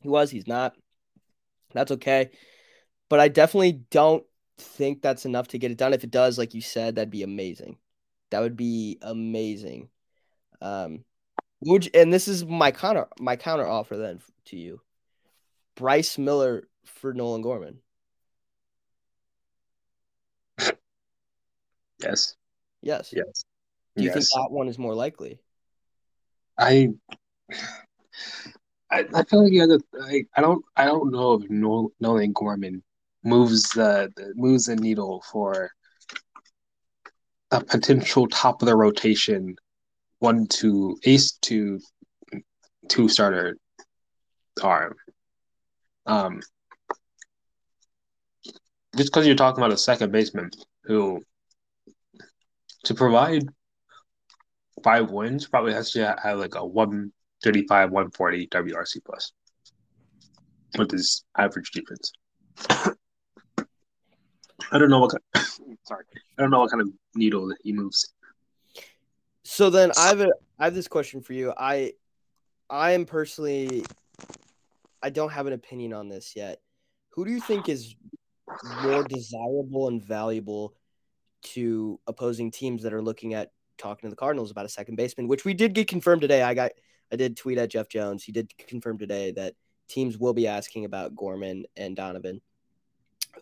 He 0.00 0.08
was, 0.08 0.30
he's 0.30 0.46
not. 0.46 0.74
That's 1.72 1.92
okay. 1.92 2.30
But 3.08 3.20
I 3.20 3.28
definitely 3.28 3.72
don't 3.90 4.24
think 4.58 5.02
that's 5.02 5.24
enough 5.24 5.48
to 5.48 5.58
get 5.58 5.70
it 5.70 5.78
done. 5.78 5.92
If 5.92 6.04
it 6.04 6.10
does, 6.10 6.38
like 6.38 6.54
you 6.54 6.60
said, 6.60 6.94
that'd 6.94 7.10
be 7.10 7.22
amazing. 7.22 7.78
That 8.30 8.40
would 8.40 8.56
be 8.56 8.98
amazing. 9.02 9.88
Um, 10.60 11.04
would 11.60 11.86
you, 11.86 11.90
and 11.94 12.12
this 12.12 12.28
is 12.28 12.44
my 12.44 12.70
counter 12.70 13.06
my 13.18 13.36
counter 13.36 13.66
offer 13.66 13.96
then 13.96 14.20
to 14.46 14.56
you. 14.56 14.80
Bryce 15.76 16.18
Miller 16.18 16.68
for 16.84 17.12
Nolan 17.12 17.42
Gorman. 17.42 17.78
Yes. 22.00 22.36
Yes. 22.82 23.12
Yes. 23.14 23.44
Do 23.96 24.02
you 24.02 24.08
yes. 24.08 24.14
think 24.14 24.26
that 24.34 24.50
one 24.50 24.68
is 24.68 24.78
more 24.78 24.94
likely? 24.94 25.40
I, 26.58 26.90
I, 28.90 29.04
I 29.14 29.24
feel 29.24 29.44
like 29.44 29.52
yeah, 29.52 29.66
I, 30.02 30.24
I 30.36 30.40
don't 30.40 30.64
I 30.76 30.84
don't 30.84 31.10
know 31.10 31.34
if 31.34 31.50
Nolan 31.50 32.32
Gorman 32.32 32.82
moves 33.24 33.62
the, 33.70 34.12
moves 34.34 34.66
the 34.66 34.76
needle 34.76 35.22
for 35.30 35.70
a 37.50 37.62
potential 37.62 38.26
top 38.28 38.62
of 38.62 38.66
the 38.66 38.76
rotation 38.76 39.56
one 40.18 40.46
to 40.46 40.96
ace 41.04 41.32
to 41.42 41.80
two 42.88 43.08
starter 43.08 43.56
arm. 44.62 44.94
Um, 46.06 46.40
just 48.96 49.12
because 49.12 49.26
you're 49.26 49.36
talking 49.36 49.62
about 49.62 49.72
a 49.72 49.78
second 49.78 50.12
baseman 50.12 50.50
who 50.84 51.22
to 52.84 52.94
provide 52.94 53.44
five 54.82 55.10
wins, 55.10 55.46
probably 55.46 55.72
has 55.72 55.90
to 55.92 56.16
have 56.22 56.38
like 56.38 56.54
a 56.54 56.64
135, 56.64 57.90
140 57.90 58.46
WRC 58.48 59.04
plus 59.04 59.32
with 60.78 60.90
his 60.90 61.24
average 61.36 61.70
defense. 61.70 62.12
I 64.74 64.78
don't 64.78 64.90
know 64.90 64.98
what 64.98 65.12
kind, 65.12 65.46
sorry. 65.84 66.04
I 66.36 66.42
don't 66.42 66.50
know 66.50 66.60
what 66.60 66.70
kind 66.70 66.82
of 66.82 66.90
needle 67.14 67.46
that 67.46 67.58
he 67.62 67.72
moves. 67.72 68.12
So 69.44 69.70
then 69.70 69.92
I 69.96 70.08
have 70.08 70.20
a 70.20 70.30
I 70.58 70.64
have 70.64 70.74
this 70.74 70.88
question 70.88 71.22
for 71.22 71.32
you. 71.32 71.54
I 71.56 71.92
I 72.68 72.92
am 72.92 73.06
personally 73.06 73.84
I 75.00 75.10
don't 75.10 75.30
have 75.30 75.46
an 75.46 75.52
opinion 75.52 75.92
on 75.92 76.08
this 76.08 76.34
yet. 76.34 76.60
Who 77.10 77.24
do 77.24 77.30
you 77.30 77.40
think 77.40 77.68
is 77.68 77.94
more 78.82 79.04
desirable 79.04 79.88
and 79.88 80.02
valuable 80.02 80.74
to 81.42 82.00
opposing 82.06 82.50
teams 82.50 82.82
that 82.82 82.92
are 82.92 83.02
looking 83.02 83.34
at 83.34 83.52
talking 83.78 84.08
to 84.08 84.10
the 84.10 84.16
Cardinals 84.16 84.50
about 84.50 84.66
a 84.66 84.70
second 84.70 84.96
baseman, 84.96 85.28
which 85.28 85.44
we 85.44 85.54
did 85.54 85.74
get 85.74 85.88
confirmed 85.88 86.22
today. 86.22 86.42
I 86.42 86.54
got 86.54 86.72
I 87.12 87.16
did 87.16 87.36
tweet 87.36 87.58
at 87.58 87.70
Jeff 87.70 87.88
Jones. 87.88 88.24
He 88.24 88.32
did 88.32 88.50
confirm 88.58 88.98
today 88.98 89.30
that 89.32 89.54
teams 89.88 90.18
will 90.18 90.32
be 90.32 90.48
asking 90.48 90.84
about 90.84 91.14
Gorman 91.14 91.64
and 91.76 91.94
Donovan. 91.94 92.40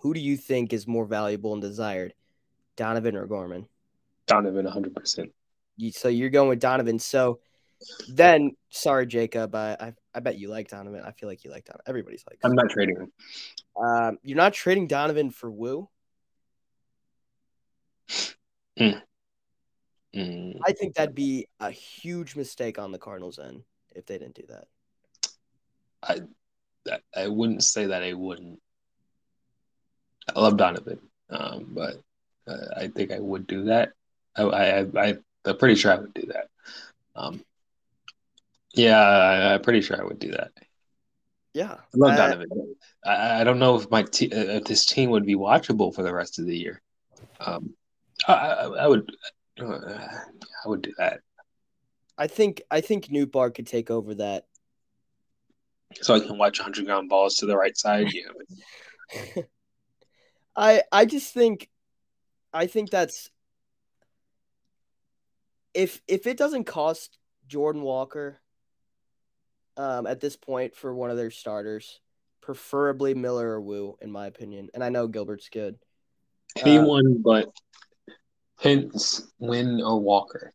Who 0.00 0.14
do 0.14 0.20
you 0.20 0.36
think 0.36 0.72
is 0.72 0.86
more 0.86 1.06
valuable 1.06 1.52
and 1.52 1.62
desired, 1.62 2.14
Donovan 2.76 3.16
or 3.16 3.26
Gorman? 3.26 3.66
Donovan, 4.26 4.66
100%. 4.66 5.30
So 5.92 6.08
you're 6.08 6.30
going 6.30 6.48
with 6.48 6.60
Donovan. 6.60 6.98
So 6.98 7.40
then, 8.08 8.52
sorry, 8.70 9.06
Jacob. 9.06 9.54
I, 9.54 9.76
I, 9.78 9.92
I 10.14 10.20
bet 10.20 10.38
you 10.38 10.48
like 10.48 10.68
Donovan. 10.68 11.02
I 11.04 11.12
feel 11.12 11.28
like 11.28 11.44
you 11.44 11.50
like 11.50 11.64
Donovan. 11.64 11.84
Everybody's 11.86 12.24
like. 12.28 12.38
I'm 12.44 12.54
not 12.54 12.70
trading 12.70 12.96
him. 12.96 13.12
Um, 13.82 14.18
you're 14.22 14.36
not 14.36 14.52
trading 14.52 14.86
Donovan 14.86 15.30
for 15.30 15.50
Woo. 15.50 15.88
Hmm. 18.78 18.98
Mm. 20.14 20.58
I 20.66 20.72
think 20.72 20.94
that'd 20.94 21.14
be 21.14 21.48
a 21.58 21.70
huge 21.70 22.36
mistake 22.36 22.78
on 22.78 22.92
the 22.92 22.98
Cardinals' 22.98 23.38
end 23.38 23.62
if 23.94 24.06
they 24.06 24.18
didn't 24.18 24.34
do 24.34 24.44
that. 24.48 24.66
I 26.02 26.20
I 27.16 27.28
wouldn't 27.28 27.62
say 27.62 27.86
that 27.86 28.02
I 28.02 28.12
wouldn't. 28.12 28.60
I 30.34 30.40
love 30.40 30.56
Donovan, 30.56 31.00
um, 31.30 31.66
but 31.70 31.96
uh, 32.46 32.66
I 32.76 32.88
think 32.88 33.12
I 33.12 33.18
would 33.18 33.46
do 33.46 33.64
that. 33.64 33.92
I, 34.36 34.42
I, 34.42 34.80
I, 34.96 35.16
I'm 35.44 35.58
pretty 35.58 35.74
sure 35.74 35.92
I 35.92 35.96
would 35.96 36.14
do 36.14 36.26
that. 36.26 36.48
Um, 37.14 37.44
Yeah, 38.74 38.98
I, 38.98 39.54
I'm 39.54 39.62
pretty 39.62 39.80
sure 39.82 40.00
I 40.00 40.04
would 40.04 40.18
do 40.18 40.30
that. 40.32 40.52
Yeah, 41.54 41.72
I 41.72 41.80
love 41.94 42.12
I- 42.12 42.16
Donovan. 42.16 42.76
I, 43.04 43.40
I 43.40 43.44
don't 43.44 43.58
know 43.58 43.76
if 43.76 43.90
my 43.90 44.02
te- 44.04 44.32
uh, 44.32 44.56
if 44.58 44.64
this 44.64 44.86
team 44.86 45.10
would 45.10 45.26
be 45.26 45.34
watchable 45.34 45.94
for 45.94 46.02
the 46.02 46.14
rest 46.14 46.38
of 46.38 46.46
the 46.46 46.56
year. 46.56 46.80
Um, 47.40 47.74
I, 48.28 48.32
I, 48.32 48.64
I 48.84 48.86
would, 48.86 49.10
uh, 49.60 49.64
I 50.64 50.68
would 50.68 50.82
do 50.82 50.92
that 50.98 51.20
I 52.16 52.26
think 52.26 52.62
I 52.70 52.80
think 52.80 53.06
Nootbaar 53.06 53.54
could 53.54 53.66
take 53.66 53.90
over 53.90 54.14
that. 54.16 54.46
so 56.00 56.14
I 56.14 56.20
can 56.20 56.38
watch 56.38 56.60
100 56.60 56.86
ground 56.86 57.08
balls 57.08 57.36
to 57.36 57.46
the 57.46 57.56
right 57.56 57.76
side. 57.76 58.08
Yeah, 58.12 59.42
I 60.56 60.82
I 60.90 61.04
just 61.06 61.32
think 61.32 61.68
I 62.52 62.66
think 62.66 62.90
that's 62.90 63.30
if 65.74 66.00
if 66.06 66.26
it 66.26 66.36
doesn't 66.36 66.64
cost 66.64 67.18
Jordan 67.46 67.82
Walker 67.82 68.40
um 69.76 70.06
at 70.06 70.20
this 70.20 70.36
point 70.36 70.76
for 70.76 70.94
one 70.94 71.10
of 71.10 71.16
their 71.16 71.30
starters, 71.30 72.00
preferably 72.40 73.14
Miller 73.14 73.48
or 73.48 73.60
Woo, 73.60 73.96
in 74.00 74.10
my 74.10 74.26
opinion. 74.26 74.68
And 74.74 74.84
I 74.84 74.90
know 74.90 75.06
Gilbert's 75.06 75.48
good. 75.48 75.78
anyone 76.56 77.22
but 77.22 77.48
Hence, 78.62 79.26
Winn 79.40 79.80
or 79.84 80.00
Walker. 80.00 80.52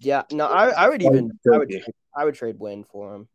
Yeah, 0.00 0.22
no, 0.32 0.46
I 0.46 0.70
I 0.70 0.88
would 0.88 1.00
even 1.00 1.30
I 1.52 1.58
would 1.58 1.70
trade, 1.70 1.84
I 2.14 2.24
would 2.24 2.34
trade 2.34 2.56
Winn 2.58 2.84
for 2.90 3.14
him. 3.14 3.28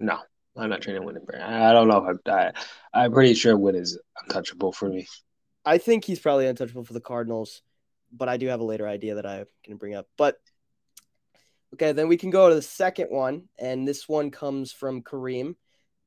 No, 0.00 0.18
I'm 0.56 0.68
not 0.68 0.82
trading 0.82 1.04
Winn 1.04 1.16
and 1.16 1.24
Brand. 1.24 1.44
I 1.44 1.72
don't 1.72 1.86
know 1.86 2.04
if 2.04 2.18
I, 2.26 2.32
I. 2.32 2.52
I'm 2.92 3.12
pretty 3.12 3.34
sure 3.34 3.56
Winn 3.56 3.76
is 3.76 3.98
untouchable 4.20 4.72
for 4.72 4.88
me. 4.88 5.06
I 5.64 5.78
think 5.78 6.04
he's 6.04 6.18
probably 6.18 6.46
untouchable 6.46 6.84
for 6.84 6.92
the 6.92 7.00
Cardinals, 7.00 7.62
but 8.12 8.28
I 8.28 8.36
do 8.36 8.48
have 8.48 8.60
a 8.60 8.64
later 8.64 8.86
idea 8.86 9.16
that 9.16 9.26
I'm 9.26 9.46
going 9.64 9.70
to 9.70 9.76
bring 9.76 9.94
up. 9.94 10.08
But 10.16 10.38
okay, 11.74 11.92
then 11.92 12.08
we 12.08 12.16
can 12.16 12.30
go 12.30 12.48
to 12.48 12.54
the 12.54 12.62
second 12.62 13.08
one, 13.10 13.48
and 13.58 13.86
this 13.86 14.08
one 14.08 14.30
comes 14.30 14.72
from 14.72 15.02
Kareem. 15.02 15.54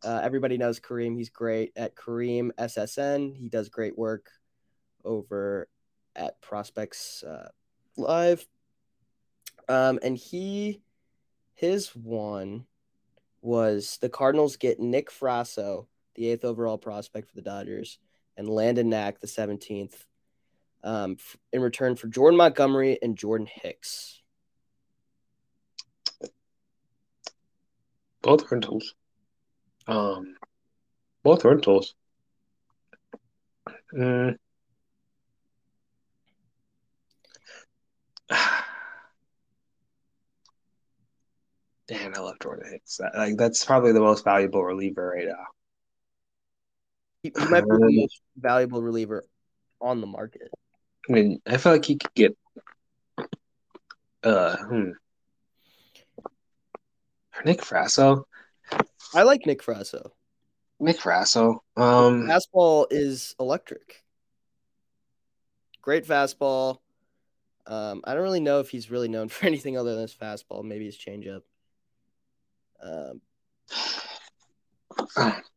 Uh, 0.04 0.22
everybody 0.24 0.58
knows 0.58 0.80
Kareem. 0.80 1.16
He's 1.16 1.30
great 1.30 1.72
at 1.76 1.96
Kareem 1.96 2.52
SSN. 2.60 3.36
He 3.36 3.50
does 3.50 3.70
great 3.70 3.98
work 3.98 4.30
over 5.04 5.68
at 6.16 6.42
Prospects 6.42 7.24
uh, 7.24 7.50
Live. 7.98 8.46
Um, 9.68 10.00
and 10.04 10.18
he, 10.18 10.82
his 11.54 11.96
one 11.96 12.66
was 13.42 13.98
the 14.02 14.10
Cardinals 14.10 14.58
get 14.58 14.80
Nick 14.80 15.10
Frasso, 15.10 15.88
the 16.16 16.28
eighth 16.30 16.46
overall 16.46 16.78
prospect 16.78 17.30
for 17.30 17.36
the 17.36 17.42
Dodgers, 17.42 17.98
and 18.38 18.50
Landon 18.50 18.90
Knack, 18.90 19.20
the 19.20 19.28
17th, 19.28 19.94
um, 20.84 21.18
in 21.52 21.62
return 21.62 21.96
for 21.96 22.08
Jordan 22.08 22.38
Montgomery 22.38 23.00
and 23.02 23.18
Jordan 23.18 23.48
Hicks. 23.52 24.22
Both 28.22 28.52
rentals. 28.52 28.96
Um, 29.88 30.36
both 31.24 31.46
rentals. 31.46 31.96
Mm. 33.96 34.38
Damn, 41.88 42.16
I 42.16 42.20
love 42.20 42.40
Jordan 42.42 42.72
Hicks. 42.72 43.00
Like 43.16 43.38
that's 43.38 43.64
probably 43.64 43.92
the 43.92 44.00
most 44.00 44.24
valuable 44.24 44.64
reliever 44.64 45.14
right 45.16 45.28
now. 45.28 45.46
He, 47.26 47.32
he 47.36 47.46
might 47.48 47.62
be 47.62 47.70
the 47.70 48.02
most 48.02 48.22
valuable 48.38 48.84
reliever 48.84 49.26
on 49.82 50.00
the 50.00 50.06
market. 50.06 50.52
I 51.10 51.12
mean, 51.12 51.42
I 51.48 51.58
feel 51.58 51.72
like 51.72 51.86
he 51.86 51.96
could 51.96 52.14
get. 52.14 52.38
Uh, 54.22 54.58
hmm. 54.58 54.90
Nick 57.44 57.62
Frasso. 57.62 58.26
I 59.16 59.24
like 59.24 59.48
Nick 59.48 59.64
Frasso. 59.64 60.12
Nick 60.80 61.00
Frasso. 61.00 61.62
Um, 61.76 62.28
Fastball 62.28 62.86
is 62.92 63.36
electric. 63.40 64.04
Great 65.82 66.06
fastball. 66.06 66.78
Um, 67.66 68.02
I 68.04 68.14
don't 68.14 68.22
really 68.22 68.40
know 68.40 68.60
if 68.60 68.70
he's 68.70 68.92
really 68.92 69.08
known 69.08 69.30
for 69.30 69.48
anything 69.48 69.80
other 69.80 69.94
than 69.94 70.04
his 70.04 70.14
fastball. 70.14 70.64
Maybe 70.64 70.86
his 70.86 70.98
changeup. 70.98 71.42
Um, 72.84 73.22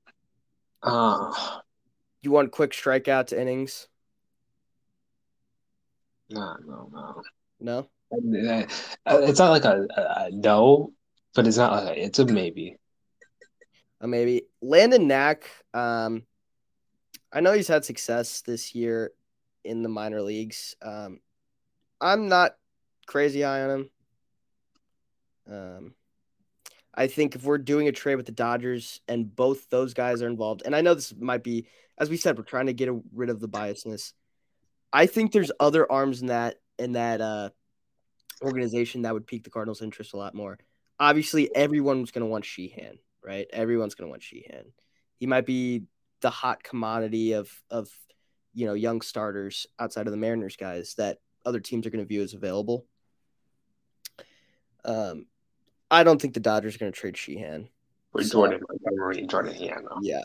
uh, 0.83 1.61
you 2.23 2.31
want 2.31 2.53
quick 2.53 2.73
strikeout 2.73 3.29
to 3.29 3.41
innings? 3.41 3.89
no, 6.31 6.57
no, 6.67 6.91
no. 6.93 7.23
No. 7.61 7.89
It's 8.11 9.39
not 9.39 9.51
like 9.51 9.65
a, 9.65 9.87
a, 9.97 10.01
a 10.01 10.31
no, 10.31 10.93
but 11.35 11.47
it's 11.47 11.57
not 11.57 11.73
like 11.73 11.97
a, 11.97 12.05
it's 12.05 12.19
a 12.19 12.27
maybe. 12.27 12.77
Uh, 14.01 14.07
maybe 14.07 14.43
Landon 14.63 15.09
Knack. 15.09 15.51
Um, 15.75 16.25
I 17.33 17.41
know 17.41 17.53
he's 17.53 17.69
had 17.69 17.85
success 17.85 18.43
this 18.43 18.75
year 18.75 19.13
in 19.65 19.83
the 19.83 19.89
minor 19.89 20.23
leagues. 20.23 20.77
Um, 20.81 21.21
I'm 22.01 22.29
not 22.29 22.57
crazy 23.07 23.43
high 23.43 23.63
on 23.63 23.71
him. 23.71 23.91
Um, 25.51 25.95
I 26.99 27.07
think 27.07 27.37
if 27.37 27.45
we're 27.45 27.59
doing 27.59 27.87
a 27.87 27.93
trade 27.93 28.17
with 28.17 28.27
the 28.27 28.33
Dodgers 28.33 29.01
and 29.07 29.35
both 29.35 29.71
those 29.71 29.95
guys 29.95 30.21
are 30.21 30.27
involved, 30.27 30.63
and 30.65 30.75
I 30.75 30.81
know 30.81 30.95
this 30.95 31.15
might 31.17 31.45
be, 31.45 31.69
as 31.97 32.11
we 32.11 32.17
said, 32.17 32.37
we're 32.37 32.43
trying 32.43 32.67
to 32.67 32.73
get 32.73 32.91
rid 33.13 33.31
of 33.31 33.39
the 33.39 33.49
biasness. 33.49 34.15
I 34.93 35.07
think 35.07 35.31
there's 35.31 35.53
other 35.61 35.91
arms 35.91 36.23
in 36.23 36.27
that 36.27 36.57
in 36.77 36.95
that 36.95 37.21
uh, 37.21 37.51
organization 38.43 39.03
that 39.03 39.15
would 39.15 39.29
pique 39.29 39.45
the 39.45 39.51
Cardinals' 39.51 39.81
interest 39.81 40.13
a 40.13 40.17
lot 40.17 40.35
more. 40.35 40.59
Obviously, 40.99 41.55
everyone's 41.55 42.11
going 42.11 42.25
to 42.25 42.31
want 42.31 42.45
Sheehan, 42.45 42.99
right? 43.25 43.47
Everyone's 43.53 43.95
going 43.95 44.09
to 44.09 44.11
want 44.11 44.25
Sheehan. 44.25 44.73
He 45.21 45.27
might 45.27 45.47
be 45.47 45.85
the 46.21 46.31
hot 46.31 46.65
commodity 46.65 47.31
of 47.35 47.49
of 47.71 47.89
you 48.55 48.67
know 48.67 48.75
young 48.75 49.03
starters 49.03 49.69
outside 49.79 50.09
of 50.09 50.11
the 50.11 50.17
Mariners 50.17 50.57
guys 50.57 50.95
that 50.95 51.19
other 51.47 51.61
teams 51.61 51.87
are 51.87 51.91
going 51.91 52.05
to 52.05 52.09
view 52.09 52.23
as 52.23 52.35
available. 52.35 52.87
Um, 54.85 55.27
I 55.91 56.05
don't 56.05 56.21
think 56.21 56.35
the 56.35 56.41
Dodgers 56.41 56.75
are 56.75 56.79
going 56.79 56.93
to 56.93 56.99
trade 56.99 57.17
Sheehan. 57.17 57.69
For 58.13 58.23
So- 58.23 58.33
Jordan 58.47 58.61
Montgomery 58.69 59.19
and 59.21 59.31
Jordan 59.31 59.55
Hiano. 59.55 59.99
Yeah. 60.03 60.25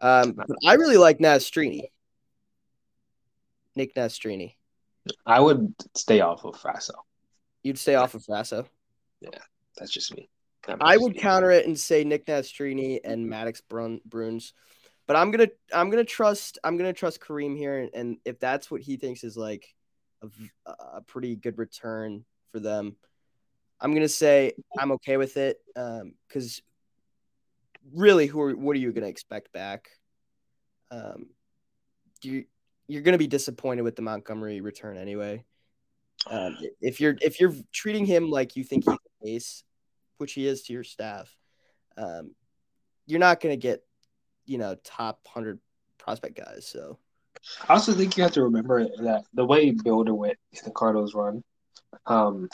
Um, 0.00 0.32
but 0.32 0.46
I 0.66 0.74
really 0.74 0.96
like 0.96 1.18
Nastrini. 1.18 1.90
Nick 3.74 3.94
Nastrini. 3.94 4.54
I 5.26 5.40
would 5.40 5.74
stay 5.94 6.20
off 6.20 6.44
of 6.44 6.54
Frasso. 6.56 6.92
You'd 7.62 7.78
stay 7.78 7.94
off 7.94 8.14
of 8.14 8.24
Frasso. 8.24 8.66
Yeah, 9.20 9.30
that's 9.76 9.90
just 9.90 10.14
me. 10.14 10.28
That 10.66 10.78
I 10.80 10.96
would 10.96 11.14
me- 11.14 11.20
counter 11.20 11.50
it 11.50 11.66
and 11.66 11.78
say 11.78 12.04
Nick 12.04 12.26
Nastrini 12.26 13.00
and 13.02 13.26
Maddux 13.26 13.62
Brun- 13.68 14.00
Bruins, 14.04 14.52
but 15.06 15.16
I'm 15.16 15.30
gonna 15.30 15.48
I'm 15.72 15.90
gonna 15.90 16.04
trust 16.04 16.58
I'm 16.62 16.76
gonna 16.76 16.92
trust 16.92 17.20
Kareem 17.20 17.56
here, 17.56 17.78
and, 17.78 17.90
and 17.94 18.16
if 18.24 18.38
that's 18.38 18.70
what 18.70 18.82
he 18.82 18.96
thinks 18.96 19.24
is 19.24 19.36
like 19.36 19.74
a 20.66 21.00
pretty 21.02 21.36
good 21.36 21.56
return 21.58 22.24
for 22.52 22.60
them, 22.60 22.96
I'm 23.80 23.94
gonna 23.94 24.08
say 24.08 24.52
I'm 24.78 24.92
okay 24.92 25.16
with 25.16 25.36
it. 25.36 25.58
Um, 25.76 26.14
because 26.26 26.62
really, 27.94 28.26
who 28.26 28.40
are 28.40 28.56
what 28.56 28.76
are 28.76 28.80
you 28.80 28.92
gonna 28.92 29.06
expect 29.06 29.52
back? 29.52 29.88
Um, 30.90 31.26
you 32.22 32.44
you're 32.86 33.02
gonna 33.02 33.18
be 33.18 33.26
disappointed 33.26 33.82
with 33.82 33.96
the 33.96 34.02
Montgomery 34.02 34.60
return 34.60 34.96
anyway. 34.96 35.44
Um, 36.26 36.56
if 36.80 37.00
you're 37.00 37.16
if 37.20 37.40
you're 37.40 37.54
treating 37.72 38.06
him 38.06 38.30
like 38.30 38.56
you 38.56 38.64
think 38.64 38.84
he's 38.84 38.98
the 39.22 39.30
ace, 39.30 39.64
which 40.18 40.32
he 40.32 40.46
is 40.46 40.62
to 40.62 40.72
your 40.72 40.84
staff, 40.84 41.34
um, 41.96 42.32
you're 43.06 43.20
not 43.20 43.40
going 43.40 43.52
to 43.52 43.60
get, 43.60 43.82
you 44.46 44.58
know, 44.58 44.76
top 44.84 45.26
hundred 45.26 45.58
prospect 45.98 46.36
guys. 46.36 46.66
So 46.66 46.98
I 47.68 47.74
also 47.74 47.92
think 47.92 48.16
you 48.16 48.22
have 48.22 48.32
to 48.32 48.42
remember 48.42 48.84
that 49.02 49.24
the 49.34 49.44
way 49.44 49.70
Builder 49.70 50.14
went 50.14 50.36
in 50.52 50.60
the 50.64 50.70
Cardinals 50.70 51.14
run, 51.14 51.42
um, 52.06 52.48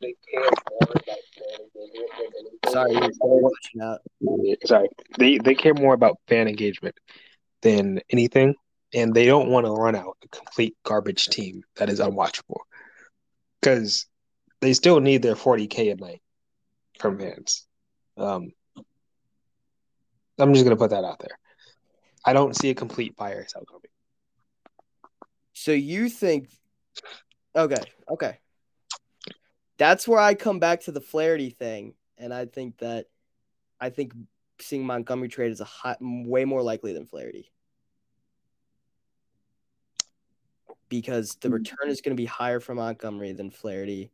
they 0.00 0.14
care 0.30 0.50
more 0.70 0.88
about 0.90 1.04
fan 1.04 1.60
engagement 1.60 2.06
sorry, 2.68 2.92
you're 2.92 3.84
out. 3.84 4.00
Sorry, 4.64 4.88
they 5.18 5.38
they 5.38 5.54
care 5.54 5.74
more 5.74 5.94
about 5.94 6.18
fan 6.28 6.48
engagement 6.48 6.94
than 7.62 8.00
anything, 8.10 8.54
and 8.94 9.14
they 9.14 9.26
don't 9.26 9.48
want 9.48 9.66
to 9.66 9.72
run 9.72 9.94
out 9.94 10.16
a 10.24 10.28
complete 10.28 10.76
garbage 10.84 11.26
team 11.26 11.62
that 11.76 11.88
is 11.88 12.00
unwatchable 12.00 12.60
because 13.60 14.06
they 14.60 14.72
still 14.72 15.00
need 15.00 15.22
their 15.22 15.34
40k 15.34 15.92
a 15.92 15.96
night 15.96 16.22
from 16.98 17.18
fans. 17.18 17.66
Um, 18.16 18.52
I'm 20.38 20.52
just 20.52 20.64
gonna 20.64 20.76
put 20.76 20.90
that 20.90 21.04
out 21.04 21.18
there. 21.18 21.38
I 22.24 22.32
don't 22.32 22.56
see 22.56 22.70
a 22.70 22.74
complete 22.74 23.16
fire 23.16 23.46
sale 23.48 23.64
coming. 23.66 23.82
So 25.52 25.72
you 25.72 26.08
think? 26.08 26.48
Okay, 27.54 27.82
okay. 28.10 28.38
That's 29.78 30.08
where 30.08 30.20
I 30.20 30.34
come 30.34 30.58
back 30.58 30.82
to 30.82 30.92
the 30.92 31.00
Flaherty 31.00 31.50
thing, 31.50 31.94
and 32.18 32.32
I 32.32 32.46
think 32.46 32.78
that 32.78 33.06
I 33.80 33.90
think 33.90 34.12
seeing 34.58 34.86
Montgomery 34.86 35.28
trade 35.28 35.52
is 35.52 35.60
a 35.60 35.64
hot, 35.64 35.98
way 36.00 36.44
more 36.44 36.62
likely 36.62 36.92
than 36.92 37.06
Flaherty 37.06 37.50
because 40.88 41.36
the 41.40 41.50
return 41.50 41.88
is 41.88 42.00
going 42.00 42.16
to 42.16 42.20
be 42.20 42.26
higher 42.26 42.60
for 42.60 42.74
Montgomery 42.74 43.32
than 43.32 43.50
Flaherty, 43.50 44.12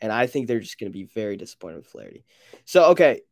and 0.00 0.12
I 0.12 0.26
think 0.26 0.46
they're 0.46 0.60
just 0.60 0.78
going 0.78 0.90
to 0.90 0.96
be 0.96 1.04
very 1.04 1.36
disappointed 1.36 1.76
with 1.76 1.86
Flaherty. 1.86 2.24
So 2.64 2.90
okay, 2.90 3.22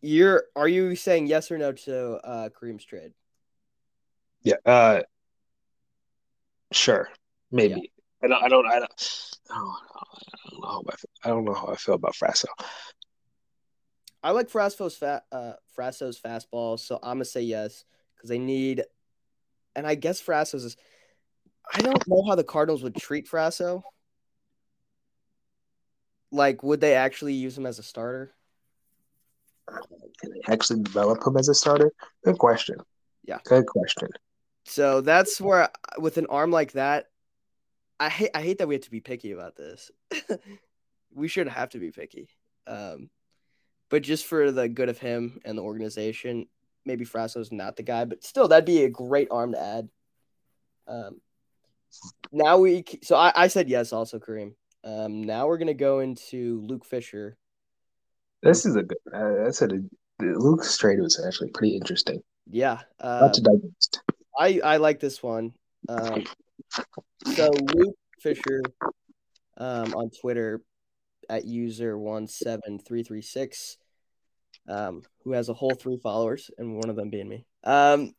you're 0.00 0.44
are 0.56 0.68
you 0.68 0.96
saying 0.96 1.26
yes 1.26 1.50
or 1.50 1.58
no 1.58 1.72
to 1.72 2.14
uh, 2.16 2.48
Kareem's 2.50 2.84
trade? 2.84 3.12
Yeah. 4.42 4.56
Uh, 4.66 5.02
sure. 6.72 7.08
Maybe. 7.50 7.92
I 8.24 8.28
don't. 8.28 8.42
I 8.42 8.48
don't. 8.48 8.66
I 8.66 8.78
don't. 8.78 8.92
I 9.50 9.54
don't, 9.54 9.76
I 10.24 10.48
don't 10.48 10.64
know 10.64 10.64
how 10.72 10.82
I, 10.88 10.96
feel, 10.96 11.10
I 11.24 11.28
don't 11.28 11.44
know 11.44 11.54
how 11.54 11.66
I 11.66 11.76
feel 11.76 11.94
about 11.94 12.14
Frasso. 12.14 12.46
I 14.22 14.30
like 14.30 14.48
Frasso's 14.50 14.96
fat 14.96 15.24
uh 15.30 15.52
Frasso's 15.76 16.18
fastball, 16.18 16.78
so 16.78 16.98
I'm 17.02 17.16
gonna 17.16 17.26
say 17.26 17.42
yes 17.42 17.84
because 18.16 18.30
they 18.30 18.38
need, 18.38 18.84
and 19.76 19.86
I 19.86 19.94
guess 19.94 20.22
Frasso's 20.22 20.64
is. 20.64 20.76
I 21.72 21.80
don't 21.80 22.06
know 22.08 22.22
how 22.26 22.34
the 22.34 22.44
Cardinals 22.44 22.82
would 22.82 22.94
treat 22.94 23.28
Frasso. 23.28 23.82
Like, 26.30 26.62
would 26.62 26.80
they 26.80 26.94
actually 26.94 27.34
use 27.34 27.56
him 27.56 27.64
as 27.64 27.78
a 27.78 27.82
starter? 27.82 28.34
Can 30.20 30.30
they 30.30 30.52
actually 30.52 30.82
develop 30.82 31.26
him 31.26 31.36
as 31.36 31.48
a 31.48 31.54
starter? 31.54 31.90
Good 32.24 32.38
question. 32.38 32.76
Yeah. 33.24 33.38
Good 33.44 33.66
question. 33.66 34.08
So 34.66 35.00
that's 35.00 35.40
where, 35.40 35.70
with 35.98 36.18
an 36.18 36.26
arm 36.26 36.50
like 36.50 36.72
that, 36.72 37.06
I 38.00 38.08
hate 38.08 38.30
I 38.34 38.42
hate 38.42 38.58
that 38.58 38.68
we 38.68 38.74
have 38.74 38.84
to 38.84 38.90
be 38.90 39.00
picky 39.00 39.32
about 39.32 39.56
this. 39.56 39.90
we 41.14 41.28
shouldn't 41.28 41.56
have 41.56 41.70
to 41.70 41.78
be 41.78 41.90
picky. 41.90 42.28
Um, 42.66 43.10
but 43.90 44.02
just 44.02 44.26
for 44.26 44.50
the 44.50 44.68
good 44.68 44.88
of 44.88 44.98
him 44.98 45.40
and 45.44 45.56
the 45.56 45.62
organization, 45.62 46.46
maybe 46.84 47.04
Frasso's 47.04 47.52
not 47.52 47.76
the 47.76 47.82
guy, 47.82 48.04
but 48.04 48.24
still, 48.24 48.48
that'd 48.48 48.64
be 48.64 48.84
a 48.84 48.90
great 48.90 49.28
arm 49.30 49.52
to 49.52 49.60
add. 49.60 49.88
Um, 50.86 51.20
now 52.32 52.58
we 52.58 52.84
so 53.02 53.16
I, 53.16 53.32
I 53.34 53.48
said 53.48 53.68
yes 53.68 53.92
also 53.92 54.18
Kareem. 54.18 54.54
Um, 54.82 55.22
now 55.22 55.46
we're 55.46 55.58
gonna 55.58 55.74
go 55.74 56.00
into 56.00 56.60
Luke 56.66 56.84
Fisher. 56.84 57.36
This 58.42 58.66
is 58.66 58.76
a 58.76 58.82
good. 58.82 58.98
Uh, 59.12 59.46
I 59.46 59.50
said 59.50 59.72
a, 59.72 60.24
Luke's 60.24 60.76
trade 60.76 61.00
was 61.00 61.22
actually 61.24 61.50
pretty 61.50 61.76
interesting. 61.76 62.22
Yeah, 62.50 62.80
uh, 63.00 63.20
not 63.22 63.34
to 63.34 63.42
digest. 63.42 64.02
I 64.38 64.60
I 64.62 64.76
like 64.78 65.00
this 65.00 65.22
one. 65.22 65.54
Um, 65.88 66.24
so 67.34 67.50
Luke 67.74 67.96
Fisher 68.20 68.62
um, 69.56 69.94
on 69.94 70.10
Twitter 70.10 70.60
at 71.28 71.44
user 71.44 71.98
one 71.98 72.26
seven 72.26 72.78
three 72.78 73.02
three 73.02 73.22
six, 73.22 73.76
um, 74.68 75.02
who 75.22 75.32
has 75.32 75.48
a 75.48 75.54
whole 75.54 75.74
three 75.74 75.98
followers, 75.98 76.50
and 76.58 76.76
one 76.76 76.90
of 76.90 76.96
them 76.96 77.10
being 77.10 77.28
me. 77.28 77.46
Um, 77.62 78.12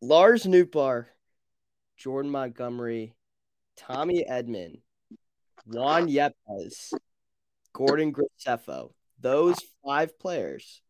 Lars 0.00 0.44
Nootbaar, 0.44 1.06
Jordan 1.96 2.30
Montgomery, 2.30 3.14
Tommy 3.76 4.24
Edman, 4.28 4.80
Juan 5.66 6.08
Yepez, 6.08 6.92
Gordon 7.72 8.12
Graceffo. 8.12 8.92
Those 9.20 9.56
five 9.84 10.18
players 10.18 10.80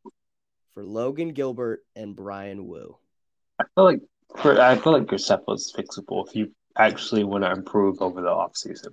for 0.75 0.85
Logan 0.85 1.33
Gilbert 1.33 1.85
and 1.97 2.15
Bryan 2.15 2.67
Woo. 2.67 2.97
I 3.59 3.65
feel 3.75 3.85
like 3.85 4.01
for 4.37 4.61
I 4.61 4.77
feel 4.77 4.93
like 4.93 5.07
Graceffo 5.07 5.55
is 5.55 5.73
fixable 5.77 6.29
if 6.29 6.37
you 6.37 6.53
actually 6.77 7.25
want 7.25 7.45
to 7.45 7.51
improve 7.51 8.01
over 8.01 8.21
the 8.21 8.29
offseason. 8.29 8.93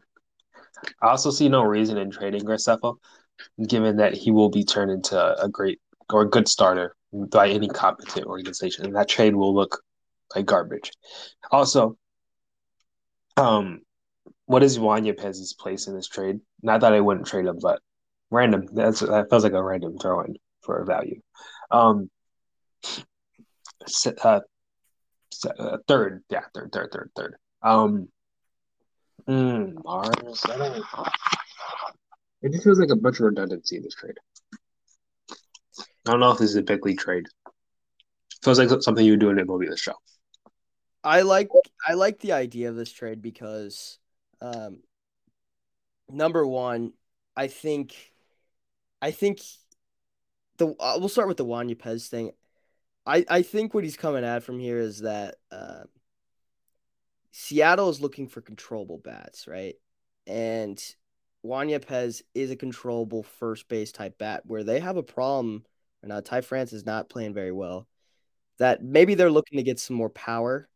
I 1.01 1.09
also 1.09 1.31
see 1.31 1.49
no 1.49 1.63
reason 1.63 1.97
in 1.97 2.11
trading 2.11 2.43
Graceffo, 2.43 2.97
given 3.67 3.97
that 3.97 4.13
he 4.13 4.31
will 4.31 4.49
be 4.49 4.63
turned 4.63 4.91
into 4.91 5.41
a 5.41 5.49
great 5.49 5.79
or 6.11 6.21
a 6.21 6.29
good 6.29 6.47
starter 6.47 6.95
by 7.13 7.49
any 7.49 7.67
competent 7.67 8.25
organization, 8.25 8.85
and 8.85 8.95
that 8.95 9.07
trade 9.07 9.35
will 9.35 9.53
look 9.53 9.81
like 10.35 10.45
garbage. 10.45 10.91
Also, 11.51 11.97
um, 13.37 13.81
what 14.45 14.63
is 14.63 14.79
Juan 14.79 15.05
Yepez's 15.05 15.53
place 15.53 15.87
in 15.87 15.95
this 15.95 16.07
trade? 16.07 16.39
Not 16.61 16.81
that 16.81 16.93
I 16.93 16.99
wouldn't 16.99 17.27
trade 17.27 17.45
him, 17.45 17.59
but 17.61 17.79
random. 18.31 18.67
That's 18.73 18.99
that 18.99 19.29
feels 19.29 19.43
like 19.43 19.53
a 19.53 19.63
random 19.63 19.97
throw 19.97 20.21
in 20.21 20.35
for 20.61 20.79
a 20.79 20.85
value. 20.85 21.21
Um, 21.71 22.09
uh, 24.23 24.39
uh, 25.59 25.77
third, 25.87 26.23
yeah, 26.29 26.43
third, 26.53 26.71
third, 26.71 26.89
third, 26.91 27.11
third. 27.15 27.35
Um, 27.65 28.09
mm, 29.27 29.83
Mars. 29.83 30.45
It 32.43 32.51
just 32.51 32.63
feels 32.63 32.79
like 32.79 32.91
a 32.91 32.95
bunch 32.95 33.19
of 33.19 33.25
redundancy 33.25 33.77
in 33.77 33.81
this 33.81 33.95
trade. 33.95 34.13
I 36.07 36.11
don't 36.11 36.19
know 36.19 36.29
if 36.29 36.37
this 36.37 36.51
is 36.51 36.57
a 36.57 36.61
big 36.61 36.85
league 36.85 36.99
trade. 36.99 37.25
Feels 38.43 38.59
like 38.59 38.69
something 38.83 39.03
you 39.03 39.13
would 39.13 39.19
do 39.19 39.31
in 39.31 39.39
a 39.39 39.45
movie. 39.45 39.65
This 39.65 39.79
show. 39.79 39.95
I 41.03 41.23
like 41.23 41.49
I 41.87 41.93
like 41.93 42.19
the 42.19 42.33
idea 42.33 42.69
of 42.69 42.75
this 42.75 42.91
trade 42.91 43.23
because, 43.23 43.97
um, 44.41 44.83
number 46.07 46.45
one, 46.45 46.93
I 47.35 47.47
think, 47.47 47.95
I 49.01 49.09
think, 49.09 49.41
the 50.57 50.75
uh, 50.79 50.97
we'll 50.99 51.09
start 51.09 51.27
with 51.27 51.37
the 51.37 51.45
Juan 51.45 51.67
Yepez 51.67 52.09
thing. 52.09 52.29
I 53.07 53.25
I 53.27 53.41
think 53.41 53.73
what 53.73 53.83
he's 53.83 53.97
coming 53.97 54.23
at 54.23 54.43
from 54.43 54.59
here 54.59 54.77
is 54.77 54.99
that 54.99 55.37
uh, 55.51 55.85
Seattle 57.37 57.89
is 57.89 57.99
looking 57.99 58.29
for 58.29 58.39
controllable 58.39 58.97
bats, 58.97 59.45
right? 59.45 59.75
And 60.25 60.81
Juan 61.41 61.67
Yepez 61.67 62.21
is 62.33 62.49
a 62.49 62.55
controllable 62.55 63.23
first 63.23 63.67
base 63.67 63.91
type 63.91 64.17
bat 64.17 64.43
where 64.45 64.63
they 64.63 64.79
have 64.79 64.95
a 64.95 65.03
problem. 65.03 65.65
And 66.01 66.11
now 66.11 66.21
Ty 66.21 66.41
France 66.41 66.71
is 66.71 66.85
not 66.85 67.09
playing 67.09 67.33
very 67.33 67.51
well. 67.51 67.89
That 68.57 68.81
maybe 68.81 69.15
they're 69.15 69.29
looking 69.29 69.57
to 69.57 69.63
get 69.63 69.81
some 69.81 69.97
more 69.97 70.09
power 70.09 70.69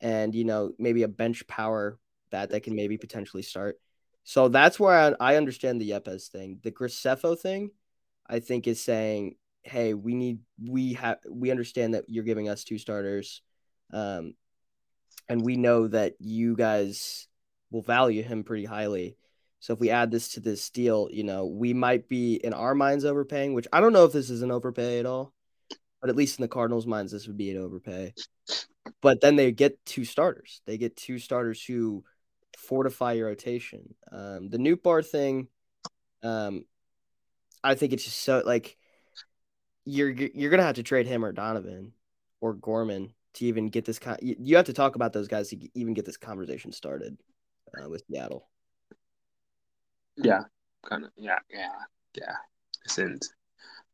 and, 0.00 0.32
you 0.32 0.44
know, 0.44 0.70
maybe 0.78 1.02
a 1.02 1.08
bench 1.08 1.44
power 1.48 1.98
bat 2.30 2.50
that 2.50 2.62
can 2.62 2.76
maybe 2.76 2.96
potentially 2.96 3.42
start. 3.42 3.80
So 4.22 4.46
that's 4.46 4.78
where 4.78 5.16
I, 5.20 5.32
I 5.32 5.36
understand 5.36 5.80
the 5.80 5.90
Yepez 5.90 6.28
thing. 6.28 6.60
The 6.62 6.70
Graceffo 6.70 7.36
thing, 7.36 7.72
I 8.28 8.38
think, 8.38 8.68
is 8.68 8.80
saying, 8.80 9.34
hey, 9.64 9.92
we 9.92 10.14
need, 10.14 10.38
we 10.64 10.92
have, 10.92 11.18
we 11.28 11.50
understand 11.50 11.94
that 11.94 12.04
you're 12.06 12.22
giving 12.22 12.48
us 12.48 12.62
two 12.62 12.78
starters. 12.78 13.42
Um, 13.92 14.34
and 15.28 15.42
we 15.42 15.56
know 15.56 15.88
that 15.88 16.14
you 16.18 16.56
guys 16.56 17.26
will 17.70 17.82
value 17.82 18.22
him 18.22 18.44
pretty 18.44 18.64
highly. 18.64 19.16
So 19.60 19.72
if 19.72 19.80
we 19.80 19.90
add 19.90 20.10
this 20.10 20.30
to 20.30 20.40
this 20.40 20.70
deal, 20.70 21.08
you 21.10 21.24
know, 21.24 21.46
we 21.46 21.74
might 21.74 22.08
be 22.08 22.34
in 22.34 22.52
our 22.52 22.74
minds 22.74 23.04
overpaying, 23.04 23.54
which 23.54 23.66
I 23.72 23.80
don't 23.80 23.92
know 23.92 24.04
if 24.04 24.12
this 24.12 24.30
is 24.30 24.42
an 24.42 24.50
overpay 24.52 25.00
at 25.00 25.06
all, 25.06 25.32
but 26.00 26.10
at 26.10 26.16
least 26.16 26.38
in 26.38 26.42
the 26.42 26.48
Cardinals' 26.48 26.86
minds, 26.86 27.10
this 27.10 27.26
would 27.26 27.36
be 27.36 27.50
an 27.50 27.58
overpay. 27.58 28.14
But 29.02 29.20
then 29.20 29.36
they 29.36 29.50
get 29.52 29.84
two 29.84 30.04
starters. 30.04 30.60
They 30.66 30.78
get 30.78 30.96
two 30.96 31.18
starters 31.18 31.62
who 31.62 32.04
fortify 32.56 33.14
your 33.14 33.26
rotation. 33.26 33.94
Um, 34.12 34.48
the 34.48 34.58
Nootbaar 34.58 35.04
thing, 35.04 35.48
um, 36.22 36.64
I 37.64 37.74
think 37.74 37.92
it's 37.92 38.04
just 38.04 38.22
so 38.22 38.42
like 38.44 38.76
you're 39.84 40.10
you're 40.10 40.50
gonna 40.50 40.62
have 40.62 40.76
to 40.76 40.82
trade 40.82 41.06
him 41.06 41.24
or 41.24 41.32
Donovan 41.32 41.92
or 42.40 42.54
Gorman 42.54 43.12
to 43.36 43.46
even 43.46 43.68
get 43.68 43.84
this 43.84 43.98
con- 43.98 44.18
you 44.20 44.56
have 44.56 44.66
to 44.66 44.72
talk 44.72 44.96
about 44.96 45.12
those 45.12 45.28
guys 45.28 45.48
to 45.50 45.68
even 45.74 45.94
get 45.94 46.04
this 46.04 46.16
conversation 46.16 46.72
started 46.72 47.16
uh, 47.76 47.88
with 47.88 48.02
Seattle. 48.10 48.48
Yeah, 50.16 50.42
kind 50.88 51.04
of. 51.04 51.10
Yeah, 51.16 51.38
yeah, 51.50 51.68
yeah. 52.14 52.36
Since, 52.86 53.32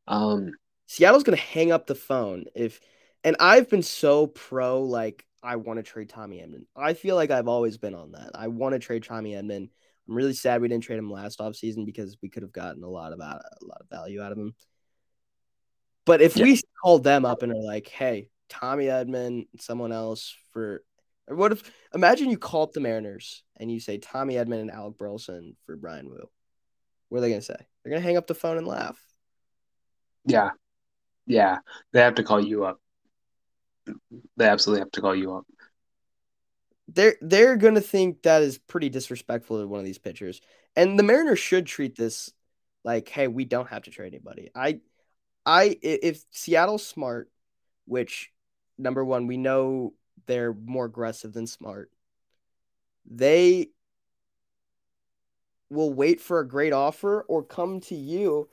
um, 0.06 0.52
Seattle's 0.86 1.24
gonna 1.24 1.36
hang 1.36 1.72
up 1.72 1.86
the 1.86 1.94
phone 1.94 2.44
if, 2.54 2.80
and 3.24 3.36
I've 3.40 3.68
been 3.68 3.82
so 3.82 4.28
pro 4.28 4.82
like 4.82 5.26
I 5.42 5.56
want 5.56 5.78
to 5.78 5.82
trade 5.82 6.08
Tommy 6.08 6.38
Edman. 6.38 6.66
I 6.76 6.94
feel 6.94 7.16
like 7.16 7.30
I've 7.30 7.48
always 7.48 7.78
been 7.78 7.94
on 7.94 8.12
that. 8.12 8.30
I 8.34 8.48
want 8.48 8.74
to 8.74 8.78
trade 8.78 9.02
Tommy 9.02 9.32
Edman. 9.32 9.68
I'm 10.08 10.14
really 10.14 10.34
sad 10.34 10.60
we 10.60 10.68
didn't 10.68 10.84
trade 10.84 10.98
him 10.98 11.10
last 11.10 11.40
offseason 11.40 11.84
because 11.86 12.16
we 12.22 12.28
could 12.28 12.42
have 12.42 12.52
gotten 12.52 12.84
a 12.84 12.88
lot 12.88 13.12
of 13.12 13.18
a 13.18 13.40
lot 13.62 13.80
of 13.80 13.88
value 13.90 14.22
out 14.22 14.32
of 14.32 14.38
him. 14.38 14.54
But 16.04 16.20
if 16.20 16.36
yeah. 16.36 16.44
we 16.44 16.60
called 16.82 17.04
them 17.04 17.24
up 17.24 17.42
and 17.42 17.52
are 17.52 17.62
like, 17.62 17.88
"Hey, 17.88 18.28
Tommy 18.52 18.84
Edman, 18.84 19.46
someone 19.58 19.92
else 19.92 20.36
for 20.52 20.82
what 21.26 21.52
if 21.52 21.72
imagine 21.94 22.30
you 22.30 22.36
call 22.36 22.64
up 22.64 22.72
the 22.72 22.80
Mariners 22.80 23.42
and 23.56 23.70
you 23.70 23.80
say 23.80 23.96
Tommy 23.96 24.34
Edman 24.34 24.60
and 24.60 24.70
Alec 24.70 24.98
Burleson 24.98 25.56
for 25.64 25.76
Bryan 25.76 26.08
Woo? 26.08 26.28
What 27.08 27.18
are 27.18 27.20
they 27.22 27.30
gonna 27.30 27.40
say? 27.40 27.56
They're 27.56 27.92
gonna 27.92 28.04
hang 28.04 28.16
up 28.16 28.26
the 28.26 28.34
phone 28.34 28.58
and 28.58 28.66
laugh. 28.66 29.00
Yeah. 30.26 30.50
Yeah. 31.26 31.58
They 31.92 32.00
have 32.00 32.16
to 32.16 32.24
call 32.24 32.40
you 32.40 32.64
up. 32.64 32.80
They 34.36 34.46
absolutely 34.46 34.80
have 34.80 34.92
to 34.92 35.00
call 35.00 35.14
you 35.14 35.36
up. 35.36 35.46
They're 36.88 37.16
they're 37.22 37.56
gonna 37.56 37.80
think 37.80 38.22
that 38.22 38.42
is 38.42 38.58
pretty 38.58 38.90
disrespectful 38.90 39.60
to 39.60 39.68
one 39.68 39.80
of 39.80 39.86
these 39.86 39.98
pitchers. 39.98 40.40
And 40.76 40.98
the 40.98 41.04
Mariners 41.04 41.38
should 41.38 41.66
treat 41.66 41.96
this 41.96 42.30
like, 42.84 43.08
hey, 43.08 43.28
we 43.28 43.44
don't 43.44 43.68
have 43.68 43.84
to 43.84 43.90
trade 43.90 44.12
anybody. 44.12 44.50
I 44.54 44.80
I 45.46 45.78
if 45.82 46.24
Seattle's 46.32 46.86
smart, 46.86 47.30
which 47.86 48.31
number 48.78 49.04
one, 49.04 49.26
we 49.26 49.36
know 49.36 49.94
they're 50.26 50.54
more 50.54 50.86
aggressive 50.86 51.32
than 51.32 51.46
smart. 51.46 51.90
They 53.10 53.68
will 55.70 55.92
wait 55.92 56.20
for 56.20 56.40
a 56.40 56.48
great 56.48 56.72
offer 56.72 57.22
or 57.22 57.42
come 57.42 57.80
to 57.80 57.94
you 57.94 58.48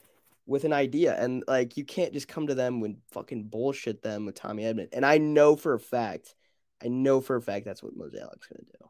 with 0.46 0.64
an 0.64 0.74
idea. 0.74 1.16
And 1.16 1.44
like 1.48 1.78
you 1.78 1.86
can't 1.86 2.14
just 2.14 2.28
come 2.28 2.48
to 2.48 2.56
them 2.56 2.82
and 2.84 2.98
fucking 3.12 3.44
bullshit 3.44 4.02
them 4.02 4.26
with 4.26 4.36
Tommy 4.36 4.64
Edman. 4.64 4.90
And 4.94 5.06
I 5.06 5.18
know 5.18 5.56
for 5.56 5.74
a 5.74 5.80
fact, 5.80 6.36
I 6.84 6.88
know 6.88 7.22
for 7.22 7.36
a 7.36 7.42
fact 7.42 7.66
that's 7.66 7.84
what 7.84 7.98
Mozeliak's 7.98 8.48
gonna 8.48 8.66
do. 8.80 8.90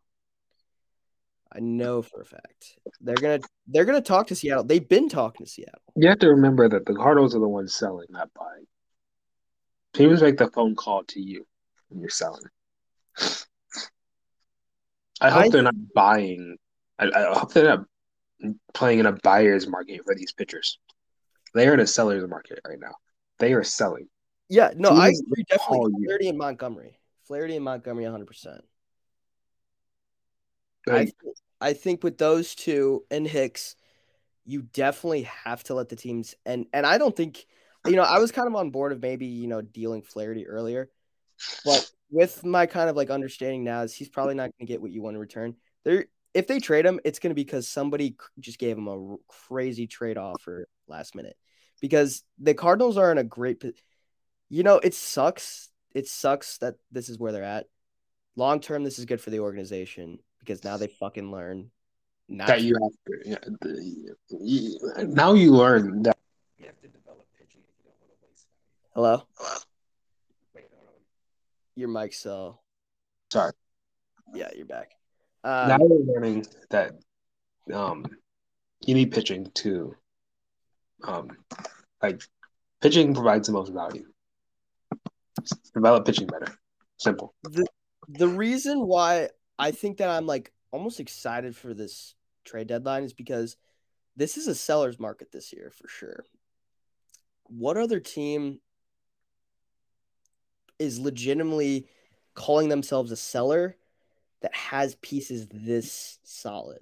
I 1.51 1.59
know 1.59 2.03
for 2.03 2.21
a 2.21 2.25
fact 2.25 2.77
they're 3.01 3.15
gonna 3.15 3.39
they're 3.67 3.85
gonna 3.85 4.01
talk 4.01 4.27
to 4.27 4.35
Seattle. 4.35 4.63
They've 4.63 4.87
been 4.87 5.09
talking 5.09 5.45
to 5.45 5.51
Seattle. 5.51 5.81
You 5.95 6.09
have 6.09 6.19
to 6.19 6.29
remember 6.29 6.69
that 6.69 6.85
the 6.85 6.93
Cardinals 6.93 7.35
are 7.35 7.39
the 7.39 7.47
ones 7.47 7.75
selling, 7.75 8.07
not 8.09 8.29
buying. 8.33 8.65
Teams 9.93 10.21
make 10.21 10.37
the 10.37 10.49
phone 10.51 10.75
call 10.75 11.03
to 11.05 11.19
you 11.19 11.45
when 11.89 11.99
you're 11.99 12.09
selling. 12.09 12.43
I 15.21 15.29
hope 15.29 15.45
I- 15.45 15.49
they're 15.49 15.61
not 15.61 15.75
buying. 15.93 16.57
I, 16.97 17.05
I 17.05 17.39
hope 17.39 17.53
they're 17.53 17.77
not 17.77 17.85
playing 18.73 18.99
in 18.99 19.05
a 19.05 19.13
buyer's 19.13 19.67
market 19.67 20.01
for 20.05 20.15
these 20.15 20.31
pitchers. 20.31 20.79
They 21.53 21.67
are 21.67 21.73
in 21.73 21.79
a 21.79 21.87
seller's 21.87 22.27
market 22.29 22.59
right 22.67 22.79
now. 22.79 22.93
They 23.39 23.53
are 23.53 23.63
selling. 23.63 24.07
Yeah, 24.49 24.71
no, 24.75 24.89
I 24.89 25.09
agree 25.09 25.43
definitely. 25.49 25.91
you. 25.97 26.05
Flaherty 26.05 26.29
and 26.29 26.37
Montgomery. 26.37 26.99
Flaherty 27.25 27.55
and 27.55 27.65
Montgomery 27.65 28.05
100%. 28.05 28.59
I, 30.87 31.03
th- 31.03 31.13
I 31.61 31.73
think 31.73 32.03
with 32.03 32.17
those 32.17 32.55
two 32.55 33.03
and 33.11 33.27
Hicks, 33.27 33.75
you 34.45 34.63
definitely 34.63 35.23
have 35.43 35.63
to 35.65 35.75
let 35.75 35.89
the 35.89 35.95
teams 35.95 36.33
and 36.45 36.65
and 36.73 36.85
I 36.85 36.97
don't 36.97 37.15
think 37.15 37.45
you 37.85 37.95
know 37.95 38.03
I 38.03 38.19
was 38.19 38.31
kind 38.31 38.47
of 38.47 38.55
on 38.55 38.71
board 38.71 38.91
of 38.91 39.01
maybe 39.01 39.25
you 39.25 39.47
know 39.47 39.61
dealing 39.61 40.01
Flaherty 40.01 40.47
earlier, 40.47 40.89
but 41.65 41.89
with 42.11 42.43
my 42.43 42.65
kind 42.65 42.89
of 42.89 42.95
like 42.95 43.09
understanding 43.09 43.63
now 43.63 43.81
is 43.81 43.93
he's 43.93 44.09
probably 44.09 44.35
not 44.35 44.51
going 44.57 44.65
to 44.67 44.71
get 44.71 44.81
what 44.81 44.91
you 44.91 45.01
want 45.01 45.15
in 45.15 45.21
return. 45.21 45.55
There, 45.83 46.05
if 46.33 46.47
they 46.47 46.59
trade 46.59 46.85
him, 46.85 46.99
it's 47.03 47.19
going 47.19 47.29
to 47.29 47.35
be 47.35 47.43
because 47.43 47.67
somebody 47.67 48.15
just 48.39 48.59
gave 48.59 48.77
him 48.77 48.87
a 48.87 49.15
crazy 49.27 49.87
trade 49.87 50.17
offer 50.17 50.67
last 50.87 51.15
minute. 51.15 51.35
Because 51.81 52.23
the 52.39 52.53
Cardinals 52.53 52.97
are 52.97 53.11
in 53.11 53.17
a 53.17 53.23
great, 53.23 53.63
you 54.49 54.63
know, 54.63 54.77
it 54.77 54.93
sucks. 54.93 55.69
It 55.95 56.07
sucks 56.07 56.57
that 56.59 56.75
this 56.91 57.09
is 57.09 57.17
where 57.17 57.31
they're 57.31 57.43
at. 57.43 57.65
Long 58.35 58.59
term, 58.59 58.83
this 58.83 58.99
is 58.99 59.05
good 59.05 59.21
for 59.21 59.29
the 59.29 59.39
organization 59.39 60.19
because 60.39 60.63
now 60.63 60.77
they 60.77 60.87
fucking 60.87 61.31
learn. 61.31 61.71
Not 62.27 62.47
that 62.47 62.61
you 62.61 62.75
have 62.75 62.91
to. 63.07 63.29
Yeah, 63.29 63.55
the, 63.61 64.15
you, 64.39 64.79
now 65.07 65.33
you 65.33 65.51
learn 65.51 66.03
that 66.03 66.17
you 66.59 66.67
have 66.67 66.79
to 66.81 66.87
develop 66.87 67.25
pitching 67.37 67.61
if 67.61 67.75
you 67.77 67.85
don't 67.85 67.95
want 67.99 68.11
to 68.11 68.27
waste. 68.27 68.45
Hello, 69.01 69.23
Wait, 70.53 70.65
hold 70.75 70.87
on. 70.89 70.93
your 71.77 71.87
mic's 71.87 72.19
so. 72.19 72.59
Sorry. 73.31 73.53
Yeah, 74.35 74.49
you're 74.53 74.65
back. 74.65 74.91
now 75.45 75.75
Um, 75.75 75.79
you're 75.87 76.15
learning 76.15 76.45
that 76.69 76.95
um 77.73 78.03
you 78.85 78.93
need 78.95 79.13
pitching 79.13 79.49
to 79.53 79.95
um 81.05 81.29
like 82.03 82.21
pitching 82.81 83.13
provides 83.13 83.47
the 83.47 83.53
most 83.53 83.71
value. 83.71 84.03
Develop 85.73 86.05
pitching 86.05 86.27
better. 86.27 86.53
Simple. 86.97 87.33
the 87.43 87.65
the 88.09 88.27
reason 88.27 88.85
why 88.85 89.29
I 89.57 89.71
think 89.71 89.99
that 89.99 90.09
I'm 90.09 90.25
like 90.25 90.51
almost 90.71 90.99
excited 90.99 91.55
for 91.55 91.73
this 91.73 92.15
trade 92.43 92.67
deadline 92.67 93.05
is 93.05 93.13
because 93.13 93.55
this 94.17 94.35
is 94.35 94.49
a 94.49 94.55
seller's 94.55 94.99
market 94.99 95.31
this 95.31 95.53
year 95.53 95.71
for 95.71 95.87
sure. 95.87 96.25
What 97.45 97.77
other 97.77 98.01
team 98.01 98.59
is 100.79 100.99
legitimately 100.99 101.87
calling 102.33 102.69
themselves 102.69 103.11
a 103.11 103.15
seller 103.15 103.75
that 104.41 104.55
has 104.55 104.95
pieces 104.95 105.47
this 105.51 106.19
solid? 106.23 106.79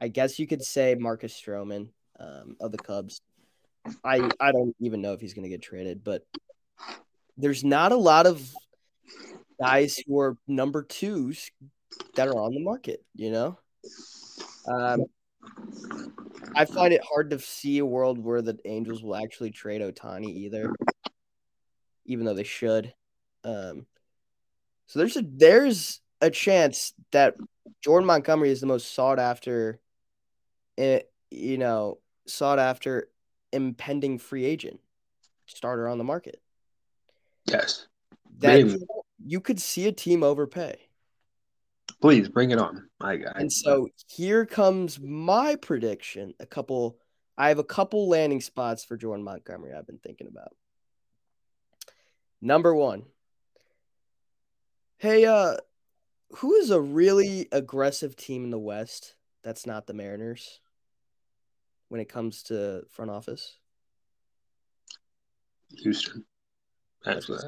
I 0.00 0.08
guess 0.08 0.38
you 0.38 0.46
could 0.46 0.62
say 0.62 0.94
Marcus 0.94 1.32
Stroman 1.32 1.88
um, 2.20 2.56
of 2.60 2.70
the 2.70 2.78
Cubs. 2.78 3.20
I 4.04 4.28
I 4.38 4.52
don't 4.52 4.76
even 4.80 5.00
know 5.00 5.14
if 5.14 5.20
he's 5.20 5.34
going 5.34 5.44
to 5.44 5.48
get 5.48 5.62
traded, 5.62 6.04
but 6.04 6.26
there's 7.36 7.64
not 7.64 7.92
a 7.92 7.96
lot 7.96 8.26
of 8.26 8.52
guys 9.60 10.00
who 10.06 10.18
are 10.20 10.36
number 10.46 10.82
twos 10.82 11.50
that 12.14 12.28
are 12.28 12.38
on 12.38 12.54
the 12.54 12.60
market, 12.60 13.04
you 13.14 13.30
know? 13.30 13.58
Um, 14.66 15.04
I 16.54 16.64
find 16.64 16.92
it 16.92 17.00
hard 17.08 17.30
to 17.30 17.38
see 17.38 17.78
a 17.78 17.86
world 17.86 18.18
where 18.18 18.42
the 18.42 18.58
Angels 18.64 19.02
will 19.02 19.16
actually 19.16 19.50
trade 19.50 19.80
Ohtani 19.80 20.26
either, 20.26 20.72
even 22.08 22.26
though 22.26 22.34
they 22.34 22.42
should. 22.42 22.92
Um, 23.44 23.86
so 24.86 24.98
there's 24.98 25.16
a 25.16 25.22
there's 25.22 26.00
a 26.20 26.30
chance 26.30 26.92
that 27.12 27.36
Jordan 27.80 28.06
Montgomery 28.06 28.50
is 28.50 28.60
the 28.60 28.66
most 28.66 28.92
sought 28.92 29.20
after, 29.20 29.78
eh, 30.76 31.02
you 31.30 31.58
know, 31.58 31.98
sought 32.26 32.58
after 32.58 33.08
impending 33.52 34.18
free 34.18 34.44
agent 34.44 34.80
starter 35.46 35.86
on 35.86 35.98
the 35.98 36.04
market. 36.04 36.40
Yes. 37.44 37.86
That 38.38 38.64
Maybe. 38.64 38.78
you 39.24 39.40
could 39.40 39.60
see 39.60 39.86
a 39.86 39.92
team 39.92 40.22
overpay. 40.22 40.76
Please 42.00 42.28
bring 42.28 42.50
it 42.50 42.58
on. 42.58 42.88
I, 43.00 43.12
I 43.12 43.32
And 43.36 43.52
so 43.52 43.88
here 44.06 44.46
comes 44.46 45.00
my 45.00 45.56
prediction. 45.56 46.34
A 46.40 46.46
couple, 46.46 46.98
I 47.36 47.48
have 47.48 47.58
a 47.58 47.64
couple 47.64 48.08
landing 48.08 48.40
spots 48.40 48.84
for 48.84 48.96
Jordan 48.96 49.24
Montgomery 49.24 49.72
I've 49.72 49.86
been 49.86 49.98
thinking 49.98 50.28
about. 50.28 50.54
Number 52.40 52.74
one. 52.74 53.04
Hey, 54.98 55.24
uh, 55.24 55.56
who 56.36 56.54
is 56.54 56.70
a 56.70 56.80
really 56.80 57.48
aggressive 57.52 58.16
team 58.16 58.44
in 58.44 58.50
the 58.50 58.58
West 58.58 59.14
that's 59.42 59.66
not 59.66 59.86
the 59.86 59.94
Mariners 59.94 60.60
when 61.88 62.00
it 62.00 62.08
comes 62.08 62.42
to 62.44 62.82
front 62.90 63.10
office? 63.10 63.58
Houston. 65.82 66.24
That's 67.04 67.28
what 67.28 67.40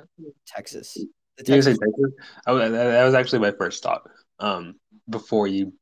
Texas. 0.47 0.97
The 1.37 1.45
Did 1.45 1.57
you 1.57 1.63
say 1.63 1.71
Texas, 1.73 1.89
Texas? 1.89 2.27
I, 2.47 2.53
was- 2.53 2.71
that 2.71 2.85
that 2.85 3.05
was 3.05 3.15
actually 3.15 3.41
my 3.41 3.53
first 3.53 3.83
thought. 3.83 4.09
Um, 4.39 4.77
before 5.09 5.47
you, 5.49 5.73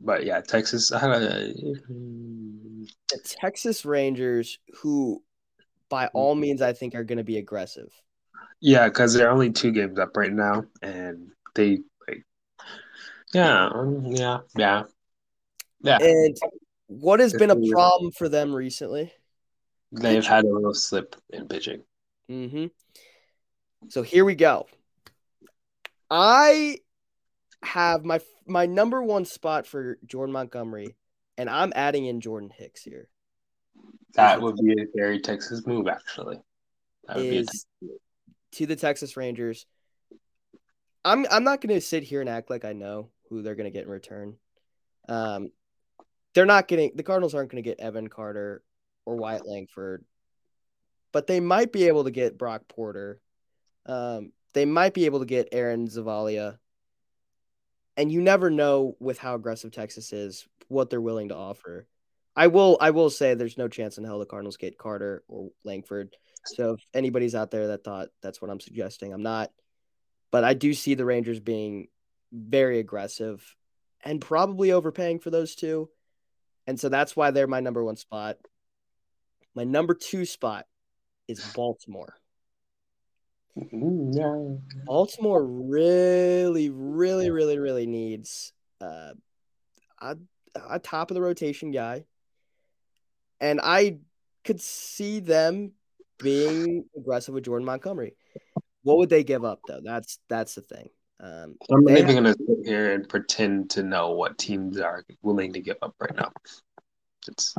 but 0.00 0.24
yeah, 0.24 0.40
Texas. 0.40 0.92
I 0.92 1.00
don't 1.00 1.20
know. 1.20 2.86
the 3.10 3.18
Texas 3.24 3.84
Rangers, 3.84 4.58
who 4.76 5.22
by 5.88 6.06
all 6.08 6.34
means 6.34 6.62
I 6.62 6.72
think 6.72 6.94
are 6.94 7.04
going 7.04 7.18
to 7.18 7.24
be 7.24 7.38
aggressive. 7.38 7.92
Yeah, 8.60 8.88
because 8.88 9.14
they're 9.14 9.30
only 9.30 9.52
two 9.52 9.70
games 9.70 9.98
up 9.98 10.16
right 10.16 10.32
now, 10.32 10.64
and 10.82 11.30
they 11.54 11.78
like, 12.08 12.24
yeah, 13.32 13.66
um, 13.66 14.06
yeah, 14.06 14.38
yeah, 14.56 14.84
yeah. 15.82 15.98
And 16.00 16.36
what 16.88 17.20
has 17.20 17.34
been 17.34 17.50
a 17.50 17.56
problem 17.70 18.10
for 18.10 18.28
them 18.28 18.52
recently? 18.52 19.12
They've 19.92 20.24
had 20.26 20.44
a 20.44 20.52
little 20.52 20.74
slip 20.74 21.16
in 21.30 21.48
pitching. 21.48 21.82
hmm 22.28 22.66
So 23.88 24.02
here 24.02 24.24
we 24.24 24.34
go. 24.34 24.66
I 26.10 26.78
have 27.62 28.04
my 28.04 28.20
my 28.46 28.66
number 28.66 29.02
one 29.02 29.24
spot 29.24 29.66
for 29.66 29.98
Jordan 30.06 30.32
Montgomery, 30.32 30.96
and 31.36 31.48
I'm 31.50 31.72
adding 31.76 32.06
in 32.06 32.20
Jordan 32.20 32.50
Hicks 32.50 32.82
here. 32.82 33.08
That 34.14 34.40
would 34.40 34.56
be 34.56 34.72
a 34.72 34.86
very 34.94 35.20
Texas 35.20 35.66
move, 35.66 35.86
actually. 35.86 36.40
That 37.06 37.18
would 37.18 37.28
be 37.28 37.38
a 37.38 37.40
Is 37.40 37.66
to 38.52 38.66
the 38.66 38.76
Texas 38.76 39.16
Rangers. 39.16 39.66
I'm 41.04 41.26
I'm 41.30 41.44
not 41.44 41.60
going 41.60 41.74
to 41.74 41.80
sit 41.80 42.02
here 42.02 42.20
and 42.20 42.28
act 42.28 42.50
like 42.50 42.64
I 42.64 42.72
know 42.72 43.10
who 43.28 43.42
they're 43.42 43.54
going 43.54 43.70
to 43.70 43.76
get 43.76 43.84
in 43.84 43.90
return. 43.90 44.36
Um, 45.08 45.50
they're 46.34 46.46
not 46.46 46.68
getting 46.68 46.92
the 46.94 47.02
Cardinals 47.02 47.34
aren't 47.34 47.50
going 47.50 47.62
to 47.62 47.68
get 47.68 47.80
Evan 47.80 48.08
Carter 48.08 48.62
or 49.06 49.16
Wyatt 49.16 49.46
Langford, 49.46 50.04
but 51.12 51.26
they 51.26 51.40
might 51.40 51.72
be 51.72 51.88
able 51.88 52.04
to 52.04 52.10
get 52.10 52.38
Brock 52.38 52.62
Porter. 52.68 53.20
Um, 53.86 54.32
they 54.52 54.64
might 54.64 54.94
be 54.94 55.06
able 55.06 55.20
to 55.20 55.26
get 55.26 55.48
Aaron 55.52 55.88
Zavala. 55.88 56.58
And 57.96 58.12
you 58.12 58.22
never 58.22 58.50
know 58.50 58.96
with 59.00 59.18
how 59.18 59.34
aggressive 59.34 59.72
Texas 59.72 60.12
is 60.12 60.46
what 60.68 60.90
they're 60.90 61.00
willing 61.00 61.30
to 61.30 61.36
offer. 61.36 61.86
I 62.36 62.46
will 62.46 62.78
I 62.80 62.90
will 62.90 63.10
say 63.10 63.34
there's 63.34 63.58
no 63.58 63.66
chance 63.66 63.98
in 63.98 64.04
hell 64.04 64.18
the 64.18 64.26
Cardinals 64.26 64.56
get 64.56 64.78
Carter 64.78 65.24
or 65.26 65.50
Langford. 65.64 66.16
So 66.44 66.74
if 66.74 66.80
anybody's 66.94 67.34
out 67.34 67.50
there 67.50 67.68
that 67.68 67.84
thought 67.84 68.08
that's 68.22 68.40
what 68.40 68.50
I'm 68.50 68.60
suggesting, 68.60 69.12
I'm 69.12 69.22
not. 69.22 69.50
But 70.30 70.44
I 70.44 70.54
do 70.54 70.74
see 70.74 70.94
the 70.94 71.04
Rangers 71.04 71.40
being 71.40 71.88
very 72.32 72.78
aggressive 72.78 73.56
and 74.04 74.20
probably 74.20 74.72
overpaying 74.72 75.20
for 75.20 75.30
those 75.30 75.54
two. 75.54 75.88
And 76.66 76.78
so 76.78 76.88
that's 76.88 77.16
why 77.16 77.30
they're 77.30 77.46
my 77.46 77.60
number 77.60 77.82
one 77.82 77.96
spot. 77.96 78.36
My 79.54 79.64
number 79.64 79.94
two 79.94 80.24
spot 80.24 80.66
is 81.26 81.42
Baltimore. 81.54 82.14
Yeah. 83.56 84.56
Baltimore 84.84 85.44
really, 85.44 86.70
really, 86.70 87.30
really, 87.30 87.58
really 87.58 87.86
needs 87.86 88.52
uh, 88.80 89.12
a, 90.00 90.16
a 90.68 90.78
top 90.78 91.10
of 91.10 91.14
the 91.14 91.22
rotation 91.22 91.70
guy. 91.70 92.04
And 93.40 93.60
I 93.62 93.98
could 94.44 94.60
see 94.60 95.20
them 95.20 95.72
being 96.18 96.84
aggressive 96.96 97.34
with 97.34 97.44
Jordan 97.44 97.66
Montgomery. 97.66 98.14
What 98.82 98.98
would 98.98 99.08
they 99.08 99.24
give 99.24 99.44
up 99.44 99.60
though? 99.66 99.80
That's 99.82 100.18
that's 100.28 100.54
the 100.54 100.62
thing. 100.62 100.88
Um, 101.20 101.56
I'm 101.70 101.82
not 101.82 101.98
even 101.98 102.14
gonna 102.14 102.34
sit 102.34 102.58
here 102.64 102.92
and 102.92 103.08
pretend 103.08 103.70
to 103.70 103.82
know 103.82 104.12
what 104.12 104.38
teams 104.38 104.78
are 104.78 105.04
willing 105.22 105.52
to 105.54 105.60
give 105.60 105.76
up 105.82 105.94
right 106.00 106.14
now. 106.14 106.32
It's, 107.26 107.54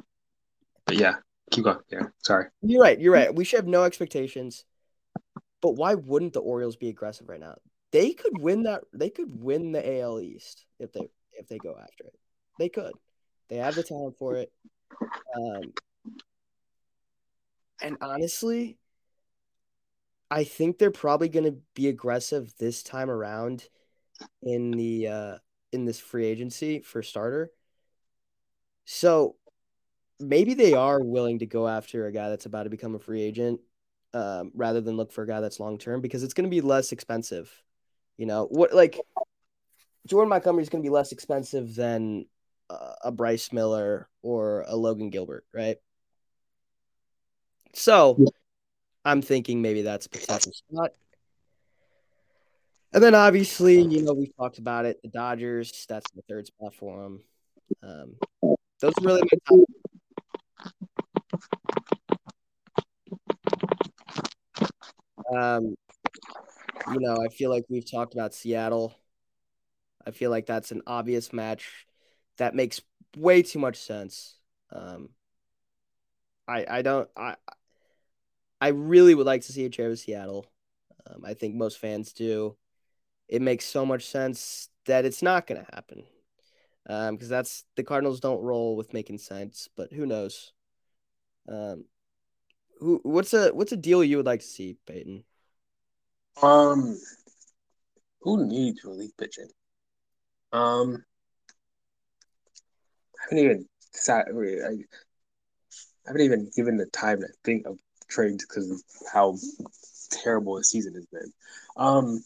but 0.86 0.96
yeah, 0.96 1.16
keep 1.52 1.66
going. 1.66 1.80
Yeah, 1.92 2.08
sorry. 2.24 2.46
you're 2.62 2.82
right. 2.82 3.00
You're 3.00 3.14
right. 3.14 3.34
We 3.34 3.44
should 3.44 3.60
have 3.60 3.68
no 3.68 3.84
expectations. 3.84 4.66
But 5.62 5.72
why 5.72 5.96
wouldn't 5.96 6.34
the 6.34 6.40
Orioles 6.40 6.78
be 6.78 6.88
aggressive 6.88 7.28
right 7.28 7.40
now? 7.40 7.56
They 7.92 8.14
could 8.14 8.40
win 8.40 8.64
that. 8.64 8.84
They 8.94 9.10
could 9.10 9.44
win 9.44 9.74
the 9.74 10.00
AL 10.00 10.22
East 10.22 10.66
if 10.80 10.94
they 10.94 11.10
if 11.34 11.48
they 11.48 11.58
go 11.58 11.76
after 11.78 12.06
it. 12.06 12.18
They 12.58 12.70
could. 12.70 12.94
They 13.50 13.58
have 13.58 13.76
the 13.76 13.84
talent 13.84 14.18
for 14.18 14.36
it. 14.36 14.52
Um, 15.36 15.74
and 17.82 17.98
honestly, 18.02 18.78
I 20.32 20.44
think 20.44 20.78
they're 20.78 20.92
probably 20.92 21.30
going 21.30 21.46
to 21.46 21.58
be 21.74 21.88
aggressive 21.88 22.54
this 22.60 22.84
time 22.84 23.10
around 23.10 23.68
in 24.44 24.72
the 24.72 25.08
uh, 25.08 25.38
in 25.72 25.86
this 25.86 26.00
free 26.00 26.26
agency 26.26 26.82
for 26.82 27.02
starter. 27.02 27.52
So 28.86 29.36
maybe 30.20 30.54
they 30.54 30.74
are 30.74 31.00
willing 31.04 31.40
to 31.40 31.46
go 31.46 31.68
after 31.68 32.06
a 32.06 32.12
guy 32.12 32.30
that's 32.30 32.46
about 32.46 32.64
to 32.64 32.70
become 32.70 32.96
a 32.96 33.00
free 33.00 33.22
agent 33.22 33.60
um, 34.14 34.52
rather 34.54 34.82
than 34.82 34.98
look 34.98 35.12
for 35.12 35.24
a 35.24 35.28
guy 35.28 35.40
that's 35.40 35.60
long 35.60 35.78
term 35.78 36.02
because 36.02 36.24
it's 36.24 36.34
going 36.34 36.50
to 36.50 36.50
be 36.50 36.62
less 36.62 36.92
expensive. 36.92 37.52
You 38.18 38.26
know 38.26 38.46
what? 38.46 38.74
Like 38.74 39.00
Jordan 40.08 40.30
Montgomery 40.30 40.64
is 40.64 40.70
going 40.70 40.84
to 40.84 40.88
be 40.88 40.94
less 40.94 41.12
expensive 41.12 41.76
than 41.76 42.26
uh, 42.70 42.94
a 43.04 43.12
Bryce 43.12 43.52
Miller 43.52 44.10
or 44.22 44.66
a 44.68 44.76
Logan 44.76 45.10
Gilbert, 45.10 45.46
right? 45.54 45.78
So 47.74 48.18
I'm 49.06 49.22
thinking 49.22 49.62
maybe 49.62 49.82
that's 49.82 50.06
a 50.06 50.10
potential 50.10 50.52
spot. 50.54 50.92
And 52.92 53.04
then 53.04 53.14
obviously, 53.14 53.82
you 53.82 54.02
know, 54.02 54.14
we've 54.14 54.36
talked 54.36 54.58
about 54.58 54.86
it. 54.86 55.02
The 55.04 55.10
Dodgers, 55.10 55.86
that's 55.88 56.10
the 56.12 56.24
third 56.28 56.48
spot 56.48 56.74
for 56.74 57.04
them. 57.04 57.22
Um, 57.84 58.16
those 58.82 58.94
are 59.00 59.06
really 59.06 59.22
my 59.22 59.38
top. 59.48 59.60
Um, 65.32 65.76
you 66.92 67.00
know, 67.00 67.18
I 67.24 67.28
feel 67.28 67.52
like 67.52 67.66
we've 67.70 67.90
talked 67.90 68.14
about 68.14 68.34
Seattle. 68.34 68.96
I 70.06 70.12
feel 70.12 70.32
like 70.32 70.48
that's 70.48 70.72
an 70.72 70.82
obvious 70.88 71.32
match 71.32 71.86
that 72.38 72.56
makes 72.56 72.82
way 73.16 73.44
too 73.44 73.60
much 73.60 73.78
sense. 73.78 74.36
Um, 74.72 75.10
I 76.48 76.66
I 76.68 76.82
don't 76.82 77.08
I 77.16 77.36
I 78.62 78.70
really 78.70 79.16
would 79.16 79.26
like 79.26 79.44
to 79.44 79.54
see 79.54 79.66
a 79.66 79.70
trade 79.70 79.88
with 79.88 80.00
Seattle. 80.00 80.46
Um, 81.08 81.24
I 81.26 81.34
think 81.34 81.56
most 81.56 81.80
fans 81.80 82.14
do. 82.14 82.58
It 83.28 83.42
makes 83.42 83.66
so 83.66 83.86
much 83.86 84.08
sense 84.08 84.70
that 84.86 85.06
it's 85.06 85.22
not 85.22 85.48
going 85.48 85.64
to 85.64 85.76
happen 85.76 86.04
because 86.84 87.28
um, 87.28 87.30
that's 87.30 87.64
the 87.76 87.84
Cardinals 87.84 88.20
don't 88.20 88.42
roll 88.42 88.76
with 88.76 88.94
making 88.94 89.20
sense. 89.20 89.70
But 89.78 89.94
who 89.94 90.06
knows? 90.06 90.52
Um, 91.48 91.86
who 92.80 93.00
what's 93.04 93.34
a 93.34 93.50
what's 93.50 93.72
a 93.72 93.78
deal 93.78 94.04
you 94.04 94.18
would 94.18 94.26
like 94.26 94.40
to 94.40 94.46
see, 94.46 94.78
Peyton? 94.88 95.24
Um, 96.42 96.98
who 98.22 98.46
needs 98.46 98.84
relief 98.84 99.12
pitching? 99.18 99.50
Um, 100.52 101.04
I 103.16 103.24
haven't 103.24 103.38
even 103.38 103.66
sat. 103.94 104.28
I, 104.30 104.78
haven't 106.08 106.22
even 106.22 106.50
given 106.56 106.78
the 106.78 106.88
time 106.88 107.20
to 107.20 107.28
think 107.44 107.68
of 107.68 107.78
trades 108.10 108.46
because 108.46 108.70
of 108.70 108.82
how 109.14 109.36
terrible 110.12 110.56
the 110.56 110.64
season 110.64 110.94
has 110.94 111.06
been. 111.08 111.32
Um, 111.78 112.24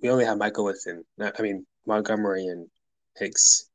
we 0.00 0.10
only 0.10 0.24
have 0.24 0.38
Michael 0.38 0.66
Listen. 0.66 1.04
I 1.20 1.42
mean 1.42 1.66
Montgomery 1.86 2.46
and 2.46 2.68
Hicks 3.16 3.68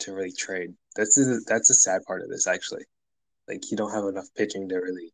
to 0.00 0.12
really 0.12 0.32
trade. 0.32 0.74
That's 0.96 1.18
a, 1.18 1.38
that's 1.46 1.70
a 1.70 1.74
sad 1.74 2.02
part 2.06 2.22
of 2.22 2.28
this 2.28 2.46
actually. 2.46 2.84
Like 3.48 3.70
you 3.70 3.76
don't 3.76 3.92
have 3.92 4.04
enough 4.04 4.26
pitching 4.36 4.68
to 4.68 4.76
really 4.76 5.12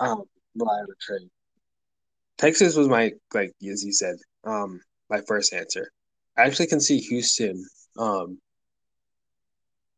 um 0.00 0.24
rely 0.54 0.74
on 0.74 0.86
a 0.90 0.94
trade. 1.00 1.28
Texas 2.38 2.76
was 2.76 2.88
my 2.88 3.12
like 3.34 3.52
as 3.70 3.84
you 3.84 3.92
said, 3.92 4.16
um, 4.44 4.80
my 5.10 5.20
first 5.26 5.52
answer. 5.52 5.90
I 6.36 6.42
actually 6.42 6.66
can 6.68 6.80
see 6.80 6.98
Houston 6.98 7.64
um 7.98 8.38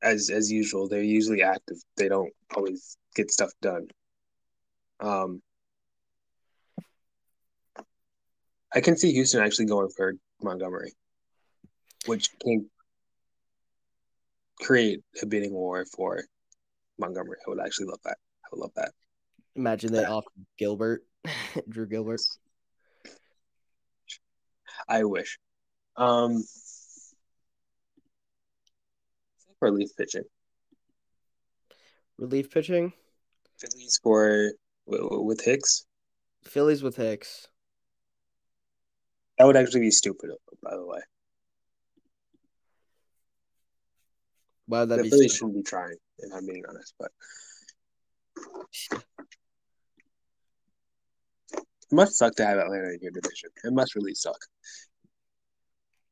as 0.02 0.30
as 0.30 0.50
usual. 0.50 0.88
They're 0.88 1.02
usually 1.02 1.42
active. 1.42 1.76
They 1.96 2.08
don't 2.08 2.32
always 2.54 2.96
get 3.14 3.30
stuff 3.30 3.50
done. 3.60 3.88
Um 5.00 5.42
I 8.74 8.80
can 8.80 8.96
see 8.96 9.12
Houston 9.12 9.42
actually 9.42 9.66
going 9.66 9.88
for 9.96 10.14
Montgomery, 10.42 10.92
which 12.06 12.28
can 12.38 12.68
create 14.60 15.00
a 15.22 15.26
bidding 15.26 15.54
war 15.54 15.86
for 15.86 16.22
Montgomery. 16.98 17.38
I 17.46 17.50
would 17.50 17.60
actually 17.60 17.86
love 17.86 18.00
that. 18.04 18.18
I 18.44 18.48
would 18.52 18.60
love 18.60 18.72
that. 18.76 18.92
Imagine 19.56 19.92
they 19.92 20.04
off 20.04 20.24
Gilbert, 20.58 21.04
Drew 21.68 21.86
Gilbert. 21.86 22.20
I 24.88 25.04
wish. 25.04 25.38
Um, 25.96 26.44
relief 29.60 29.90
pitching. 29.96 30.24
Relief 32.18 32.50
pitching. 32.50 32.92
Phillies 33.58 34.00
for 34.02 34.52
with 34.86 35.44
Hicks. 35.44 35.84
Phillies 36.44 36.82
with 36.82 36.96
Hicks. 36.96 37.48
That 39.38 39.44
would 39.44 39.56
actually 39.56 39.80
be 39.80 39.90
stupid, 39.90 40.30
by 40.62 40.74
the 40.74 40.84
way. 40.84 41.00
Why 44.66 44.80
would 44.80 44.88
that 44.90 44.96
the 44.96 45.04
be? 45.04 45.10
Phillies 45.10 45.34
shouldn't 45.34 45.54
be 45.54 45.62
trying, 45.62 45.96
if 46.18 46.32
I'm 46.34 46.44
being 46.44 46.64
honest. 46.68 46.94
But 46.98 47.10
it 51.40 51.92
must 51.92 52.18
suck 52.18 52.34
to 52.36 52.44
have 52.44 52.58
Atlanta 52.58 52.92
in 52.94 52.98
your 53.00 53.12
division. 53.12 53.50
It 53.64 53.72
must 53.72 53.94
really 53.94 54.14
suck. 54.14 54.38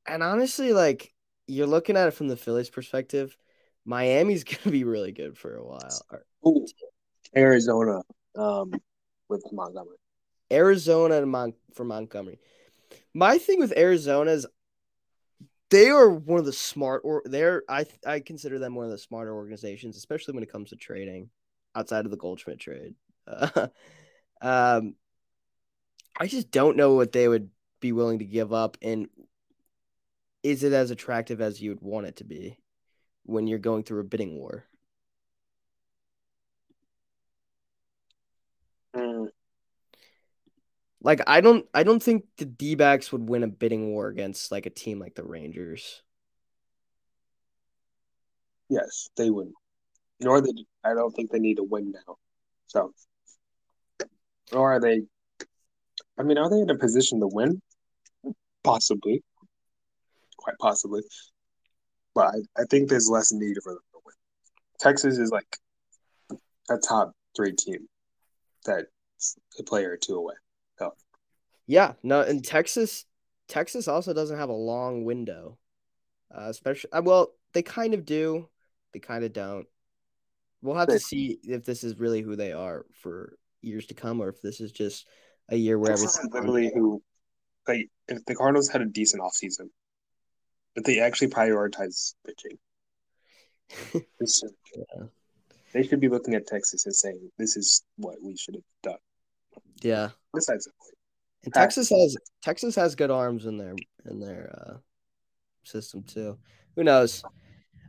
And 0.06 0.22
honestly, 0.22 0.72
like 0.72 1.12
you're 1.46 1.66
looking 1.66 1.96
at 1.96 2.08
it 2.08 2.12
from 2.12 2.28
the 2.28 2.36
Phillies' 2.36 2.70
perspective, 2.70 3.36
Miami's 3.84 4.44
gonna 4.44 4.70
be 4.70 4.84
really 4.84 5.12
good 5.12 5.36
for 5.38 5.56
a 5.56 5.64
while. 5.64 6.00
Ooh, 6.46 6.66
Arizona, 7.36 8.02
um, 8.36 8.72
with 9.28 9.44
Montgomery. 9.52 9.96
Arizona 10.52 11.16
and 11.16 11.30
Mon- 11.30 11.54
for 11.74 11.84
Montgomery. 11.84 12.38
My 13.14 13.38
thing 13.38 13.58
with 13.58 13.76
Arizona 13.76 14.30
is 14.30 14.46
they 15.70 15.90
are 15.90 16.08
one 16.08 16.38
of 16.38 16.46
the 16.46 16.52
smart 16.52 17.02
or 17.04 17.22
they're 17.24 17.62
I 17.68 17.86
I 18.06 18.20
consider 18.20 18.58
them 18.58 18.74
one 18.74 18.84
of 18.84 18.92
the 18.92 18.98
smarter 18.98 19.34
organizations, 19.34 19.96
especially 19.96 20.34
when 20.34 20.42
it 20.42 20.52
comes 20.52 20.70
to 20.70 20.76
trading 20.76 21.30
outside 21.74 22.04
of 22.04 22.10
the 22.10 22.16
Goldschmidt 22.16 22.60
trade. 22.60 22.94
Uh, 23.26 23.68
um, 24.40 24.94
I 26.18 26.26
just 26.26 26.50
don't 26.50 26.76
know 26.76 26.94
what 26.94 27.12
they 27.12 27.28
would 27.28 27.50
be 27.80 27.92
willing 27.92 28.20
to 28.20 28.24
give 28.24 28.52
up, 28.52 28.76
and 28.80 29.08
is 30.46 30.62
it 30.62 30.72
as 30.72 30.92
attractive 30.92 31.40
as 31.40 31.60
you 31.60 31.70
would 31.70 31.80
want 31.80 32.06
it 32.06 32.16
to 32.16 32.24
be 32.24 32.56
when 33.24 33.48
you're 33.48 33.58
going 33.58 33.82
through 33.82 34.00
a 34.00 34.04
bidding 34.04 34.38
war? 34.38 34.64
Mm. 38.94 39.26
Like 41.02 41.20
I 41.26 41.40
don't 41.40 41.66
I 41.74 41.82
don't 41.82 42.02
think 42.02 42.24
the 42.36 42.44
D-backs 42.44 43.10
would 43.10 43.28
win 43.28 43.42
a 43.42 43.48
bidding 43.48 43.90
war 43.90 44.06
against 44.06 44.52
like 44.52 44.66
a 44.66 44.70
team 44.70 45.00
like 45.00 45.16
the 45.16 45.24
Rangers. 45.24 46.02
Yes, 48.68 49.08
they 49.16 49.30
would. 49.30 49.50
Nor 50.20 50.40
they 50.40 50.52
I 50.84 50.94
don't 50.94 51.10
think 51.10 51.32
they 51.32 51.40
need 51.40 51.56
to 51.56 51.64
win 51.64 51.92
now. 51.92 52.16
So 52.68 52.92
or 54.52 54.74
are 54.74 54.80
they 54.80 55.02
I 56.16 56.22
mean, 56.22 56.38
are 56.38 56.48
they 56.48 56.60
in 56.60 56.70
a 56.70 56.78
position 56.78 57.18
to 57.20 57.26
win? 57.26 57.60
Possibly. 58.62 59.22
Quite 60.46 60.58
possibly. 60.60 61.02
But 62.14 62.28
I, 62.28 62.62
I 62.62 62.64
think 62.70 62.88
there's 62.88 63.10
less 63.10 63.32
need 63.32 63.56
for 63.64 63.72
them 63.72 63.82
to 63.92 63.98
win. 64.04 64.14
Texas 64.78 65.18
is 65.18 65.32
like 65.32 65.56
a 66.70 66.78
top 66.78 67.12
three 67.34 67.52
team 67.52 67.88
that's 68.64 69.36
a 69.58 69.64
player 69.64 69.90
or 69.90 69.96
two 69.96 70.14
away. 70.14 70.34
So. 70.78 70.94
Yeah, 71.66 71.94
no, 72.04 72.20
and 72.20 72.44
Texas 72.44 73.06
Texas 73.48 73.88
also 73.88 74.12
doesn't 74.12 74.38
have 74.38 74.48
a 74.48 74.54
long 74.54 75.04
window. 75.04 75.58
Uh, 76.32 76.46
especially 76.48 76.92
uh, 76.92 77.02
well, 77.02 77.32
they 77.52 77.62
kind 77.62 77.92
of 77.92 78.04
do, 78.04 78.48
they 78.92 79.00
kind 79.00 79.24
of 79.24 79.32
don't. 79.32 79.66
We'll 80.62 80.76
have 80.76 80.88
to 80.88 81.00
see 81.00 81.40
if 81.42 81.64
this 81.64 81.82
is 81.82 81.98
really 81.98 82.22
who 82.22 82.36
they 82.36 82.52
are 82.52 82.86
for 83.02 83.36
years 83.62 83.86
to 83.86 83.94
come, 83.94 84.20
or 84.20 84.28
if 84.28 84.40
this 84.42 84.60
is 84.60 84.70
just 84.70 85.08
a 85.48 85.56
year 85.56 85.76
where 85.76 85.90
this 85.90 86.02
is 86.02 86.28
literally 86.32 86.70
who, 86.72 87.02
like, 87.66 87.88
if 88.06 88.24
the 88.26 88.36
Cardinals 88.36 88.68
had 88.68 88.80
a 88.80 88.86
decent 88.86 89.22
offseason, 89.22 89.70
if 90.76 90.84
they 90.84 91.00
actually 91.00 91.28
prioritize 91.28 92.14
pitching, 92.24 92.58
yeah. 93.94 95.04
they 95.72 95.82
should 95.82 96.00
be 96.00 96.08
looking 96.08 96.34
at 96.34 96.46
Texas 96.46 96.86
and 96.86 96.94
saying, 96.94 97.30
"This 97.38 97.56
is 97.56 97.82
what 97.96 98.16
we 98.22 98.36
should 98.36 98.54
have 98.54 98.64
done." 98.82 98.98
Yeah. 99.80 100.10
Besides 100.32 100.66
the 100.66 100.72
point. 100.78 100.94
And 101.44 101.54
Texas 101.54 101.88
has 101.88 102.16
Texas 102.42 102.74
has 102.76 102.94
good 102.94 103.10
arms 103.10 103.46
in 103.46 103.56
their 103.56 103.74
in 104.08 104.20
their 104.20 104.54
uh, 104.58 104.76
system 105.64 106.02
too. 106.02 106.38
Who 106.76 106.84
knows? 106.84 107.22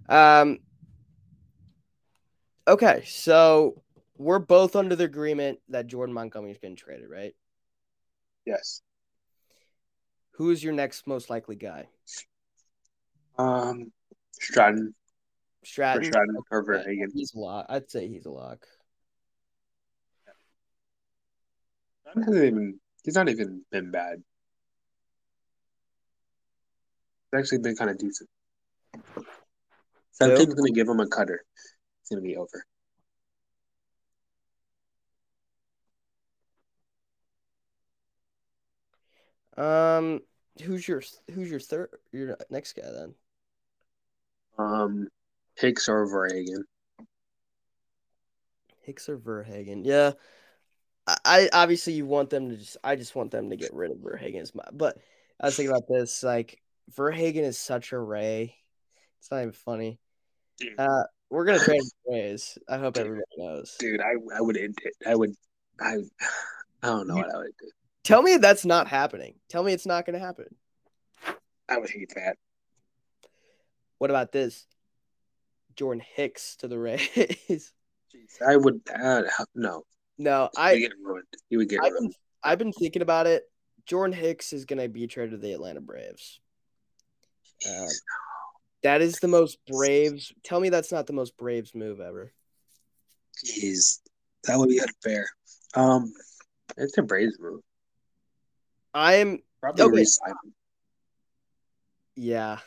Um. 0.09 0.59
Okay, 2.67 3.03
so 3.05 3.81
we're 4.17 4.39
both 4.39 4.75
under 4.75 4.95
the 4.95 5.05
agreement 5.05 5.59
that 5.69 5.87
Jordan 5.87 6.13
Montgomery 6.13 6.51
is 6.51 6.57
getting 6.57 6.75
traded, 6.75 7.09
right? 7.09 7.33
Yes. 8.45 8.81
Who 10.31 10.51
is 10.51 10.63
your 10.63 10.73
next 10.73 11.07
most 11.07 11.29
likely 11.29 11.55
guy? 11.55 11.87
Um, 13.37 13.91
Stratton. 14.31 14.93
Stratton. 15.63 16.01
Or 16.01 16.05
Stratton 16.05 16.37
or 16.51 16.63
Verhagen. 16.63 17.11
He's 17.13 17.33
a 17.33 17.39
lock. 17.39 17.65
I'd 17.69 17.89
say 17.89 18.07
he's 18.07 18.25
a 18.25 18.31
lock. 18.31 18.65
Stratton 22.01 22.23
hasn't 22.23 22.45
even. 22.45 22.79
He's 23.03 23.15
not 23.15 23.29
even 23.29 23.61
been 23.71 23.91
bad. 23.91 24.23
He's 27.31 27.39
actually 27.39 27.59
been 27.59 27.75
kind 27.75 27.89
of 27.89 27.97
decent. 27.97 28.29
Some 30.11 30.35
team's 30.35 30.55
gonna 30.55 30.71
give 30.71 30.87
him 30.87 30.99
a 30.99 31.07
cutter. 31.07 31.43
It's 32.01 32.09
gonna 32.09 32.21
be 32.21 32.37
over. 32.37 32.65
Um, 39.57 40.21
who's 40.63 40.87
your 40.87 41.01
who's 41.33 41.49
your 41.49 41.59
third 41.59 41.89
your 42.11 42.37
next 42.49 42.73
guy 42.73 42.89
then? 42.91 43.15
Um, 44.57 45.07
Hicks 45.55 45.89
or 45.89 46.05
Verhagen. 46.07 46.63
Hicks 48.83 49.09
or 49.09 49.17
Verhagen? 49.17 49.83
Yeah, 49.83 50.13
I, 51.05 51.17
I 51.25 51.49
obviously 51.53 51.93
you 51.93 52.05
want 52.05 52.29
them 52.29 52.49
to 52.49 52.57
just. 52.57 52.77
I 52.83 52.95
just 52.95 53.15
want 53.15 53.31
them 53.31 53.49
to 53.49 53.55
get 53.55 53.73
rid 53.73 53.91
of 53.91 53.97
Verhagen. 53.97 54.45
But 54.73 54.97
I 55.39 55.47
was 55.47 55.55
thinking 55.55 55.71
about 55.71 55.87
this. 55.89 56.23
Like 56.23 56.61
Verhagen 56.95 57.43
is 57.43 57.57
such 57.57 57.91
a 57.91 57.99
ray. 57.99 58.55
It's 59.19 59.31
not 59.31 59.41
even 59.41 59.51
funny. 59.51 59.99
Uh, 60.77 61.03
we're 61.29 61.45
gonna 61.45 61.59
trade 61.59 61.81
Rays. 62.07 62.57
I 62.67 62.77
hope 62.77 62.93
Dude. 62.93 63.05
everybody 63.05 63.25
knows. 63.37 63.75
Dude, 63.79 64.01
I 64.01 64.13
I 64.35 64.41
would 64.41 64.57
end 64.57 64.77
it. 64.83 64.93
I 65.05 65.15
would 65.15 65.33
I 65.79 65.97
I 66.83 66.87
don't 66.87 67.07
know 67.07 67.15
what 67.15 67.33
I 67.33 67.37
would 67.37 67.51
do. 67.59 67.69
Tell 68.03 68.21
me 68.21 68.37
that's 68.37 68.65
not 68.65 68.87
happening. 68.87 69.35
Tell 69.49 69.63
me 69.63 69.73
it's 69.73 69.85
not 69.85 70.05
gonna 70.05 70.19
happen. 70.19 70.47
I 71.69 71.77
would 71.77 71.89
hate 71.89 72.13
that. 72.15 72.37
What 73.97 74.09
about 74.09 74.31
this? 74.31 74.65
Jordan 75.75 76.03
Hicks 76.15 76.55
to 76.57 76.67
the 76.67 76.79
Rays. 76.79 77.73
I 78.45 78.57
would 78.57 78.81
uh, 78.93 79.23
no. 79.55 79.83
no, 80.17 80.49
I 80.57 80.71
I 80.71 80.79
get 80.79 80.91
ruined. 81.03 81.25
He 81.49 81.57
would 81.57 81.69
get 81.69 81.81
I've 81.83 81.93
been. 81.93 82.11
I've 82.43 82.59
been 82.59 82.73
thinking 82.73 83.01
about 83.01 83.27
it. 83.27 83.43
Jordan 83.85 84.17
Hicks 84.17 84.53
is 84.53 84.65
gonna 84.65 84.87
be 84.87 85.07
traded 85.07 85.31
to 85.31 85.37
the 85.37 85.53
Atlanta 85.53 85.81
Braves. 85.81 86.39
Uh, 87.67 87.87
that 88.83 89.01
is 89.01 89.19
the 89.19 89.27
most 89.27 89.57
Braves. 89.67 90.31
Tell 90.43 90.59
me 90.59 90.69
that's 90.69 90.91
not 90.91 91.07
the 91.07 91.13
most 91.13 91.37
Braves 91.37 91.73
move 91.73 91.99
ever. 91.99 92.31
Jeez, 93.45 93.99
that 94.45 94.57
would 94.57 94.69
be 94.69 94.79
unfair. 94.79 95.27
Um, 95.75 96.11
it's 96.75 96.97
a 96.97 97.01
Braves 97.01 97.37
move. 97.39 97.61
I 98.93 99.15
am 99.15 99.39
Probably 99.61 100.01
Okay. 100.01 100.05
Yeah. 102.15 102.59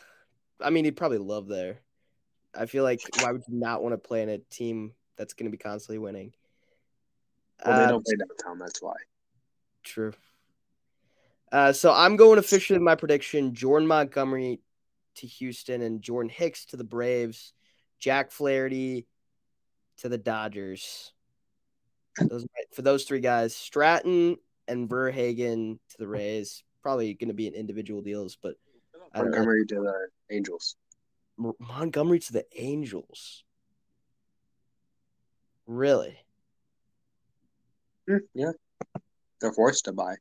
I 0.63 0.71
mean, 0.71 0.85
he'd 0.85 0.97
probably 0.97 1.19
love 1.19 1.49
there. 1.49 1.81
I 2.55 2.67
feel 2.67 2.85
like 2.85 3.01
why 3.21 3.33
would 3.33 3.43
you 3.49 3.59
not 3.59 3.83
want 3.83 3.93
to 3.93 3.99
play 3.99 4.23
in 4.23 4.29
a 4.29 4.39
team 4.39 4.93
that's 5.17 5.35
going 5.35 5.51
to 5.51 5.57
be 5.57 5.63
constantly 5.63 5.99
winning? 5.99 6.35
Well, 7.65 7.79
they 7.79 7.85
Uh, 7.85 7.91
don't 7.91 8.05
play 8.05 8.17
downtown. 8.17 8.59
That's 8.59 8.83
why. 8.83 8.97
True. 9.83 10.13
Uh, 11.53 11.73
so 11.73 11.93
I'm 11.93 12.17
going 12.17 12.39
officially 12.39 12.79
my 12.79 12.95
prediction: 12.95 13.55
Jordan 13.55 13.89
Montgomery 13.89 14.61
to 15.17 15.27
Houston 15.27 15.83
and 15.83 16.03
Jordan 16.03 16.31
Hicks 16.31 16.67
to 16.67 16.77
the 16.77 16.85
Braves, 16.85 17.53
Jack 17.99 18.31
Flaherty 18.31 19.07
to 19.99 20.09
the 20.09 20.19
Dodgers. 20.19 21.13
Those, 22.19 22.47
for 22.73 22.83
those 22.83 23.05
three 23.05 23.21
guys, 23.21 23.55
Stratton 23.55 24.37
and 24.69 24.89
Verhagen 24.89 25.79
to 25.91 25.99
the 25.99 26.09
Rays. 26.09 26.63
Probably 26.83 27.15
going 27.15 27.29
to 27.29 27.35
be 27.35 27.47
in 27.47 27.55
individual 27.55 28.03
deals, 28.03 28.37
but 28.41 28.55
I 28.55 28.55
don't 28.55 28.67
know. 28.67 28.70
Montgomery 29.15 29.67
to 29.67 29.75
the 29.77 30.09
Angels. 30.35 30.77
Montgomery 31.59 32.19
to 32.21 32.33
the 32.33 32.45
Angels. 32.57 33.45
Really? 35.67 36.19
Hmm, 38.09 38.17
yeah, 38.35 38.53
they're 39.41 39.53
forced 39.53 39.85
to 39.87 39.93
buy. 39.93 40.17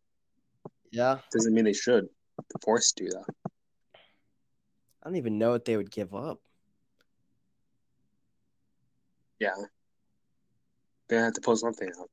Yeah. 0.92 1.20
Doesn't 1.32 1.54
mean 1.54 1.66
they 1.66 1.74
should. 1.74 2.06
They're 2.38 2.62
forced 2.64 2.98
to 2.98 3.10
though. 3.12 3.26
I 3.96 5.06
don't 5.08 5.16
even 5.16 5.38
know 5.38 5.52
what 5.52 5.66
they 5.66 5.78
would 5.78 5.92
give 5.92 6.14
up. 6.14 6.40
Yeah, 9.40 9.56
they 11.08 11.16
have 11.16 11.34
to 11.34 11.42
pull 11.42 11.56
something 11.56 11.90
out. 12.00 12.10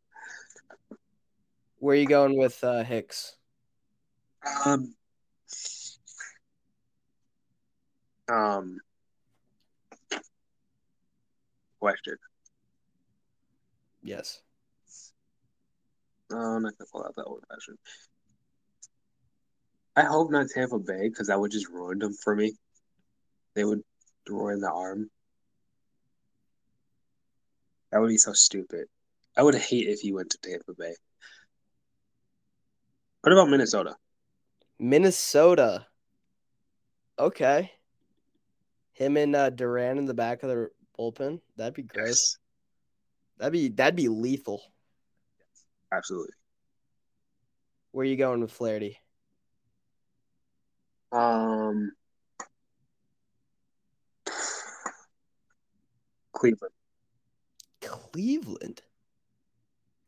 Where 1.78 1.94
are 1.96 2.00
you 2.00 2.06
going 2.06 2.38
with 2.38 2.62
uh, 2.64 2.84
Hicks? 2.84 3.36
Um, 4.64 4.94
um, 8.28 8.78
question. 11.80 12.16
Yes. 14.02 14.40
I'm 16.30 16.62
not 16.62 16.76
gonna 16.76 16.88
pull 16.90 17.04
out 17.04 17.14
that 17.16 17.24
old 17.24 17.42
question. 17.48 17.76
I 19.94 20.02
hope 20.02 20.30
not 20.30 20.48
Tampa 20.48 20.78
Bay 20.78 21.08
because 21.08 21.28
that 21.28 21.40
would 21.40 21.50
just 21.50 21.68
ruin 21.68 21.98
them 21.98 22.12
for 22.12 22.34
me. 22.34 22.52
They 23.54 23.64
would 23.64 23.82
ruin 24.28 24.60
the 24.60 24.70
arm. 24.70 25.10
That 27.90 28.00
would 28.00 28.08
be 28.08 28.18
so 28.18 28.32
stupid. 28.32 28.86
I 29.36 29.42
would 29.42 29.54
hate 29.54 29.88
if 29.88 30.00
he 30.00 30.12
went 30.12 30.30
to 30.30 30.38
Tampa 30.38 30.74
Bay. 30.76 30.94
What 33.22 33.32
about 33.32 33.48
Minnesota? 33.48 33.96
Minnesota. 34.78 35.86
Okay. 37.18 37.70
Him 38.96 39.18
and 39.18 39.36
uh, 39.36 39.50
Duran 39.50 39.98
in 39.98 40.06
the 40.06 40.14
back 40.14 40.42
of 40.42 40.48
the 40.48 40.70
bullpen. 40.98 41.40
That'd 41.56 41.74
be 41.74 41.82
great. 41.82 42.06
Yes, 42.06 42.38
That'd 43.36 43.52
be 43.52 43.68
that'd 43.68 43.94
be 43.94 44.08
lethal. 44.08 44.62
absolutely. 45.92 46.32
Where 47.92 48.04
are 48.04 48.08
you 48.08 48.16
going 48.16 48.40
with 48.40 48.50
Flaherty? 48.52 48.98
Um, 51.12 51.92
Cleveland. 56.32 56.72
Cleveland. 57.82 58.82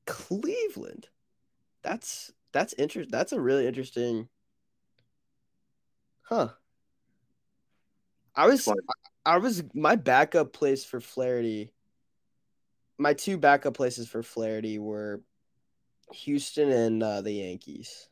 Cleveland. 0.07 1.09
That's 1.83 2.33
that's 2.53 2.73
interesting. 2.73 3.11
That's 3.13 3.33
a 3.33 3.41
really 3.41 3.67
interesting. 3.67 4.31
Huh. 6.23 6.49
I 8.39 8.47
was 8.47 8.63
Fun. 8.63 8.77
I 9.27 9.39
was 9.39 9.65
my 9.75 9.97
backup 9.97 10.53
place 10.53 10.85
for 10.85 11.01
Flaherty. 11.01 11.73
My 12.97 13.13
two 13.13 13.37
backup 13.37 13.75
places 13.75 14.09
for 14.09 14.23
Flaherty 14.23 14.79
were 14.79 15.21
Houston 16.13 16.71
and 16.71 17.03
uh, 17.03 17.21
the 17.21 17.33
Yankees. 17.33 18.09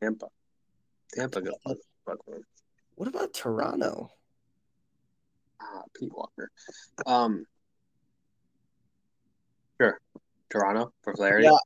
Tampa. 0.00 0.28
Tampa 1.14 1.42
got 1.42 1.54
fuck 1.62 2.26
with 2.26 2.38
him. 2.38 2.44
What 2.94 3.08
about 3.08 3.34
Toronto? 3.34 4.10
Ah, 5.60 5.82
Pete 5.94 6.10
Walker. 6.10 6.50
Um, 7.06 7.44
sure. 9.78 10.00
Toronto 10.48 10.94
for 11.02 11.14
Flaherty. 11.14 11.44
Yeah, 11.44 11.56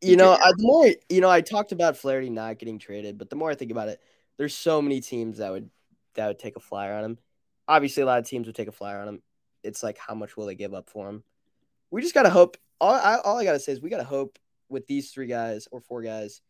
You 0.00 0.16
know, 0.16 0.34
I, 0.34 0.52
the 0.56 0.62
more 0.62 0.88
you 1.08 1.20
know, 1.20 1.28
I 1.28 1.40
talked 1.40 1.72
about 1.72 1.96
Flaherty 1.96 2.30
not 2.30 2.60
getting 2.60 2.78
traded, 2.78 3.18
but 3.18 3.28
the 3.28 3.34
more 3.34 3.50
I 3.50 3.56
think 3.56 3.72
about 3.72 3.88
it, 3.88 4.00
there's 4.36 4.54
so 4.54 4.80
many 4.80 5.00
teams 5.00 5.38
that 5.38 5.50
would 5.50 5.68
that 6.14 6.28
would 6.28 6.38
take 6.38 6.54
a 6.54 6.60
flyer 6.60 6.94
on 6.94 7.04
him. 7.04 7.18
Obviously, 7.70 8.02
a 8.02 8.06
lot 8.06 8.18
of 8.18 8.26
teams 8.26 8.48
would 8.48 8.56
take 8.56 8.66
a 8.66 8.72
flyer 8.72 8.98
on 8.98 9.06
him. 9.06 9.22
It's 9.62 9.84
like 9.84 9.96
how 9.96 10.14
much 10.14 10.36
will 10.36 10.46
they 10.46 10.56
give 10.56 10.74
up 10.74 10.90
for 10.90 11.08
him? 11.08 11.22
We 11.92 12.02
just 12.02 12.14
gotta 12.14 12.28
hope. 12.28 12.56
All 12.80 12.92
I, 12.92 13.18
all 13.24 13.38
I 13.38 13.44
gotta 13.44 13.60
say 13.60 13.70
is 13.70 13.80
we 13.80 13.90
gotta 13.90 14.02
hope 14.02 14.40
with 14.68 14.88
these 14.88 15.12
three 15.12 15.28
guys 15.28 15.68
or 15.70 15.80
four 15.80 16.02
guys 16.02 16.40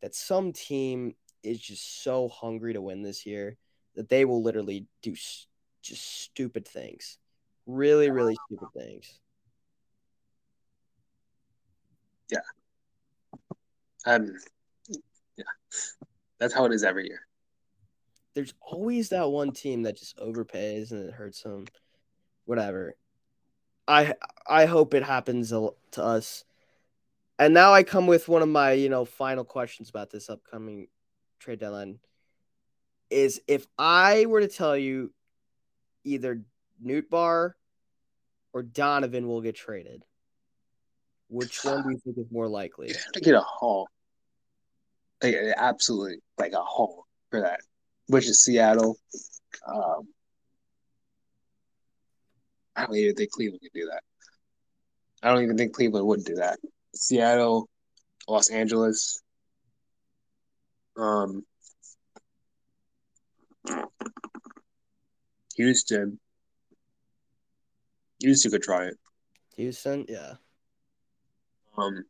that 0.00 0.14
some 0.14 0.54
team 0.54 1.14
is 1.42 1.60
just 1.60 2.02
so 2.02 2.28
hungry 2.28 2.72
to 2.72 2.80
win 2.80 3.02
this 3.02 3.26
year 3.26 3.58
that 3.96 4.08
they 4.08 4.24
will 4.24 4.42
literally 4.42 4.86
do 5.02 5.12
just 5.12 6.22
stupid 6.22 6.66
things, 6.66 7.18
really, 7.66 8.10
really 8.10 8.36
stupid 8.46 8.68
things. 8.74 9.20
Yeah. 12.30 12.38
Um, 14.06 14.38
yeah, 15.36 15.44
that's 16.38 16.54
how 16.54 16.64
it 16.64 16.72
is 16.72 16.82
every 16.82 17.06
year. 17.08 17.26
There's 18.34 18.54
always 18.60 19.10
that 19.10 19.28
one 19.28 19.52
team 19.52 19.82
that 19.82 19.98
just 19.98 20.16
overpays 20.16 20.90
and 20.90 21.08
it 21.08 21.14
hurts 21.14 21.42
them. 21.42 21.66
Whatever. 22.44 22.94
I 23.86 24.14
I 24.46 24.66
hope 24.66 24.94
it 24.94 25.02
happens 25.02 25.50
to 25.50 25.74
us. 26.02 26.44
And 27.38 27.54
now 27.54 27.72
I 27.72 27.82
come 27.82 28.06
with 28.06 28.28
one 28.28 28.42
of 28.42 28.48
my, 28.48 28.72
you 28.72 28.88
know, 28.88 29.04
final 29.04 29.44
questions 29.44 29.90
about 29.90 30.10
this 30.10 30.30
upcoming 30.30 30.88
trade 31.38 31.58
deadline. 31.58 31.98
Is 33.10 33.40
if 33.46 33.66
I 33.78 34.26
were 34.26 34.40
to 34.40 34.48
tell 34.48 34.76
you 34.76 35.12
either 36.04 36.42
Nootbaar 36.84 37.52
or 38.52 38.62
Donovan 38.62 39.26
will 39.28 39.40
get 39.40 39.56
traded, 39.56 40.04
which 41.28 41.64
one 41.64 41.82
do 41.82 41.90
you 41.90 41.98
think 41.98 42.18
is 42.18 42.30
more 42.30 42.48
likely? 42.48 42.88
You'd 42.88 42.96
have 42.96 43.12
to 43.12 43.20
get 43.20 43.34
a 43.34 43.40
haul. 43.40 43.88
Absolutely, 45.22 46.18
like 46.38 46.52
a 46.52 46.62
haul. 46.62 47.06
for 47.30 47.40
that, 47.40 47.60
which 48.12 48.28
is 48.28 48.44
Seattle. 48.44 48.98
Um, 49.66 50.06
I 52.76 52.84
don't 52.84 52.96
even 52.96 53.14
think 53.14 53.30
Cleveland 53.30 53.62
could 53.62 53.72
do 53.72 53.86
that. 53.90 54.02
I 55.22 55.32
don't 55.32 55.42
even 55.42 55.56
think 55.56 55.72
Cleveland 55.72 56.06
would 56.06 56.24
do 56.24 56.34
that. 56.34 56.58
Seattle, 56.94 57.70
Los 58.28 58.50
Angeles, 58.50 59.22
um, 60.98 61.42
Houston. 65.56 66.20
Houston 68.20 68.50
could 68.50 68.62
try 68.62 68.88
it. 68.88 68.98
Houston, 69.56 70.04
yeah. 70.06 70.34
Um, 71.78 72.04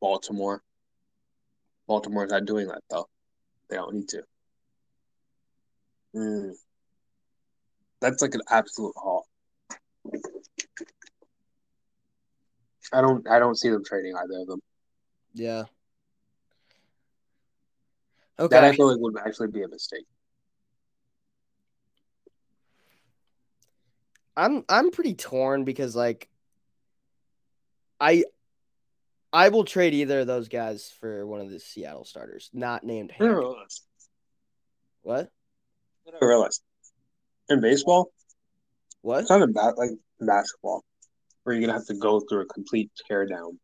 Baltimore. 0.00 0.62
Baltimore's 1.88 2.30
not 2.30 2.44
doing 2.44 2.68
that 2.68 2.82
though. 2.88 3.08
They 3.74 3.78
don't 3.78 3.94
need 3.94 4.08
to. 4.10 4.22
Mm. 6.14 6.52
That's 8.00 8.22
like 8.22 8.36
an 8.36 8.42
absolute 8.48 8.94
haul. 8.96 9.26
I 12.92 13.00
don't 13.00 13.28
I 13.28 13.40
don't 13.40 13.58
see 13.58 13.70
them 13.70 13.84
trading 13.84 14.14
either 14.14 14.42
of 14.42 14.46
them. 14.46 14.60
Yeah. 15.32 15.64
Okay. 18.38 18.54
That 18.54 18.62
I 18.62 18.76
feel 18.76 18.92
like 18.92 19.00
would 19.00 19.16
actually 19.18 19.48
be 19.48 19.64
a 19.64 19.68
mistake. 19.68 20.06
I'm 24.36 24.64
I'm 24.68 24.92
pretty 24.92 25.14
torn 25.14 25.64
because 25.64 25.96
like 25.96 26.28
I 28.00 28.22
I 29.34 29.48
will 29.48 29.64
trade 29.64 29.94
either 29.94 30.20
of 30.20 30.28
those 30.28 30.48
guys 30.48 30.92
for 31.00 31.26
one 31.26 31.40
of 31.40 31.50
the 31.50 31.58
Seattle 31.58 32.04
starters, 32.04 32.48
not 32.52 32.84
named 32.84 33.10
I 33.18 33.24
never 33.24 33.34
Hank. 33.34 33.44
realized. 33.44 33.82
What? 35.02 35.30
I 36.06 36.10
never 36.12 36.28
realized. 36.28 36.62
In 37.48 37.60
baseball, 37.60 38.12
What? 39.02 39.22
it's 39.22 39.30
not 39.30 39.42
about 39.42 39.76
like 39.76 39.90
basketball, 40.20 40.84
where 41.42 41.54
you're 41.56 41.62
gonna 41.66 41.76
have 41.76 41.86
to 41.88 41.94
go 41.94 42.20
through 42.20 42.42
a 42.42 42.46
complete 42.46 42.92
tear 43.08 43.26
down 43.26 43.58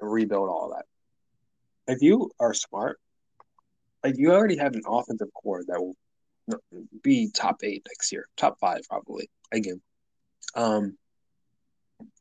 and 0.00 0.12
rebuild 0.12 0.48
all 0.48 0.70
that. 0.76 1.92
If 1.92 2.02
you 2.02 2.30
are 2.38 2.54
smart, 2.54 3.00
like 4.04 4.14
you 4.16 4.30
already 4.32 4.58
have 4.58 4.74
an 4.74 4.82
offensive 4.86 5.28
core 5.34 5.64
that 5.66 5.80
will 5.80 5.96
be 7.02 7.30
top 7.34 7.56
eight 7.64 7.84
next 7.88 8.12
year, 8.12 8.28
top 8.36 8.58
five 8.60 8.82
probably 8.88 9.28
again. 9.50 9.82
Um, 10.54 10.96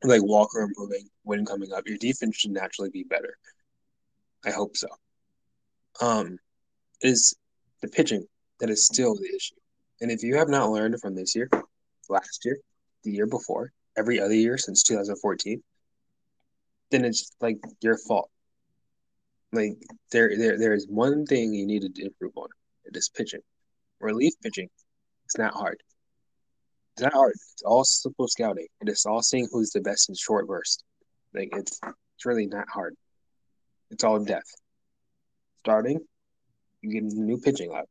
like 0.03 0.23
Walker 0.23 0.61
improving, 0.61 1.07
Winn 1.23 1.45
coming 1.45 1.71
up, 1.73 1.87
your 1.87 1.97
defense 1.97 2.35
should 2.35 2.51
naturally 2.51 2.89
be 2.89 3.03
better. 3.03 3.37
I 4.45 4.51
hope 4.51 4.77
so. 4.77 4.87
Um, 6.01 6.37
is 7.01 7.35
the 7.81 7.87
pitching 7.87 8.25
that 8.59 8.69
is 8.69 8.85
still 8.85 9.15
the 9.15 9.29
issue, 9.35 9.55
and 10.01 10.11
if 10.11 10.23
you 10.23 10.35
have 10.37 10.49
not 10.49 10.69
learned 10.69 10.99
from 10.99 11.15
this 11.15 11.35
year, 11.35 11.49
last 12.09 12.45
year, 12.45 12.57
the 13.03 13.11
year 13.11 13.27
before, 13.27 13.71
every 13.97 14.19
other 14.19 14.33
year 14.33 14.57
since 14.57 14.83
2014, 14.83 15.61
then 16.91 17.05
it's 17.05 17.31
like 17.41 17.57
your 17.81 17.97
fault. 17.97 18.29
Like 19.51 19.77
there, 20.11 20.37
there, 20.37 20.57
there 20.59 20.73
is 20.73 20.87
one 20.87 21.25
thing 21.25 21.53
you 21.53 21.65
need 21.65 21.81
to 21.81 22.05
improve 22.05 22.33
on. 22.35 22.49
It 22.83 22.95
is 22.95 23.09
pitching. 23.09 23.41
Relief 23.99 24.33
pitching. 24.43 24.69
It's 25.25 25.37
not 25.37 25.53
hard. 25.53 25.81
It's 26.95 27.03
not 27.03 27.13
hard. 27.13 27.33
It's 27.33 27.63
all 27.65 27.83
simple 27.83 28.27
scouting. 28.29 28.67
It 28.79 28.87
is 28.87 29.05
all 29.05 29.21
seeing 29.21 29.49
who's 29.51 29.71
the 29.71 29.81
best 29.81 30.07
in 30.07 30.15
short 30.15 30.47
burst. 30.47 30.83
Like 31.33 31.49
it's, 31.51 31.77
it's 31.83 32.25
really 32.25 32.45
not 32.47 32.69
hard. 32.69 32.95
It's 33.91 34.05
all 34.05 34.23
depth. 34.23 34.55
Starting, 35.59 35.99
you 36.81 36.91
get 36.91 37.03
a 37.03 37.19
new 37.19 37.37
pitching 37.37 37.71
lab. 37.71 37.85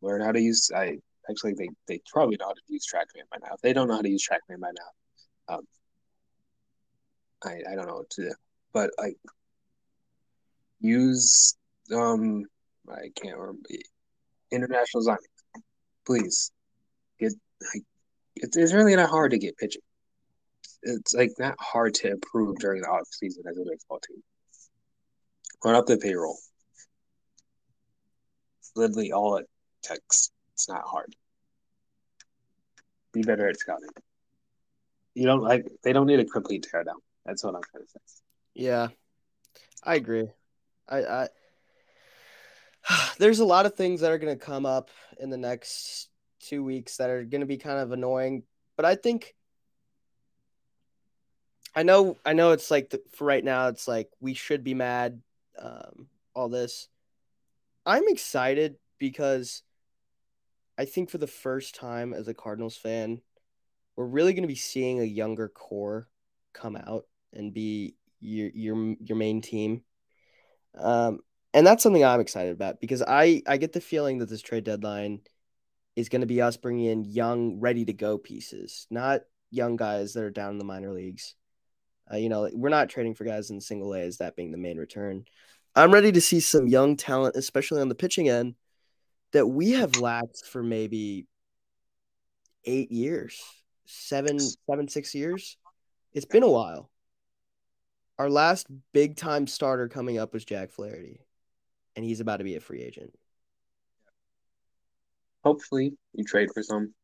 Learn 0.00 0.20
how 0.20 0.30
to 0.30 0.40
use. 0.40 0.70
I 0.74 0.98
actually 1.28 1.54
they 1.54 1.70
they 1.88 2.00
probably 2.12 2.36
know 2.38 2.46
how 2.46 2.52
to 2.52 2.60
use 2.68 2.86
TrackMan 2.86 3.28
by 3.32 3.38
now. 3.42 3.54
If 3.54 3.62
they 3.62 3.72
don't 3.72 3.88
know 3.88 3.96
how 3.96 4.02
to 4.02 4.08
use 4.08 4.24
TrackMan 4.26 4.60
by 4.60 4.70
now, 4.78 5.54
um, 5.56 5.62
I 7.42 7.72
I 7.72 7.74
don't 7.74 7.86
know 7.86 7.96
what 7.96 8.10
to 8.10 8.22
do. 8.28 8.34
But 8.72 8.90
like 8.98 9.16
use 10.80 11.56
um 11.92 12.44
I 12.88 13.08
can't 13.20 13.36
remember 13.38 13.68
international 14.52 15.00
design. 15.00 15.16
Please 16.06 16.52
get 17.18 17.32
like 17.74 17.82
it's, 18.42 18.56
it's 18.56 18.72
really 18.72 18.96
not 18.96 19.10
hard 19.10 19.32
to 19.32 19.38
get 19.38 19.56
pitching. 19.56 19.82
It's 20.82 21.14
like 21.14 21.32
not 21.38 21.56
hard 21.58 21.94
to 21.94 22.10
improve 22.10 22.58
during 22.58 22.82
the 22.82 22.88
off 22.88 23.06
season 23.10 23.44
as 23.48 23.56
a 23.56 23.64
baseball 23.68 24.00
team. 24.00 24.22
Run 25.64 25.74
up 25.74 25.86
the 25.86 25.98
payroll. 25.98 26.38
Literally 28.74 29.12
all 29.12 29.36
it 29.36 29.46
takes. 29.82 30.30
It's 30.54 30.68
not 30.68 30.82
hard. 30.86 31.14
Be 33.12 33.22
better 33.22 33.48
at 33.48 33.58
scouting. 33.58 33.88
You 35.14 35.26
don't 35.26 35.42
like 35.42 35.66
they 35.82 35.92
don't 35.92 36.06
need 36.06 36.20
a 36.20 36.24
complete 36.24 36.66
teardown. 36.72 37.00
That's 37.26 37.44
what 37.44 37.54
I'm 37.54 37.62
trying 37.70 37.84
to 37.84 37.90
say. 37.90 38.00
Yeah. 38.54 38.88
I 39.82 39.96
agree. 39.96 40.30
I 40.88 40.98
I 40.98 41.28
there's 43.18 43.40
a 43.40 43.44
lot 43.44 43.66
of 43.66 43.74
things 43.74 44.00
that 44.00 44.12
are 44.12 44.18
going 44.18 44.36
to 44.36 44.44
come 44.44 44.64
up 44.64 44.90
in 45.18 45.30
the 45.30 45.36
next 45.36 46.09
2 46.40 46.62
weeks 46.64 46.96
that 46.96 47.10
are 47.10 47.24
going 47.24 47.40
to 47.40 47.46
be 47.46 47.58
kind 47.58 47.78
of 47.78 47.92
annoying, 47.92 48.42
but 48.76 48.84
I 48.84 48.94
think 48.94 49.34
I 51.74 51.82
know 51.82 52.16
I 52.24 52.32
know 52.32 52.52
it's 52.52 52.70
like 52.70 52.90
the, 52.90 53.00
for 53.12 53.24
right 53.24 53.44
now 53.44 53.68
it's 53.68 53.86
like 53.86 54.08
we 54.20 54.34
should 54.34 54.64
be 54.64 54.74
mad 54.74 55.20
um 55.58 56.08
all 56.34 56.48
this. 56.48 56.88
I'm 57.86 58.08
excited 58.08 58.76
because 58.98 59.62
I 60.78 60.84
think 60.84 61.10
for 61.10 61.18
the 61.18 61.26
first 61.26 61.74
time 61.74 62.14
as 62.14 62.28
a 62.28 62.34
Cardinals 62.34 62.76
fan, 62.76 63.20
we're 63.96 64.06
really 64.06 64.32
going 64.32 64.42
to 64.42 64.48
be 64.48 64.54
seeing 64.54 65.00
a 65.00 65.04
younger 65.04 65.48
core 65.48 66.08
come 66.52 66.76
out 66.76 67.06
and 67.32 67.52
be 67.52 67.96
your 68.20 68.50
your 68.54 68.96
your 69.00 69.16
main 69.16 69.42
team. 69.42 69.82
Um, 70.76 71.20
and 71.52 71.66
that's 71.66 71.82
something 71.82 72.04
I'm 72.04 72.20
excited 72.20 72.52
about 72.52 72.80
because 72.80 73.02
I 73.02 73.42
I 73.46 73.56
get 73.56 73.72
the 73.72 73.80
feeling 73.80 74.18
that 74.18 74.28
this 74.28 74.42
trade 74.42 74.64
deadline 74.64 75.20
is 76.00 76.08
going 76.08 76.22
to 76.22 76.26
be 76.26 76.42
us 76.42 76.56
bringing 76.56 76.86
in 76.86 77.04
young, 77.04 77.60
ready 77.60 77.84
to 77.84 77.92
go 77.92 78.18
pieces, 78.18 78.86
not 78.90 79.20
young 79.50 79.76
guys 79.76 80.14
that 80.14 80.24
are 80.24 80.30
down 80.30 80.52
in 80.52 80.58
the 80.58 80.64
minor 80.64 80.92
leagues. 80.92 81.34
Uh, 82.12 82.16
you 82.16 82.28
know, 82.28 82.48
we're 82.52 82.68
not 82.68 82.88
trading 82.88 83.14
for 83.14 83.24
guys 83.24 83.50
in 83.50 83.60
single 83.60 83.94
A 83.94 84.00
as 84.00 84.18
that 84.18 84.36
being 84.36 84.50
the 84.50 84.58
main 84.58 84.78
return. 84.78 85.24
I'm 85.76 85.92
ready 85.92 86.10
to 86.12 86.20
see 86.20 86.40
some 86.40 86.66
young 86.66 86.96
talent, 86.96 87.36
especially 87.36 87.80
on 87.80 87.88
the 87.88 87.94
pitching 87.94 88.28
end, 88.28 88.56
that 89.32 89.46
we 89.46 89.72
have 89.72 89.96
lacked 89.96 90.44
for 90.44 90.62
maybe 90.62 91.26
eight 92.64 92.90
years, 92.90 93.40
seven, 93.86 94.40
seven, 94.40 94.88
six 94.88 95.14
years. 95.14 95.56
It's 96.12 96.26
been 96.26 96.42
a 96.42 96.50
while. 96.50 96.90
Our 98.18 98.28
last 98.28 98.66
big 98.92 99.16
time 99.16 99.46
starter 99.46 99.88
coming 99.88 100.18
up 100.18 100.32
was 100.32 100.44
Jack 100.44 100.72
Flaherty, 100.72 101.20
and 101.94 102.04
he's 102.04 102.20
about 102.20 102.38
to 102.38 102.44
be 102.44 102.56
a 102.56 102.60
free 102.60 102.82
agent. 102.82 103.16
Hopefully, 105.44 105.92
you 106.12 106.24
trade 106.24 106.48
for 106.52 106.62
some, 106.62 106.94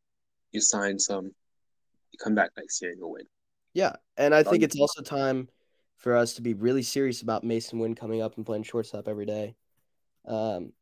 you 0.51 0.61
sign 0.61 0.99
some, 0.99 1.25
you 1.25 2.19
come 2.23 2.35
back 2.35 2.51
next 2.57 2.81
year 2.81 2.91
and 2.91 2.99
you'll 2.99 3.13
win. 3.13 3.25
Yeah, 3.73 3.93
and 4.15 4.33
I 4.33 4.43
think 4.43 4.63
it's 4.63 4.79
also 4.79 5.01
time 5.01 5.49
for 5.97 6.15
us 6.15 6.33
to 6.35 6.41
be 6.41 6.53
really 6.53 6.83
serious 6.83 7.21
about 7.21 7.43
Masyn 7.43 7.79
Winn 7.79 7.95
coming 7.95 8.21
up 8.21 8.37
and 8.37 8.45
playing 8.45 8.63
shortstop 8.63 9.07
every 9.07 9.25
day. 9.25 9.55
Um, 10.27 10.73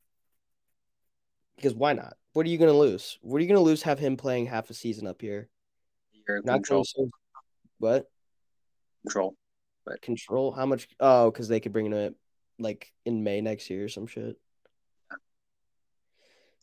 because 1.56 1.74
why 1.74 1.94
not? 1.94 2.16
What 2.34 2.46
are 2.46 2.50
you 2.50 2.58
going 2.58 2.72
to 2.72 2.78
lose? 2.78 3.18
What 3.22 3.38
are 3.38 3.42
you 3.42 3.48
going 3.48 3.60
to 3.60 3.64
lose? 3.64 3.82
Have 3.84 4.00
him 4.00 4.18
playing 4.18 4.48
half 4.48 4.70
a 4.70 4.74
season 4.74 5.08
up 5.08 5.22
here? 5.22 5.50
Your 6.28 6.42
Not 6.44 6.56
control, 6.56 6.84
what 7.78 8.10
control. 9.04 9.36
But 9.86 10.02
control? 10.02 10.52
How 10.52 10.66
much? 10.66 10.88
Oh, 11.00 11.32
because 11.32 11.48
they 11.48 11.60
could 11.60 11.72
bring 11.72 11.86
him 11.86 11.94
in 11.94 12.16
like 12.60 12.92
in 13.06 13.24
May 13.24 13.42
next 13.42 13.70
year 13.70 13.86
or 13.86 13.90
some 13.90 14.08
shit. 14.08 14.38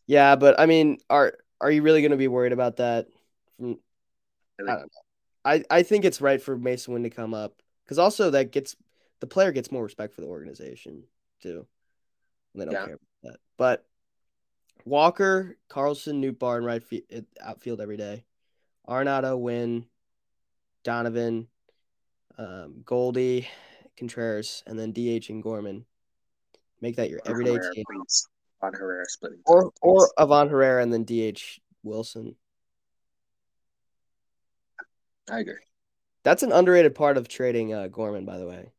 Yeah, 0.07 0.35
but 0.35 0.59
I 0.59 0.65
mean, 0.65 0.97
are 1.09 1.33
are 1.61 1.71
you 1.71 1.81
really 1.81 2.01
going 2.01 2.11
to 2.11 2.17
be 2.17 2.27
worried 2.27 2.51
about 2.53 2.77
that? 2.77 3.07
I 3.59 3.63
don't 3.63 3.79
know. 4.67 4.85
I 5.45 5.63
I 5.69 5.83
think 5.83 6.05
it's 6.05 6.21
right 6.21 6.41
for 6.41 6.57
Masyn 6.57 6.89
Winn 6.89 7.03
to 7.03 7.09
come 7.09 7.33
up 7.33 7.61
because 7.83 7.99
also 7.99 8.29
that 8.31 8.51
gets 8.51 8.75
the 9.19 9.27
player 9.27 9.51
gets 9.51 9.71
more 9.71 9.83
respect 9.83 10.13
for 10.13 10.21
the 10.21 10.27
organization 10.27 11.03
too. 11.41 11.65
And 12.53 12.61
they 12.61 12.65
don't 12.65 12.73
Yeah. 12.73 12.85
care 12.85 12.95
about 12.95 13.33
that. 13.33 13.39
But 13.57 13.85
Walker, 14.85 15.57
Carlson, 15.69 16.19
Newt 16.19 16.39
Barn, 16.39 16.63
right 16.65 16.83
fi- 16.83 17.05
outfield 17.41 17.79
every 17.79 17.97
day. 17.97 18.25
Arenado, 18.87 19.39
Winn, 19.39 19.85
Donovan, 20.83 21.47
um, 22.37 22.81
Goldie, 22.83 23.47
Contreras, 23.95 24.61
and 24.67 24.77
then 24.77 24.91
DH 24.91 25.29
and 25.29 25.41
Gorman. 25.41 25.85
Make 26.81 26.97
that 26.97 27.09
your 27.09 27.21
everyday 27.25 27.57
team. 27.73 27.85
please. 27.89 28.27
Von 28.63 28.73
Herrera 28.73 29.05
splitting. 29.09 29.39
Or 29.45 29.71
or. 29.81 30.09
Ivan 30.17 30.47
Herrera 30.47 30.81
and 30.81 30.93
then 30.93 31.03
DH 31.03 31.59
Wilson. 31.83 32.35
I 35.29 35.39
agree. 35.39 35.55
That's 36.23 36.43
an 36.43 36.53
underrated 36.53 36.95
part 36.95 37.17
of 37.17 37.27
trading 37.27 37.73
uh, 37.73 37.87
Gorman, 37.87 38.25
by 38.25 38.37
the 38.37 38.47
way. 38.47 38.71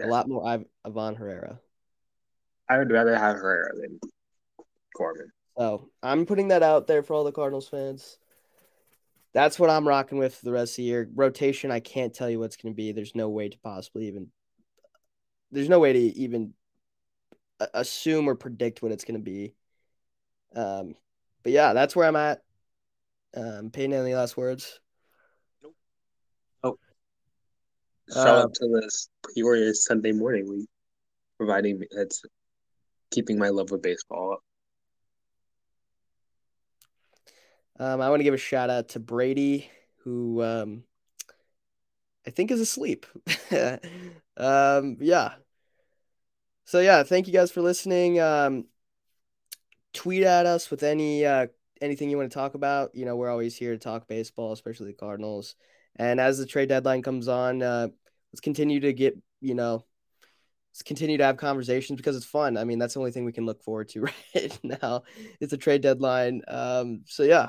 A 0.00 0.06
lot 0.06 0.28
more 0.28 0.54
Iv- 0.54 0.66
Ivan 0.84 1.14
Herrera. 1.16 1.60
I 2.70 2.78
would 2.78 2.90
rather 2.90 3.16
have 3.16 3.36
Herrera 3.36 3.74
than 3.74 3.98
Gorman. 4.96 5.30
So 5.58 5.90
I'm 6.02 6.24
putting 6.24 6.48
that 6.48 6.62
out 6.62 6.86
there 6.86 7.02
for 7.02 7.14
all 7.14 7.24
the 7.24 7.32
Cardinals 7.32 7.68
fans. 7.68 8.18
That's 9.34 9.58
what 9.58 9.68
I'm 9.68 9.86
rocking 9.86 10.18
with 10.18 10.36
for 10.36 10.44
the 10.46 10.52
rest 10.52 10.72
of 10.72 10.76
the 10.76 10.82
year. 10.84 11.10
Rotation, 11.14 11.70
I 11.70 11.80
can't 11.80 12.14
tell 12.14 12.30
you 12.30 12.38
what's 12.38 12.56
going 12.56 12.72
to 12.72 12.76
be. 12.76 12.92
There's 12.92 13.14
no 13.14 13.28
way 13.28 13.50
to 13.50 13.58
possibly 13.58 14.06
even. 14.06 14.28
There's 15.50 15.68
no 15.68 15.80
way 15.80 15.92
to 15.92 15.98
even 15.98 16.54
assume 17.74 18.28
or 18.28 18.34
predict 18.34 18.82
what 18.82 18.92
it's 18.92 19.04
going 19.04 19.18
to 19.18 19.24
be. 19.24 19.54
Um, 20.54 20.94
but 21.42 21.52
yeah, 21.52 21.72
that's 21.72 21.94
where 21.94 22.06
I'm 22.06 22.16
at. 22.16 22.42
Um, 23.36 23.70
Peyton, 23.70 23.92
any 23.92 24.14
last 24.14 24.36
words? 24.36 24.80
Nope. 25.62 25.76
Oh, 26.64 26.78
shout 28.12 28.26
uh, 28.26 28.42
out 28.42 28.54
to 28.54 28.80
this 28.80 29.08
Peoria 29.34 29.74
Sunday 29.74 30.12
morning 30.12 30.48
week, 30.48 30.68
providing 31.36 31.82
that's 31.94 32.22
keeping 33.10 33.38
my 33.38 33.48
love 33.48 33.72
of 33.72 33.82
baseball 33.82 34.32
up. 34.32 34.40
Um, 37.80 38.00
I 38.00 38.10
want 38.10 38.20
to 38.20 38.24
give 38.24 38.34
a 38.34 38.38
shout 38.38 38.70
out 38.70 38.88
to 38.90 39.00
Brady, 39.00 39.70
who 40.02 40.42
um, 40.42 40.82
I 42.26 42.30
think 42.30 42.50
is 42.50 42.60
asleep. 42.60 43.06
um, 44.36 44.96
yeah. 45.00 45.34
So 46.68 46.80
yeah, 46.80 47.02
thank 47.02 47.26
you 47.26 47.32
guys 47.32 47.50
for 47.50 47.62
listening. 47.62 48.20
Um, 48.20 48.66
tweet 49.94 50.22
at 50.22 50.44
us 50.44 50.70
with 50.70 50.82
any 50.82 51.24
uh, 51.24 51.46
anything 51.80 52.10
you 52.10 52.18
want 52.18 52.30
to 52.30 52.34
talk 52.34 52.52
about. 52.52 52.94
You 52.94 53.06
know, 53.06 53.16
we're 53.16 53.30
always 53.30 53.56
here 53.56 53.72
to 53.72 53.78
talk 53.78 54.06
baseball, 54.06 54.52
especially 54.52 54.88
the 54.88 54.92
Cardinals. 54.92 55.54
And 55.96 56.20
as 56.20 56.36
the 56.36 56.44
trade 56.44 56.68
deadline 56.68 57.00
comes 57.00 57.26
on, 57.26 57.62
uh, 57.62 57.88
let's 58.30 58.42
continue 58.42 58.80
to 58.80 58.92
get 58.92 59.16
you 59.40 59.54
know, 59.54 59.82
let's 60.70 60.82
continue 60.82 61.16
to 61.16 61.24
have 61.24 61.38
conversations 61.38 61.96
because 61.96 62.16
it's 62.16 62.26
fun. 62.26 62.58
I 62.58 62.64
mean, 62.64 62.78
that's 62.78 62.92
the 62.92 63.00
only 63.00 63.12
thing 63.12 63.24
we 63.24 63.32
can 63.32 63.46
look 63.46 63.62
forward 63.62 63.88
to 63.90 64.02
right 64.34 64.58
now. 64.62 65.04
It's 65.40 65.54
a 65.54 65.56
trade 65.56 65.80
deadline. 65.80 66.42
Um, 66.48 67.00
so 67.06 67.22
yeah. 67.22 67.48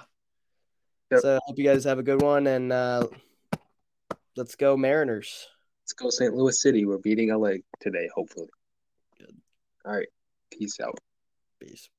Yep. 1.12 1.20
So 1.20 1.36
I 1.36 1.40
hope 1.46 1.58
you 1.58 1.66
guys 1.66 1.84
have 1.84 2.00
a 2.00 2.04
good 2.04 2.22
one 2.22 2.48
and 2.48 2.72
uh, 2.72 3.06
let's 4.38 4.56
go 4.56 4.78
Mariners. 4.78 5.46
Let's 5.84 5.92
go 5.92 6.10
St. 6.10 6.34
Louis 6.34 6.62
City. 6.62 6.86
We're 6.86 7.00
beating 7.00 7.34
LA 7.34 7.56
today, 7.82 8.08
hopefully. 8.16 8.48
All 9.90 9.96
right. 9.96 10.08
Peace 10.52 10.80
out. 10.80 11.00
Peace. 11.60 11.90